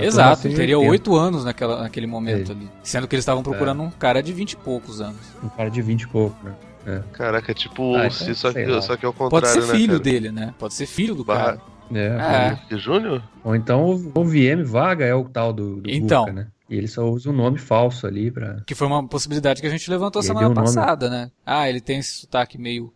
Exato, 0.00 0.42
teria 0.48 0.78
80, 0.78 0.90
oito 0.90 1.14
anos 1.14 1.44
naquela, 1.44 1.82
naquele 1.82 2.06
momento 2.06 2.52
É. 2.52 2.54
ali. 2.54 2.70
Sendo 2.82 3.06
que 3.06 3.14
eles 3.14 3.24
estavam 3.24 3.42
procurando 3.42 3.82
um 3.82 3.90
cara 3.90 4.22
de 4.22 4.32
20 4.32 4.52
e 4.52 4.56
poucos 4.56 5.02
anos. 5.02 5.20
Um 5.44 5.50
cara 5.50 5.70
de 5.70 5.82
20 5.82 6.00
e 6.02 6.08
pouco, 6.08 6.34
né? 6.42 7.02
Caraca, 7.12 7.52
é 7.52 7.54
tipo 7.54 7.94
Ah, 7.94 8.04
o 8.04 8.06
então, 8.06 8.34
só 8.34 8.52
que, 8.54 8.82
só 8.82 8.96
que 8.96 9.04
ao 9.04 9.12
Pode 9.12 9.30
contrário, 9.34 9.62
ser 9.62 9.68
né, 9.68 9.74
filho 9.78 9.92
cara? 9.92 10.02
dele, 10.02 10.32
né? 10.32 10.54
Pode 10.58 10.72
ser 10.74 10.86
filho 10.86 11.14
do 11.14 11.22
Barra- 11.24 11.44
cara. 11.44 11.71
É, 11.94 12.58
É. 12.70 12.76
Júnior? 12.76 13.22
Ou 13.44 13.54
então 13.56 13.84
o 14.14 14.24
VM 14.24 14.64
Vaga 14.64 15.04
é 15.04 15.14
o 15.14 15.24
tal 15.28 15.52
do, 15.52 15.80
do 15.80 15.90
Então. 15.90 16.26
Né? 16.26 16.48
E 16.70 16.76
ele 16.76 16.88
só 16.88 17.02
usa 17.08 17.28
um 17.28 17.32
nome 17.34 17.58
falso 17.58 18.06
ali 18.06 18.30
pra. 18.30 18.62
Que 18.66 18.74
foi 18.74 18.86
uma 18.86 19.06
possibilidade 19.06 19.60
que 19.60 19.66
a 19.66 19.70
gente 19.70 19.90
levantou 19.90 20.20
Ele 20.22 20.28
semana 20.28 20.46
o 20.46 20.54
nome. 20.54 20.66
passada, 20.66 21.10
né? 21.10 21.30
Ah, 21.44 21.68
ele 21.68 21.80
tem 21.80 21.98
esse 21.98 22.20
sotaque 22.22 22.56
meio, 22.56 22.92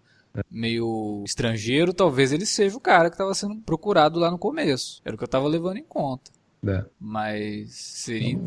meio 0.51 1.23
estrangeiro, 1.27 1.93
talvez 1.93 2.33
ele 2.33 2.47
seja 2.47 2.77
o 2.77 2.81
cara 2.81 3.09
que 3.11 3.15
estava 3.15 3.35
sendo 3.35 3.57
procurado 3.57 4.19
lá 4.19 4.31
no 4.31 4.39
começo. 4.39 5.01
Era 5.05 5.15
o 5.15 5.19
que 5.19 5.25
eu 5.25 5.29
tava 5.29 5.47
levando 5.47 5.77
em 5.77 5.85
conta. 5.85 6.31
É. 6.67 6.85
Mas 6.99 7.75
seria. 7.75 8.39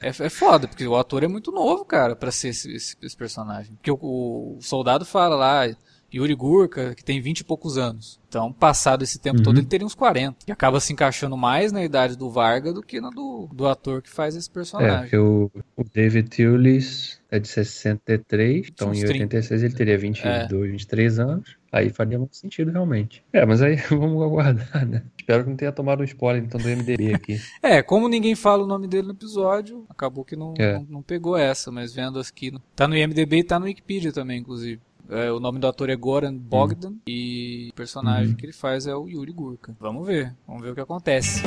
É, 0.00 0.08
é 0.08 0.28
foda, 0.28 0.68
porque 0.68 0.86
o 0.86 0.94
ator 0.94 1.24
é 1.24 1.28
muito 1.28 1.50
novo, 1.50 1.84
cara, 1.84 2.14
pra 2.14 2.30
ser 2.30 2.48
esse, 2.48 2.70
esse- 2.72 2.96
esse 3.02 3.16
personagem. 3.16 3.74
Porque 3.76 3.90
o, 3.90 3.96
o 4.00 4.58
soldado 4.60 5.04
fala 5.04 5.34
lá, 5.36 5.74
Yuri 6.14 6.34
Gurka, 6.34 6.94
que 6.94 7.04
tem 7.04 7.20
20 7.20 7.40
e 7.40 7.44
poucos 7.44 7.76
anos. 7.76 8.18
Então, 8.28 8.52
passado 8.52 9.02
esse 9.02 9.18
tempo 9.18 9.38
Uhum. 9.38 9.44
todo, 9.44 9.58
ele 9.58 9.66
teria 9.66 9.86
uns 9.86 9.94
40. 9.94 10.36
E 10.46 10.52
acaba 10.52 10.78
se 10.80 10.92
encaixando 10.92 11.36
mais 11.36 11.72
na 11.72 11.84
idade 11.84 12.16
do 12.16 12.30
Varga 12.30 12.72
do 12.72 12.82
que 12.82 13.00
na 13.00 13.10
do, 13.10 13.48
do 13.52 13.66
ator 13.66 14.02
que 14.02 14.10
faz 14.10 14.36
esse 14.36 14.48
É, 14.48 14.52
personagem. 14.52 15.00
porque 15.02 15.16
o, 15.16 15.50
o 15.76 15.84
David 15.84 16.28
Thewlis 16.28 17.20
é 17.30 17.38
de 17.38 17.48
63, 17.48 18.68
então 18.68 18.92
em 18.92 19.00
30. 19.00 19.12
86 19.12 19.62
ele 19.62 19.74
teria 19.74 19.98
22, 19.98 20.70
23 20.72 21.18
anos. 21.18 21.56
Aí 21.72 21.90
faria 21.90 22.18
muito 22.18 22.36
sentido, 22.36 22.70
realmente. 22.70 23.22
É, 23.32 23.44
mas 23.44 23.60
aí 23.60 23.76
vamos 23.90 24.22
aguardar, 24.22 24.86
né? 24.86 25.02
Espero 25.18 25.44
que 25.44 25.50
não 25.50 25.56
tenha 25.56 25.72
tomado 25.72 26.00
um 26.00 26.04
spoiler 26.04 26.42
então 26.42 26.60
do 26.60 26.68
MDB 26.68 27.14
aqui. 27.14 27.38
É, 27.62 27.82
como 27.82 28.08
ninguém 28.08 28.34
fala 28.34 28.62
o 28.64 28.66
nome 28.66 28.86
dele 28.86 29.08
no 29.08 29.12
episódio, 29.12 29.84
acabou 29.88 30.24
que 30.24 30.36
não, 30.36 30.54
É. 30.58 30.74
não, 30.74 30.86
não 30.88 31.02
pegou 31.02 31.36
essa, 31.36 31.70
mas 31.72 31.92
vendo 31.94 32.18
aqui. 32.20 32.52
Tá 32.74 32.86
no 32.86 32.96
IMDB 32.96 33.38
e 33.38 33.44
tá 33.44 33.58
no 33.58 33.66
Wikipedia 33.66 34.12
também, 34.12 34.38
inclusive. 34.40 34.80
É, 35.08 35.30
o 35.30 35.38
nome 35.40 35.58
do 35.58 35.66
ator 35.66 35.88
é 35.90 35.96
Goran 35.96 36.34
Bogdan 36.34 36.94
e 37.06 37.68
o 37.70 37.74
personagem 37.74 38.30
Uhum. 38.30 38.34
que 38.36 38.46
ele 38.46 38.52
faz 38.52 38.86
é 38.86 38.94
o 38.94 39.08
Yuri 39.08 39.32
Gurka. 39.32 39.76
Vamos 39.78 40.06
ver, 40.06 40.34
vamos 40.46 40.62
ver 40.62 40.70
o 40.70 40.74
que 40.74 40.80
acontece. 40.80 41.42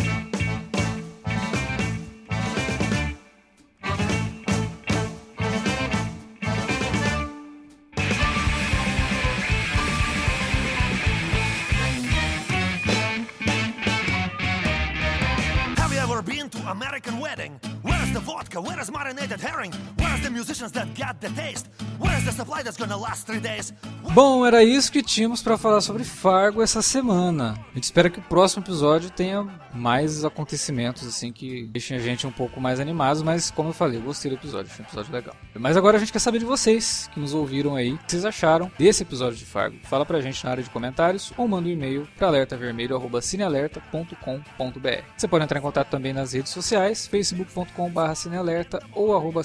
The 18.59 18.59
vodka? 18.59 18.61
Where's 18.61 18.91
marinated 18.91 19.41
herring? 19.41 19.71
Where's 19.97 20.21
the 20.21 20.29
musicians 20.29 20.71
that 20.73 20.87
got 20.95 21.19
the 21.19 21.29
taste? 21.29 21.67
Where's 21.99 22.23
the 22.25 22.31
supply 22.31 22.61
that's 22.63 22.77
gonna 22.77 22.97
last 22.97 23.25
three 23.25 23.39
days? 23.39 23.73
Bom, 24.13 24.45
era 24.45 24.63
isso 24.63 24.91
que 24.91 25.01
tínhamos 25.03 25.41
pra 25.41 25.57
falar 25.57 25.81
sobre 25.81 26.03
Fargo 26.03 26.61
essa 26.61 26.81
semana. 26.81 27.53
A 27.71 27.75
gente 27.75 27.83
espera 27.83 28.09
que 28.09 28.19
o 28.19 28.23
próximo 28.23 28.63
episódio 28.63 29.09
tenha 29.09 29.47
mais 29.73 30.25
acontecimentos 30.25 31.07
assim 31.07 31.31
que 31.31 31.67
deixem 31.67 31.95
a 31.97 31.99
gente 31.99 32.25
um 32.25 32.31
pouco 32.31 32.59
mais 32.59 32.79
animados, 32.79 33.21
mas 33.21 33.51
como 33.51 33.69
eu 33.69 33.73
falei, 33.73 33.99
eu 33.99 34.03
gostei 34.03 34.31
do 34.31 34.37
episódio, 34.37 34.71
foi 34.71 34.83
um 34.83 34.87
episódio 34.87 35.13
legal. 35.13 35.35
Mas 35.55 35.77
agora 35.77 35.97
a 35.97 35.99
gente 35.99 36.11
quer 36.11 36.17
saber 36.19 36.39
de 36.39 36.45
vocês 36.45 37.07
que 37.13 37.19
nos 37.19 37.35
ouviram 37.35 37.75
aí, 37.75 37.93
o 37.93 37.97
que 37.99 38.11
vocês 38.11 38.25
acharam 38.25 38.71
desse 38.79 39.03
episódio 39.03 39.37
de 39.37 39.45
Fargo. 39.45 39.77
Fala 39.83 40.03
pra 40.05 40.21
gente 40.21 40.43
na 40.43 40.49
área 40.51 40.63
de 40.63 40.69
comentários 40.69 41.31
ou 41.37 41.47
manda 41.47 41.67
um 41.67 41.71
e-mail 41.71 42.07
para 42.17 42.27
alertavermelho@cinealerta.com.br. 42.27 45.03
Você 45.15 45.27
pode 45.27 45.43
entrar 45.43 45.59
em 45.59 45.61
contato 45.61 45.89
também 45.89 46.13
nas 46.13 46.33
redes 46.33 46.51
sociais, 46.51 47.05
facebook.com/cinealerta 47.05 48.48
ou 48.93 49.15
arroba 49.15 49.41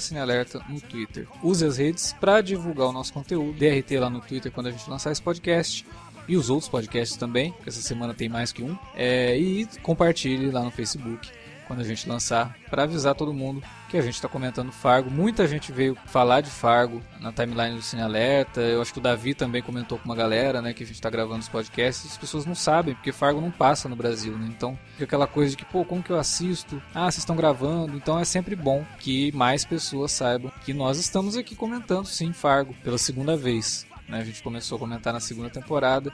no 0.69 0.81
Twitter. 0.81 1.27
Use 1.43 1.65
as 1.65 1.77
redes 1.77 2.13
para 2.19 2.41
divulgar 2.41 2.87
o 2.87 2.91
nosso 2.91 3.13
conteúdo, 3.13 3.57
DRT 3.57 3.99
lá 3.99 4.09
no 4.09 4.21
Twitter 4.21 4.51
quando 4.51 4.67
a 4.67 4.71
gente 4.71 4.89
lançar 4.89 5.11
esse 5.11 5.21
podcast 5.21 5.85
e 6.27 6.35
os 6.35 6.49
outros 6.49 6.69
podcasts 6.69 7.17
também, 7.17 7.53
essa 7.65 7.81
semana 7.81 8.13
tem 8.13 8.27
mais 8.27 8.51
que 8.51 8.63
um. 8.63 8.77
É, 8.95 9.37
e 9.37 9.67
compartilhe 9.83 10.49
lá 10.49 10.63
no 10.63 10.71
Facebook 10.71 11.29
quando 11.67 11.81
a 11.81 11.83
gente 11.83 12.07
lançar, 12.07 12.55
para 12.69 12.83
avisar 12.83 13.15
todo 13.15 13.33
mundo 13.33 13.61
que 13.95 13.99
a 13.99 14.03
gente 14.03 14.15
está 14.15 14.27
comentando 14.27 14.73
Fargo. 14.73 15.09
Muita 15.09 15.47
gente 15.47 15.71
veio 15.71 15.97
falar 16.07 16.41
de 16.41 16.49
Fargo 16.49 17.01
na 17.21 17.31
timeline 17.31 17.75
do 17.75 17.81
Cine 17.81 18.01
Alerta. 18.01 18.59
Eu 18.59 18.81
acho 18.81 18.91
que 18.91 18.99
o 18.99 19.01
Davi 19.01 19.33
também 19.33 19.61
comentou 19.61 19.97
com 19.97 20.03
uma 20.03 20.15
galera, 20.15 20.61
né, 20.61 20.73
que 20.73 20.83
a 20.83 20.85
gente 20.85 20.95
está 20.95 21.09
gravando 21.09 21.39
os 21.39 21.47
podcasts. 21.47 22.11
As 22.11 22.17
pessoas 22.17 22.45
não 22.45 22.55
sabem, 22.55 22.93
porque 22.93 23.13
Fargo 23.13 23.39
não 23.39 23.49
passa 23.49 23.87
no 23.87 23.95
Brasil, 23.95 24.37
né? 24.37 24.47
Então 24.49 24.77
fica 24.91 25.05
aquela 25.05 25.27
coisa 25.27 25.51
de 25.51 25.57
que, 25.57 25.63
pô, 25.63 25.85
como 25.85 26.03
que 26.03 26.09
eu 26.09 26.19
assisto? 26.19 26.81
Ah, 26.93 27.03
vocês 27.03 27.19
estão 27.19 27.37
gravando. 27.37 27.95
Então 27.95 28.19
é 28.19 28.25
sempre 28.25 28.53
bom 28.53 28.83
que 28.99 29.31
mais 29.31 29.63
pessoas 29.63 30.11
saibam 30.11 30.51
que 30.65 30.73
nós 30.73 30.99
estamos 30.99 31.37
aqui 31.37 31.55
comentando, 31.55 32.05
sim, 32.05 32.33
Fargo, 32.33 32.75
pela 32.83 32.97
segunda 32.97 33.37
vez. 33.37 33.87
Né? 34.09 34.19
A 34.19 34.25
gente 34.25 34.43
começou 34.43 34.75
a 34.75 34.79
comentar 34.79 35.13
na 35.13 35.21
segunda 35.21 35.49
temporada 35.49 36.11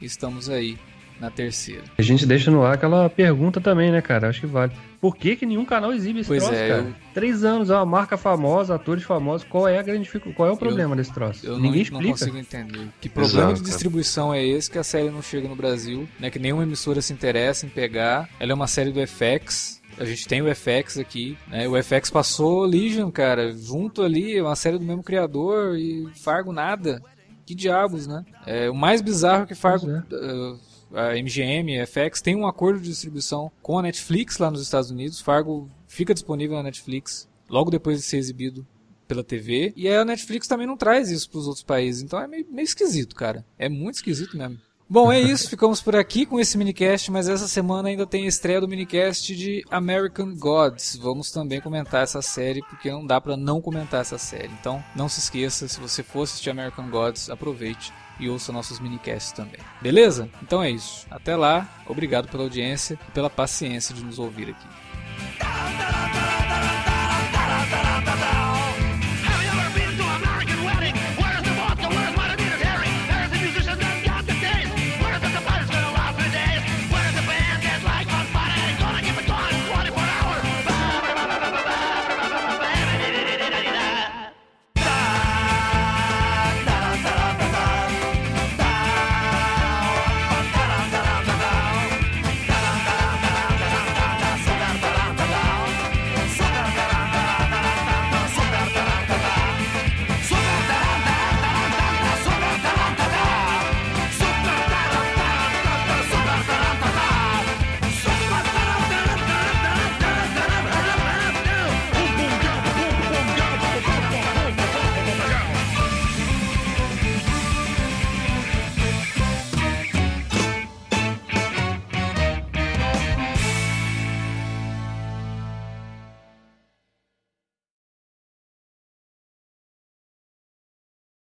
e 0.00 0.04
estamos 0.04 0.48
aí 0.48 0.78
na 1.20 1.30
terceira. 1.30 1.82
A 1.96 2.02
gente 2.02 2.26
deixa 2.26 2.50
no 2.50 2.62
ar 2.64 2.74
aquela 2.74 3.08
pergunta 3.08 3.60
também, 3.60 3.90
né, 3.90 4.00
cara? 4.02 4.28
Acho 4.28 4.40
que 4.40 4.46
vale. 4.46 4.72
Por 5.00 5.16
que, 5.16 5.36
que 5.36 5.44
nenhum 5.46 5.64
canal 5.64 5.92
exibe 5.92 6.20
esse 6.20 6.28
Pois 6.28 6.42
troço, 6.42 6.58
é, 6.58 6.68
cara? 6.68 6.80
eu- 6.82 6.94
Três 7.12 7.44
anos, 7.44 7.70
é 7.70 7.74
uma 7.74 7.84
marca 7.84 8.16
famosa, 8.16 8.74
atores 8.74 9.04
famosos. 9.04 9.46
Qual 9.46 9.68
é 9.68 9.78
a 9.78 9.82
grande 9.82 10.02
dificuldade? 10.04 10.36
Qual 10.36 10.48
é 10.48 10.52
o 10.52 10.56
problema 10.56 10.96
desse 10.96 11.12
troço? 11.12 11.44
Eu 11.46 11.52
não, 11.52 11.60
Ninguém 11.60 11.82
não 11.90 12.00
explica. 12.00 12.10
consigo 12.12 12.38
entender. 12.38 12.88
Que 13.00 13.08
problema 13.08 13.48
Exato, 13.50 13.62
de 13.62 13.68
distribuição 13.68 14.32
é 14.32 14.44
esse 14.44 14.70
que 14.70 14.78
a 14.78 14.82
série 14.84 15.10
não 15.10 15.20
chega 15.22 15.46
no 15.48 15.54
Brasil, 15.54 16.08
né? 16.18 16.30
Que 16.30 16.38
nenhuma 16.38 16.62
emissora 16.62 17.02
se 17.02 17.12
interessa 17.12 17.66
em 17.66 17.68
pegar. 17.68 18.28
Ela 18.40 18.52
é 18.52 18.54
uma 18.54 18.66
série 18.66 18.90
do 18.90 19.00
FX. 19.06 19.80
A 19.98 20.04
gente 20.04 20.26
tem 20.26 20.42
o 20.42 20.52
FX 20.52 20.98
aqui, 20.98 21.36
né? 21.46 21.68
O 21.68 21.80
FX 21.80 22.10
passou 22.10 22.64
Legion, 22.64 23.10
cara, 23.12 23.52
junto 23.52 24.02
ali, 24.02 24.36
é 24.36 24.42
uma 24.42 24.56
série 24.56 24.78
do 24.78 24.84
mesmo 24.84 25.02
criador 25.04 25.78
e 25.78 26.08
Fargo 26.16 26.50
nada. 26.52 27.00
Que 27.46 27.54
diabos, 27.54 28.06
né? 28.06 28.24
É, 28.46 28.70
o 28.70 28.74
mais 28.74 29.00
bizarro 29.02 29.44
é 29.44 29.46
que 29.46 29.54
Fargo, 29.54 29.86
uh, 29.86 30.58
a 30.94 31.14
MGM, 31.14 31.84
FX, 31.86 32.20
tem 32.20 32.36
um 32.36 32.46
acordo 32.46 32.80
de 32.80 32.88
distribuição 32.88 33.50
com 33.62 33.78
a 33.78 33.82
Netflix 33.82 34.38
lá 34.38 34.50
nos 34.50 34.62
Estados 34.62 34.90
Unidos. 34.90 35.20
Fargo 35.20 35.68
fica 35.86 36.14
disponível 36.14 36.56
na 36.56 36.64
Netflix 36.64 37.28
logo 37.48 37.70
depois 37.70 37.98
de 37.98 38.04
ser 38.04 38.18
exibido 38.18 38.66
pela 39.06 39.22
TV. 39.22 39.72
E 39.76 39.88
a 39.88 40.04
Netflix 40.04 40.46
também 40.46 40.66
não 40.66 40.76
traz 40.76 41.10
isso 41.10 41.28
para 41.30 41.38
os 41.38 41.46
outros 41.46 41.64
países. 41.64 42.02
Então 42.02 42.18
é 42.18 42.26
meio, 42.26 42.46
meio 42.50 42.64
esquisito, 42.64 43.14
cara. 43.14 43.44
É 43.58 43.68
muito 43.68 43.96
esquisito 43.96 44.36
mesmo. 44.36 44.58
Bom, 44.88 45.10
é 45.10 45.18
isso. 45.18 45.48
Ficamos 45.48 45.80
por 45.80 45.96
aqui 45.96 46.26
com 46.26 46.38
esse 46.38 46.58
minicast, 46.58 47.10
mas 47.10 47.28
essa 47.28 47.48
semana 47.48 47.88
ainda 47.88 48.06
tem 48.06 48.26
a 48.26 48.28
estreia 48.28 48.60
do 48.60 48.68
minicast 48.68 49.34
de 49.34 49.64
American 49.70 50.36
Gods. 50.36 50.96
Vamos 50.96 51.30
também 51.30 51.60
comentar 51.60 52.02
essa 52.02 52.20
série, 52.20 52.62
porque 52.68 52.90
não 52.90 53.04
dá 53.06 53.20
pra 53.20 53.36
não 53.36 53.60
comentar 53.60 54.02
essa 54.02 54.18
série. 54.18 54.52
Então, 54.60 54.84
não 54.94 55.08
se 55.08 55.20
esqueça, 55.20 55.66
se 55.66 55.80
você 55.80 56.02
for 56.02 56.22
assistir 56.22 56.50
American 56.50 56.90
Gods, 56.90 57.30
aproveite 57.30 57.92
e 58.18 58.28
ouça 58.28 58.52
nossos 58.52 58.78
minicasts 58.80 59.32
também. 59.32 59.60
Beleza? 59.80 60.28
Então 60.42 60.62
é 60.62 60.70
isso. 60.70 61.06
Até 61.10 61.36
lá. 61.36 61.68
Obrigado 61.86 62.28
pela 62.28 62.42
audiência 62.42 62.98
e 63.08 63.10
pela 63.12 63.30
paciência 63.30 63.94
de 63.94 64.04
nos 64.04 64.18
ouvir 64.18 64.50
aqui. 64.50 64.66